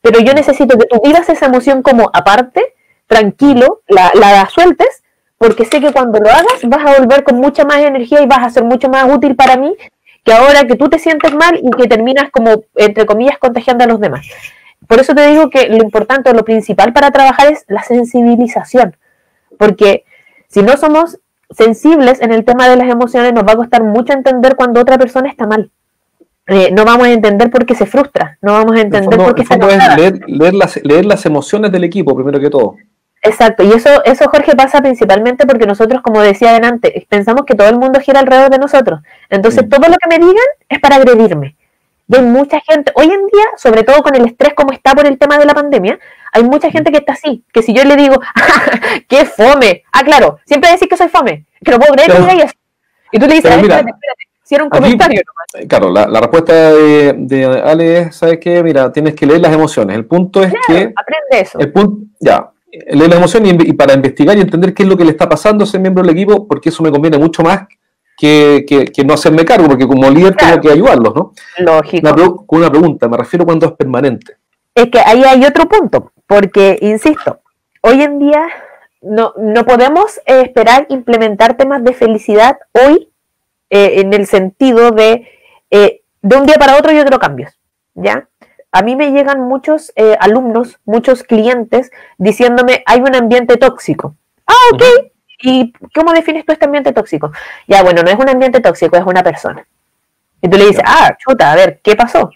pero 0.00 0.20
yo 0.20 0.32
necesito 0.34 0.78
que 0.78 0.86
tú 0.86 1.00
vivas 1.04 1.28
esa 1.28 1.46
emoción 1.46 1.82
como 1.82 2.10
aparte, 2.12 2.74
tranquilo, 3.06 3.82
la, 3.88 4.10
la 4.14 4.48
sueltes 4.48 5.02
porque 5.38 5.64
sé 5.66 5.80
que 5.80 5.92
cuando 5.92 6.18
lo 6.18 6.30
hagas 6.30 6.62
vas 6.64 6.86
a 6.86 6.98
volver 6.98 7.22
con 7.22 7.36
mucha 7.36 7.64
más 7.64 7.78
energía 7.78 8.22
y 8.22 8.26
vas 8.26 8.44
a 8.44 8.50
ser 8.50 8.64
mucho 8.64 8.88
más 8.88 9.04
útil 9.12 9.36
para 9.36 9.56
mí 9.56 9.74
que 10.24 10.32
ahora 10.32 10.64
que 10.64 10.74
tú 10.74 10.88
te 10.88 10.98
sientes 10.98 11.32
mal 11.34 11.60
y 11.62 11.70
que 11.70 11.86
terminas 11.86 12.30
como, 12.32 12.64
entre 12.74 13.06
comillas, 13.06 13.38
contagiando 13.38 13.84
a 13.84 13.86
los 13.86 14.00
demás. 14.00 14.26
Por 14.88 14.98
eso 14.98 15.14
te 15.14 15.26
digo 15.28 15.50
que 15.50 15.68
lo 15.68 15.76
importante 15.76 16.30
o 16.30 16.32
lo 16.32 16.44
principal 16.44 16.92
para 16.92 17.12
trabajar 17.12 17.52
es 17.52 17.64
la 17.68 17.84
sensibilización, 17.84 18.96
porque 19.56 20.04
si 20.48 20.62
no 20.62 20.76
somos 20.76 21.20
sensibles 21.50 22.20
en 22.20 22.32
el 22.32 22.44
tema 22.44 22.68
de 22.68 22.76
las 22.76 22.88
emociones, 22.88 23.32
nos 23.32 23.44
va 23.44 23.52
a 23.52 23.56
costar 23.56 23.84
mucho 23.84 24.12
entender 24.12 24.56
cuando 24.56 24.80
otra 24.80 24.98
persona 24.98 25.28
está 25.28 25.46
mal. 25.46 25.70
Eh, 26.48 26.70
no 26.72 26.84
vamos 26.84 27.08
a 27.08 27.10
entender 27.10 27.50
por 27.50 27.66
qué 27.66 27.74
se 27.74 27.86
frustra, 27.86 28.38
no 28.40 28.52
vamos 28.52 28.76
a 28.76 28.80
entender 28.80 29.18
por 29.18 29.34
qué 29.34 29.42
está 29.42 29.56
leer, 29.96 30.20
leer, 30.28 30.54
las, 30.54 30.76
leer 30.84 31.04
las 31.04 31.26
emociones 31.26 31.72
del 31.72 31.82
equipo, 31.82 32.14
primero 32.14 32.38
que 32.38 32.50
todo. 32.50 32.76
Exacto, 33.22 33.64
y 33.64 33.72
eso, 33.72 34.04
eso 34.04 34.28
Jorge 34.28 34.54
pasa 34.54 34.80
principalmente 34.80 35.44
porque 35.44 35.66
nosotros, 35.66 36.00
como 36.02 36.22
decía 36.22 36.50
adelante, 36.50 37.04
pensamos 37.08 37.42
que 37.44 37.56
todo 37.56 37.68
el 37.68 37.78
mundo 37.78 37.98
gira 37.98 38.20
alrededor 38.20 38.50
de 38.50 38.58
nosotros. 38.58 39.00
Entonces, 39.28 39.68
todo 39.68 39.88
lo 39.88 39.96
que 39.96 40.08
me 40.08 40.18
digan 40.18 40.44
es 40.68 40.78
para 40.78 40.96
agredirme. 40.96 41.56
Y 42.08 42.14
hay 42.14 42.22
mucha 42.22 42.60
gente, 42.60 42.92
hoy 42.94 43.06
en 43.06 43.26
día, 43.26 43.46
sobre 43.56 43.82
todo 43.82 44.00
con 44.02 44.14
el 44.14 44.26
estrés 44.26 44.54
como 44.54 44.70
está 44.70 44.94
por 44.94 45.06
el 45.08 45.18
tema 45.18 45.38
de 45.38 45.46
la 45.46 45.54
pandemia, 45.54 45.98
hay 46.32 46.44
mucha 46.44 46.70
gente 46.70 46.92
que 46.92 46.98
está 46.98 47.14
así, 47.14 47.42
que 47.52 47.62
si 47.62 47.74
yo 47.74 47.84
le 47.84 47.96
digo, 47.96 48.20
¡qué 49.08 49.24
fome! 49.24 49.82
Ah, 49.92 50.04
claro, 50.04 50.38
siempre 50.46 50.70
decís 50.70 50.88
que 50.88 50.96
soy 50.96 51.08
fome, 51.08 51.46
que 51.64 51.72
no 51.72 51.80
puedo 51.80 51.94
creer 51.94 52.12
que 52.12 52.18
diga 52.20 52.44
eso. 52.44 52.54
Y 53.10 53.18
tú 53.18 53.26
le 53.26 53.34
dices, 53.34 53.50
espérate, 53.50 53.90
espérate, 53.90 54.22
si 54.46 54.54
era 54.54 54.62
un 54.62 54.70
comentario 54.70 55.20
nomás. 55.26 55.68
Claro, 55.68 55.90
la, 55.90 56.06
la 56.06 56.20
respuesta 56.20 56.72
de, 56.72 57.14
de, 57.18 57.44
Ale 57.44 57.98
es, 57.98 58.16
¿sabes 58.16 58.38
qué? 58.38 58.62
Mira, 58.62 58.92
tienes 58.92 59.14
que 59.14 59.26
leer 59.26 59.40
las 59.40 59.52
emociones. 59.52 59.96
El 59.96 60.06
punto 60.06 60.40
es 60.40 60.54
que... 60.68 60.92
Aprende 60.94 61.30
eso. 61.30 61.58
El 61.58 61.72
punto, 61.72 62.06
ya, 62.20 62.52
leer 62.70 63.10
la 63.10 63.16
emoción 63.16 63.44
y, 63.44 63.72
para 63.72 63.94
investigar 63.94 64.38
y 64.38 64.42
entender 64.42 64.72
qué 64.72 64.84
es 64.84 64.88
lo 64.88 64.96
que 64.96 65.04
le 65.04 65.10
está 65.10 65.28
pasando 65.28 65.64
a 65.64 65.66
ese 65.66 65.80
miembro 65.80 66.04
del 66.04 66.12
equipo, 66.14 66.46
porque 66.46 66.68
eso 66.68 66.84
me 66.84 66.92
conviene 66.92 67.18
mucho 67.18 67.42
más 67.42 67.66
que, 68.16 68.64
que, 68.66 69.04
no 69.04 69.14
hacerme 69.14 69.44
cargo, 69.44 69.66
porque 69.66 69.86
como 69.86 70.08
líder 70.08 70.36
tengo 70.36 70.60
que 70.60 70.70
ayudarlos, 70.70 71.12
¿no? 71.12 71.32
Lógico. 71.58 72.08
Una, 72.08 72.26
con 72.46 72.58
una 72.60 72.70
pregunta, 72.70 73.08
me 73.08 73.16
refiero 73.16 73.44
cuando 73.44 73.66
es 73.66 73.72
permanente. 73.72 74.36
Es 74.76 74.90
que 74.90 75.00
ahí 75.00 75.24
hay 75.24 75.44
otro 75.44 75.68
punto, 75.68 76.12
porque, 76.28 76.78
insisto, 76.80 77.40
hoy 77.80 78.00
en 78.00 78.20
día 78.20 78.46
no, 79.02 79.32
no 79.36 79.64
podemos 79.64 80.20
esperar 80.24 80.86
implementar 80.88 81.56
temas 81.56 81.82
de 81.82 81.94
felicidad 81.94 82.58
hoy 82.72 83.08
eh, 83.70 84.00
en 84.00 84.12
el 84.14 84.26
sentido 84.26 84.90
de 84.90 85.28
eh, 85.70 86.02
de 86.22 86.36
un 86.36 86.46
día 86.46 86.56
para 86.56 86.76
otro 86.76 86.92
yo 86.92 87.02
quiero 87.02 87.18
cambios, 87.18 87.58
¿ya? 87.94 88.28
a 88.76 88.82
mí 88.82 88.94
me 88.94 89.10
llegan 89.10 89.40
muchos 89.40 89.90
eh, 89.96 90.18
alumnos, 90.20 90.78
muchos 90.84 91.22
clientes 91.22 91.90
diciéndome, 92.18 92.82
hay 92.84 93.00
un 93.00 93.14
ambiente 93.14 93.56
tóxico. 93.56 94.14
Ah, 94.46 94.52
ok. 94.74 94.82
¿Y 95.42 95.72
cómo 95.94 96.12
defines 96.12 96.44
tú 96.44 96.52
este 96.52 96.66
ambiente 96.66 96.92
tóxico? 96.92 97.32
Ya, 97.66 97.82
bueno, 97.82 98.02
no 98.02 98.10
es 98.10 98.18
un 98.18 98.28
ambiente 98.28 98.60
tóxico, 98.60 98.96
es 98.98 99.04
una 99.06 99.22
persona. 99.22 99.66
Y 100.42 100.48
tú 100.50 100.58
le 100.58 100.66
dices, 100.66 100.82
ah, 100.84 101.16
chuta, 101.18 101.52
a 101.52 101.56
ver, 101.56 101.80
¿qué 101.82 101.96
pasó? 101.96 102.30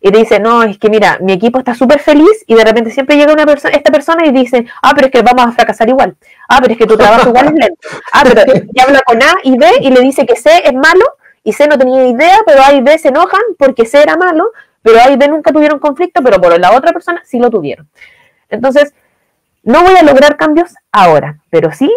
Y 0.00 0.10
te 0.10 0.18
dice, 0.18 0.40
no, 0.40 0.62
es 0.62 0.78
que 0.78 0.88
mira, 0.88 1.18
mi 1.20 1.32
equipo 1.32 1.58
está 1.58 1.74
súper 1.74 2.00
feliz 2.00 2.44
y 2.46 2.54
de 2.54 2.64
repente 2.64 2.90
siempre 2.90 3.16
llega 3.16 3.32
una 3.32 3.44
persona, 3.44 3.76
esta 3.76 3.92
persona 3.92 4.26
y 4.26 4.32
dice, 4.32 4.66
ah, 4.82 4.92
pero 4.94 5.08
es 5.08 5.12
que 5.12 5.22
vamos 5.22 5.46
a 5.46 5.52
fracasar 5.52 5.88
igual. 5.88 6.16
Ah, 6.48 6.58
pero 6.60 6.72
es 6.72 6.78
que 6.78 6.86
tu 6.86 6.96
trabajo 6.98 7.28
igual 7.28 7.46
es 7.46 7.52
lento. 7.52 7.88
Ah, 8.12 8.22
pero 8.24 8.42
y 8.72 8.80
habla 8.80 9.02
con 9.04 9.22
A 9.22 9.34
y 9.44 9.58
B 9.58 9.66
y 9.80 9.90
le 9.90 10.00
dice 10.00 10.24
que 10.24 10.36
C 10.36 10.50
es 10.64 10.72
malo 10.72 11.04
y 11.44 11.52
C 11.52 11.66
no 11.66 11.76
tenía 11.78 12.06
idea, 12.06 12.38
pero 12.46 12.62
A 12.62 12.72
y 12.72 12.80
B 12.80 12.98
se 12.98 13.08
enojan 13.08 13.42
porque 13.58 13.84
C 13.84 14.02
era 14.02 14.16
malo, 14.16 14.50
pero 14.82 15.00
ahí 15.00 15.16
de 15.16 15.28
nunca 15.28 15.52
tuvieron 15.52 15.78
conflicto, 15.78 16.22
pero 16.22 16.40
por 16.40 16.58
la 16.58 16.72
otra 16.72 16.92
persona 16.92 17.22
sí 17.24 17.38
lo 17.38 17.50
tuvieron. 17.50 17.88
Entonces, 18.48 18.94
no 19.62 19.82
voy 19.82 19.96
a 19.96 20.02
lograr 20.02 20.36
cambios 20.36 20.74
ahora, 20.92 21.38
pero 21.50 21.72
sí 21.72 21.90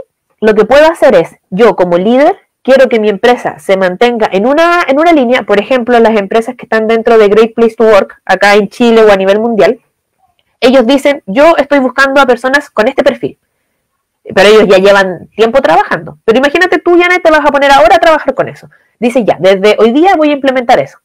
lo 0.44 0.54
que 0.56 0.66
puedo 0.66 0.86
hacer 0.86 1.16
es, 1.16 1.38
yo 1.50 1.78
como 1.78 1.98
líder, 1.98 2.38
quiero 2.64 2.90
que 2.90 3.00
mi 3.00 3.10
empresa 3.10 3.60
se 3.60 3.78
mantenga 3.78 4.28
en 4.32 4.48
una, 4.48 4.82
en 4.88 5.00
una 5.00 5.12
línea, 5.14 5.44
por 5.44 5.60
ejemplo, 5.60 6.00
las 6.00 6.18
empresas 6.18 6.56
que 6.56 6.66
están 6.66 6.88
dentro 6.88 7.18
de 7.18 7.28
Great 7.28 7.54
Place 7.54 7.76
to 7.76 7.84
Work, 7.84 8.22
acá 8.26 8.56
en 8.56 8.70
Chile 8.70 9.04
o 9.04 9.12
a 9.12 9.16
nivel 9.16 9.40
mundial, 9.40 9.80
ellos 10.60 10.88
dicen, 10.88 11.22
yo 11.26 11.56
estoy 11.58 11.80
buscando 11.80 12.22
a 12.22 12.26
personas 12.26 12.70
con 12.70 12.88
este 12.88 13.04
perfil, 13.04 13.38
pero 14.34 14.48
ellos 14.48 14.68
ya 14.68 14.78
llevan 14.78 15.28
tiempo 15.36 15.62
trabajando. 15.62 16.18
Pero 16.24 16.40
imagínate 16.40 16.80
tú, 16.80 16.98
Janet, 16.98 17.22
te 17.22 17.30
vas 17.30 17.46
a 17.46 17.52
poner 17.52 17.72
ahora 17.72 17.98
a 17.98 18.00
trabajar 18.00 18.34
con 18.34 18.48
eso. 18.48 18.70
Dice, 18.98 19.26
ya, 19.26 19.38
desde 19.40 19.76
hoy 19.78 19.92
día 19.92 20.16
voy 20.16 20.30
a 20.30 20.34
implementar 20.34 20.80
eso 20.80 21.00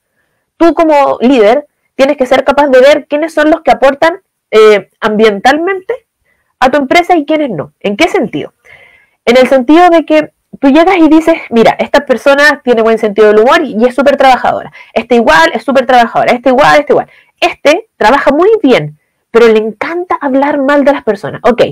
tú 0.58 0.74
como 0.74 1.16
líder 1.22 1.66
tienes 1.94 2.18
que 2.18 2.26
ser 2.26 2.44
capaz 2.44 2.68
de 2.68 2.80
ver 2.80 3.06
quiénes 3.06 3.32
son 3.32 3.50
los 3.50 3.62
que 3.62 3.70
aportan 3.70 4.20
eh, 4.50 4.90
ambientalmente 5.00 5.94
a 6.60 6.70
tu 6.70 6.78
empresa 6.78 7.16
y 7.16 7.24
quiénes 7.24 7.50
no. 7.50 7.72
¿En 7.80 7.96
qué 7.96 8.08
sentido? 8.08 8.52
En 9.24 9.36
el 9.38 9.48
sentido 9.48 9.88
de 9.88 10.04
que 10.04 10.32
tú 10.60 10.68
llegas 10.68 10.96
y 10.98 11.08
dices, 11.08 11.36
mira, 11.50 11.76
esta 11.78 12.04
persona 12.04 12.60
tiene 12.62 12.82
buen 12.82 12.98
sentido 12.98 13.28
del 13.28 13.40
humor 13.40 13.62
y 13.62 13.84
es 13.84 13.94
súper 13.94 14.16
trabajadora. 14.16 14.72
Este 14.92 15.16
igual 15.16 15.50
es 15.54 15.64
súper 15.64 15.86
trabajadora. 15.86 16.32
Este 16.32 16.50
igual, 16.50 16.80
este 16.80 16.92
igual. 16.92 17.10
Este 17.40 17.88
trabaja 17.96 18.30
muy 18.30 18.50
bien, 18.62 18.98
pero 19.30 19.48
le 19.48 19.58
encanta 19.58 20.18
hablar 20.20 20.58
mal 20.58 20.84
de 20.84 20.92
las 20.92 21.04
personas. 21.04 21.40
Ok, 21.44 21.62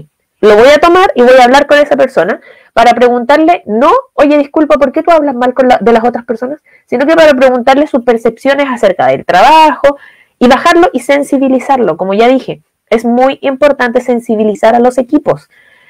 lo 0.41 0.55
voy 0.57 0.69
a 0.69 0.79
tomar 0.79 1.13
y 1.15 1.23
voy 1.23 1.37
a 1.41 1.45
hablar 1.45 1.67
con 1.67 1.79
esa 1.79 1.97
persona 1.97 2.41
para 2.73 2.93
preguntarle, 2.95 3.63
no, 3.67 3.91
oye, 4.15 4.39
disculpa, 4.39 4.77
¿por 4.77 4.93
qué 4.93 5.03
tú 5.03 5.11
hablas 5.11 5.35
mal 5.35 5.55
con 5.55 5.69
de 5.69 5.93
las 5.93 6.05
otras 6.05 6.25
personas? 6.25 6.61
Sino 6.87 7.07
que 7.07 7.17
para 7.17 7.35
preguntarle 7.35 7.87
sus 7.87 8.05
percepciones 8.05 8.67
acerca 8.71 9.07
del 9.07 9.25
trabajo 9.25 9.97
y 10.39 10.47
bajarlo 10.47 10.91
y 10.93 11.01
sensibilizarlo. 11.01 11.97
Como 11.97 12.15
ya 12.15 12.29
dije, 12.29 12.63
es 12.91 13.05
muy 13.05 13.39
importante 13.43 14.01
sensibilizar 14.01 14.75
a 14.75 14.81
los 14.81 14.99
equipos. 14.99 15.49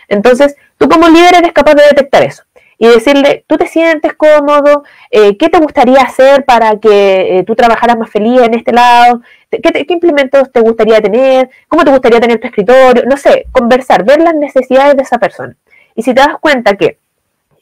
Entonces, 0.08 0.56
tú 0.78 0.88
como 0.88 1.08
líder 1.08 1.34
eres 1.34 1.52
capaz 1.52 1.74
de 1.74 1.82
detectar 1.82 2.22
eso 2.22 2.45
y 2.78 2.86
decirle, 2.88 3.44
tú 3.46 3.56
te 3.56 3.66
sientes 3.66 4.12
cómodo, 4.14 4.84
eh, 5.10 5.36
qué 5.38 5.48
te 5.48 5.58
gustaría 5.58 6.00
hacer 6.00 6.44
para 6.44 6.78
que 6.78 7.38
eh, 7.38 7.44
tú 7.44 7.54
trabajaras 7.54 7.96
más 7.96 8.10
feliz 8.10 8.40
en 8.42 8.54
este 8.54 8.72
lado, 8.72 9.22
¿Qué, 9.50 9.86
implementos 9.88 10.50
te 10.52 10.60
gustaría 10.60 11.00
tener, 11.00 11.48
cómo 11.68 11.84
te 11.84 11.90
gustaría 11.90 12.20
tener 12.20 12.40
tu 12.40 12.48
escritorio, 12.48 13.04
no 13.06 13.16
sé, 13.16 13.46
conversar, 13.52 14.04
ver 14.04 14.20
las 14.20 14.34
necesidades 14.34 14.96
de 14.96 15.02
esa 15.02 15.18
persona. 15.18 15.56
Y 15.94 16.02
si 16.02 16.12
te 16.12 16.20
das 16.20 16.36
cuenta 16.40 16.74
que 16.74 16.98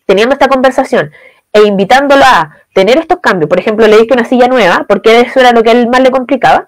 teniendo 0.06 0.32
esta 0.32 0.48
conversación 0.48 1.12
e 1.52 1.62
invitándolo 1.62 2.24
a 2.24 2.56
tener 2.74 2.98
estos 2.98 3.20
cambios, 3.20 3.48
por 3.48 3.60
ejemplo, 3.60 3.86
le 3.86 3.98
diste 3.98 4.14
una 4.14 4.24
silla 4.24 4.48
nueva, 4.48 4.86
porque 4.88 5.20
eso 5.20 5.40
era 5.40 5.52
lo 5.52 5.62
que 5.62 5.70
a 5.70 5.72
él 5.72 5.88
más 5.88 6.00
le 6.00 6.10
complicaba, 6.10 6.66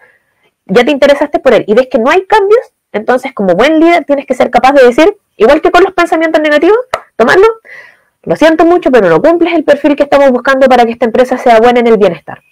ya 0.66 0.84
te 0.84 0.92
interesaste 0.92 1.38
por 1.38 1.54
él 1.54 1.64
y 1.66 1.74
ves 1.74 1.88
que 1.90 1.98
no 1.98 2.10
hay 2.10 2.24
cambios, 2.26 2.60
entonces 2.92 3.32
como 3.32 3.54
buen 3.54 3.80
líder 3.80 4.04
tienes 4.04 4.26
que 4.26 4.34
ser 4.34 4.50
capaz 4.50 4.72
de 4.72 4.84
decir, 4.84 5.16
igual 5.36 5.60
que 5.60 5.70
con 5.70 5.82
los 5.82 5.92
pensamientos 5.92 6.40
negativos, 6.40 6.78
tomarlo, 7.16 7.46
lo 8.26 8.36
siento 8.36 8.66
mucho, 8.66 8.90
pero 8.90 9.08
no 9.08 9.22
cumples 9.22 9.54
el 9.54 9.64
perfil 9.64 9.96
que 9.96 10.02
estamos 10.02 10.30
buscando 10.30 10.68
para 10.68 10.84
que 10.84 10.92
esta 10.92 11.06
empresa 11.06 11.38
sea 11.38 11.58
buena 11.58 11.80
en 11.80 11.86
el 11.86 11.96
bienestar. 11.96 12.42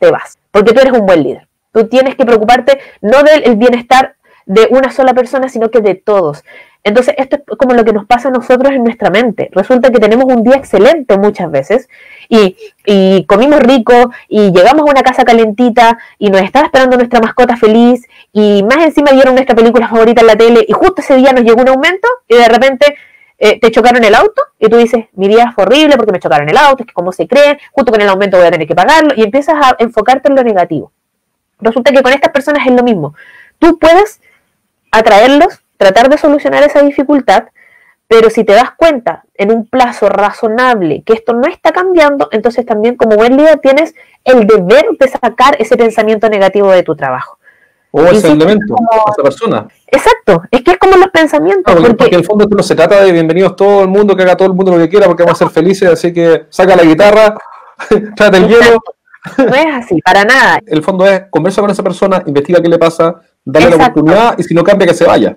Te 0.00 0.10
vas, 0.10 0.38
porque 0.50 0.72
tú 0.72 0.80
eres 0.80 0.92
un 0.92 1.06
buen 1.06 1.22
líder. 1.22 1.46
Tú 1.72 1.86
tienes 1.86 2.16
que 2.16 2.24
preocuparte 2.24 2.80
no 3.00 3.22
del 3.22 3.56
bienestar 3.56 4.16
de 4.46 4.66
una 4.70 4.90
sola 4.90 5.14
persona, 5.14 5.48
sino 5.48 5.70
que 5.70 5.80
de 5.80 5.94
todos. 5.94 6.44
Entonces, 6.82 7.14
esto 7.16 7.36
es 7.36 7.42
como 7.56 7.74
lo 7.74 7.84
que 7.84 7.92
nos 7.92 8.06
pasa 8.06 8.28
a 8.28 8.32
nosotros 8.32 8.72
en 8.72 8.84
nuestra 8.84 9.08
mente. 9.08 9.48
Resulta 9.52 9.90
que 9.90 9.98
tenemos 9.98 10.26
un 10.26 10.42
día 10.42 10.56
excelente 10.56 11.16
muchas 11.16 11.50
veces 11.50 11.88
y, 12.28 13.24
comimos 13.26 13.60
rico 13.60 14.10
y 14.28 14.50
llegamos 14.52 14.82
a 14.82 14.90
una 14.90 15.02
casa 15.02 15.24
calentita 15.24 15.96
y 16.18 16.28
nos 16.28 16.42
estaba 16.42 16.66
esperando 16.66 16.96
nuestra 16.96 17.20
mascota 17.20 17.56
feliz 17.56 18.06
y 18.32 18.62
más 18.64 18.84
encima 18.84 19.12
vieron 19.12 19.34
nuestra 19.34 19.54
película 19.54 19.88
favorita 19.88 20.20
en 20.20 20.26
la 20.26 20.36
tele 20.36 20.64
y 20.68 20.72
justo 20.72 21.00
ese 21.00 21.16
día 21.16 21.32
nos 21.32 21.44
llegó 21.44 21.62
un 21.62 21.68
aumento 21.68 22.08
y 22.28 22.34
de 22.34 22.48
repente 22.48 22.96
eh, 23.44 23.60
te 23.60 23.70
chocaron 23.70 24.02
el 24.02 24.14
auto 24.14 24.40
y 24.58 24.70
tú 24.70 24.78
dices, 24.78 25.04
mi 25.12 25.28
día 25.28 25.52
fue 25.52 25.64
horrible 25.64 25.98
porque 25.98 26.12
me 26.12 26.18
chocaron 26.18 26.48
el 26.48 26.56
auto, 26.56 26.82
es 26.82 26.86
que 26.86 26.94
cómo 26.94 27.12
se 27.12 27.28
cree, 27.28 27.58
justo 27.72 27.92
con 27.92 28.00
el 28.00 28.08
aumento 28.08 28.38
voy 28.38 28.46
a 28.46 28.50
tener 28.50 28.66
que 28.66 28.74
pagarlo 28.74 29.12
y 29.14 29.22
empiezas 29.22 29.56
a 29.62 29.76
enfocarte 29.80 30.30
en 30.30 30.36
lo 30.36 30.42
negativo. 30.42 30.92
Resulta 31.60 31.92
que 31.92 32.02
con 32.02 32.14
estas 32.14 32.32
personas 32.32 32.66
es 32.66 32.72
lo 32.72 32.82
mismo. 32.82 33.14
Tú 33.58 33.78
puedes 33.78 34.22
atraerlos, 34.90 35.60
tratar 35.76 36.08
de 36.08 36.16
solucionar 36.16 36.62
esa 36.62 36.80
dificultad, 36.80 37.48
pero 38.08 38.30
si 38.30 38.44
te 38.44 38.54
das 38.54 38.70
cuenta 38.78 39.24
en 39.34 39.52
un 39.52 39.66
plazo 39.66 40.08
razonable 40.08 41.02
que 41.04 41.12
esto 41.12 41.34
no 41.34 41.46
está 41.46 41.72
cambiando, 41.72 42.30
entonces 42.32 42.64
también 42.64 42.96
como 42.96 43.16
buen 43.16 43.36
líder 43.36 43.58
tienes 43.58 43.94
el 44.24 44.46
deber 44.46 44.86
de 44.98 45.08
sacar 45.08 45.56
ese 45.58 45.76
pensamiento 45.76 46.30
negativo 46.30 46.70
de 46.70 46.82
tu 46.82 46.96
trabajo. 46.96 47.38
O 47.96 48.02
ese 48.06 48.26
elemento, 48.26 48.74
esa 49.08 49.22
persona. 49.22 49.68
Exacto, 49.86 50.42
es 50.50 50.62
que 50.62 50.72
es 50.72 50.78
como 50.78 50.96
los 50.96 51.10
pensamientos. 51.12 51.72
porque, 51.72 52.06
en 52.06 52.14
el 52.14 52.24
fondo 52.24 52.42
esto 52.42 52.56
no 52.56 52.62
se 52.64 52.74
trata 52.74 53.00
de 53.04 53.12
bienvenidos 53.12 53.54
todo 53.54 53.82
el 53.82 53.88
mundo, 53.88 54.16
que 54.16 54.24
haga 54.24 54.36
todo 54.36 54.48
el 54.48 54.54
mundo 54.54 54.72
lo 54.72 54.78
que 54.78 54.88
quiera, 54.88 55.06
porque 55.06 55.22
vamos 55.22 55.40
a 55.40 55.44
ser 55.44 55.54
felices, 55.54 55.88
así 55.88 56.12
que 56.12 56.46
saca 56.48 56.74
la 56.74 56.82
guitarra, 56.82 57.36
trata 58.16 58.36
el 58.36 58.48
hielo. 58.48 58.80
No 59.38 59.54
es 59.54 59.66
así, 59.72 60.02
para 60.02 60.24
nada. 60.24 60.58
El 60.66 60.82
fondo 60.82 61.06
es 61.06 61.22
conversa 61.30 61.60
con 61.60 61.70
esa 61.70 61.84
persona, 61.84 62.20
investiga 62.26 62.60
qué 62.60 62.68
le 62.68 62.78
pasa, 62.78 63.14
dale 63.44 63.70
la 63.70 63.76
oportunidad 63.76 64.38
y 64.38 64.42
si 64.42 64.54
no 64.54 64.64
cambia, 64.64 64.88
que 64.88 64.94
se 64.94 65.04
vaya. 65.04 65.36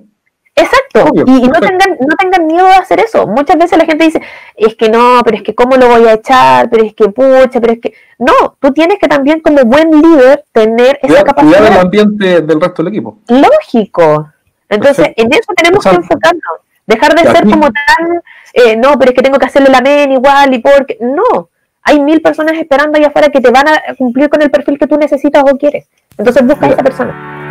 Exacto, 0.60 1.12
y, 1.28 1.48
no, 1.48 1.60
tengan, 1.60 1.98
no 2.00 2.16
tengan 2.18 2.48
miedo 2.48 2.66
de 2.66 2.74
hacer 2.74 3.00
eso. 3.00 3.28
Muchas 3.28 3.58
veces 3.58 3.78
la 3.78 3.86
gente 3.86 4.06
dice, 4.06 4.22
es 4.56 4.76
que 4.76 4.90
no, 4.90 5.22
pero 5.24 5.38
es 5.38 5.44
que 5.44 5.54
cómo 5.54 5.78
lo 5.78 5.88
voy 5.88 6.08
a 6.08 6.14
echar, 6.14 6.68
pero 6.72 6.84
es 6.84 6.96
que 6.96 7.10
pucha, 7.10 7.62
pero 7.62 7.74
es 7.74 7.80
que... 7.80 7.94
No, 8.18 8.58
tú 8.60 8.74
tienes 8.74 8.98
que 8.98 9.08
también 9.08 9.40
como 9.42 9.62
buen 9.66 9.92
líder 9.92 10.46
tener 10.52 10.98
esa 11.04 11.24
capacidad. 11.24 11.60
Cuidar 11.60 11.74
el 11.74 11.80
ambiente 11.80 12.42
del 12.42 12.60
resto 12.60 12.82
del 12.82 12.92
equipo. 12.92 13.20
Lógico. 13.28 14.34
Entonces, 14.68 15.10
en 15.16 15.32
eso 15.32 15.54
tenemos 15.56 15.84
que 15.84 15.96
enfocarnos. 15.96 16.58
Dejar 16.88 17.14
de 17.14 17.32
ser 17.32 17.44
como 17.44 17.70
tan, 17.70 18.22
eh, 18.54 18.76
no, 18.78 18.98
pero 18.98 19.12
es 19.12 19.16
que 19.16 19.22
tengo 19.22 19.38
que 19.38 19.46
hacerle 19.46 19.70
la 19.70 19.82
men 19.82 20.12
igual 20.12 20.56
y 20.56 20.58
porque... 20.58 20.98
No, 21.00 21.50
hay 21.84 22.00
mil 22.00 22.20
personas 22.20 22.58
esperando 22.58 22.98
ahí 22.98 23.04
afuera 23.04 23.30
que 23.30 23.42
te 23.42 23.52
van 23.52 23.68
a 23.68 23.94
cumplir 23.96 24.28
con 24.28 24.42
el 24.42 24.50
perfil 24.50 24.80
que 24.80 24.88
tú 24.88 24.98
necesitas 24.98 25.44
o 25.44 25.56
quieres. 25.56 25.88
Entonces 26.18 26.44
busca 26.44 26.66
a 26.66 26.70
esa 26.70 26.82
persona. 26.82 27.47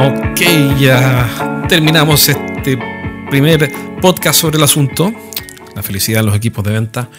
Ok, 0.00 0.42
ya 0.78 1.66
terminamos 1.68 2.28
este 2.28 2.78
primer 3.28 3.68
podcast 4.00 4.40
sobre 4.40 4.56
el 4.56 4.62
asunto, 4.62 5.12
la 5.74 5.82
felicidad 5.82 6.20
de 6.20 6.26
los 6.26 6.36
equipos 6.36 6.62
de 6.62 6.70
venta. 6.70 7.10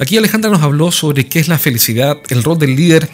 Aquí 0.00 0.16
Alejandra 0.16 0.50
nos 0.50 0.62
habló 0.62 0.90
sobre 0.90 1.28
qué 1.28 1.38
es 1.38 1.46
la 1.46 1.58
felicidad, 1.58 2.16
el 2.30 2.42
rol 2.42 2.58
del 2.58 2.74
líder, 2.74 3.08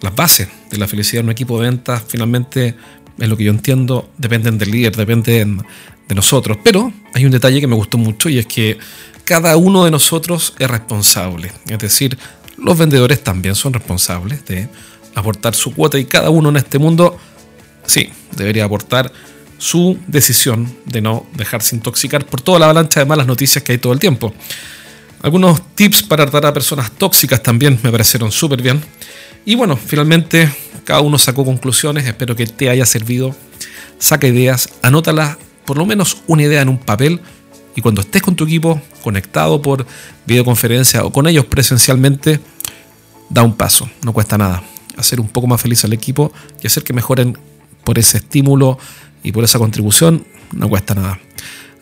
las 0.00 0.14
bases 0.14 0.46
de 0.70 0.78
la 0.78 0.86
felicidad 0.86 1.22
en 1.22 1.26
un 1.26 1.32
equipo 1.32 1.58
de 1.58 1.70
venta. 1.70 2.00
Finalmente, 2.06 2.76
es 3.18 3.28
lo 3.28 3.36
que 3.36 3.42
yo 3.42 3.50
entiendo, 3.50 4.12
dependen 4.16 4.58
del 4.58 4.70
líder, 4.70 4.94
dependen 4.94 5.64
de 6.06 6.14
nosotros. 6.14 6.58
Pero 6.62 6.92
hay 7.14 7.24
un 7.24 7.32
detalle 7.32 7.60
que 7.60 7.66
me 7.66 7.74
gustó 7.74 7.98
mucho 7.98 8.28
y 8.28 8.38
es 8.38 8.46
que 8.46 8.78
cada 9.24 9.56
uno 9.56 9.84
de 9.84 9.90
nosotros 9.90 10.54
es 10.60 10.70
responsable. 10.70 11.50
Es 11.66 11.80
decir, 11.80 12.16
los 12.58 12.78
vendedores 12.78 13.24
también 13.24 13.56
son 13.56 13.72
responsables 13.72 14.44
de 14.44 14.68
aportar 15.16 15.56
su 15.56 15.74
cuota 15.74 15.98
y 15.98 16.04
cada 16.04 16.30
uno 16.30 16.50
en 16.50 16.58
este 16.58 16.78
mundo 16.78 17.18
sí, 17.86 18.10
debería 18.36 18.64
aportar 18.64 19.12
su 19.58 19.98
decisión 20.08 20.74
de 20.86 21.00
no 21.00 21.26
dejarse 21.34 21.76
intoxicar 21.76 22.26
por 22.26 22.40
toda 22.40 22.58
la 22.58 22.64
avalancha 22.66 23.00
de 23.00 23.06
malas 23.06 23.26
noticias 23.26 23.62
que 23.62 23.72
hay 23.72 23.78
todo 23.78 23.92
el 23.92 24.00
tiempo. 24.00 24.34
Algunos 25.22 25.62
tips 25.76 26.02
para 26.02 26.24
tratar 26.24 26.46
a 26.50 26.52
personas 26.52 26.90
tóxicas 26.90 27.42
también 27.42 27.78
me 27.82 27.92
parecieron 27.92 28.32
súper 28.32 28.60
bien. 28.60 28.82
Y 29.44 29.54
bueno, 29.54 29.76
finalmente 29.76 30.52
cada 30.84 31.00
uno 31.00 31.16
sacó 31.16 31.44
conclusiones, 31.44 32.06
espero 32.06 32.34
que 32.34 32.46
te 32.46 32.68
haya 32.68 32.84
servido. 32.86 33.34
Saca 33.98 34.26
ideas, 34.26 34.68
anótalas, 34.82 35.36
por 35.64 35.78
lo 35.78 35.86
menos 35.86 36.18
una 36.26 36.42
idea 36.42 36.60
en 36.60 36.68
un 36.68 36.78
papel 36.78 37.20
y 37.76 37.80
cuando 37.80 38.00
estés 38.00 38.20
con 38.20 38.34
tu 38.34 38.44
equipo 38.44 38.82
conectado 39.02 39.62
por 39.62 39.86
videoconferencia 40.26 41.04
o 41.04 41.12
con 41.12 41.28
ellos 41.28 41.46
presencialmente, 41.46 42.40
da 43.30 43.42
un 43.42 43.54
paso, 43.54 43.88
no 44.02 44.12
cuesta 44.12 44.36
nada. 44.36 44.62
Hacer 44.96 45.20
un 45.20 45.28
poco 45.28 45.46
más 45.46 45.60
feliz 45.60 45.84
al 45.84 45.92
equipo 45.92 46.32
y 46.60 46.66
hacer 46.66 46.82
que 46.82 46.92
mejoren 46.92 47.38
por 47.84 47.98
ese 47.98 48.18
estímulo 48.18 48.78
y 49.22 49.32
por 49.32 49.44
esa 49.44 49.58
contribución, 49.58 50.24
no 50.52 50.68
cuesta 50.68 50.94
nada. 50.94 51.20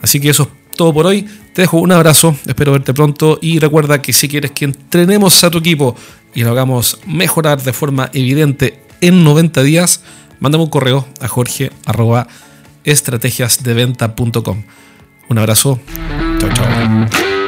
Así 0.00 0.20
que 0.20 0.30
eso 0.30 0.44
es 0.44 0.76
todo 0.76 0.92
por 0.92 1.06
hoy. 1.06 1.26
Te 1.52 1.62
dejo 1.62 1.78
un 1.78 1.92
abrazo, 1.92 2.36
espero 2.46 2.72
verte 2.72 2.94
pronto 2.94 3.38
y 3.42 3.58
recuerda 3.58 4.00
que 4.00 4.12
si 4.12 4.28
quieres 4.28 4.52
que 4.52 4.66
entrenemos 4.66 5.42
a 5.44 5.50
tu 5.50 5.58
equipo 5.58 5.96
y 6.34 6.42
lo 6.42 6.50
hagamos 6.50 7.00
mejorar 7.06 7.62
de 7.62 7.72
forma 7.72 8.10
evidente 8.12 8.82
en 9.00 9.24
90 9.24 9.62
días, 9.62 10.02
mándame 10.38 10.64
un 10.64 10.70
correo 10.70 11.06
a 11.20 11.28
jorge 11.28 11.70
estrategiasdeventa.com. 12.84 14.62
Un 15.28 15.38
abrazo. 15.38 15.80
Chao, 16.38 16.50
chao. 16.54 17.39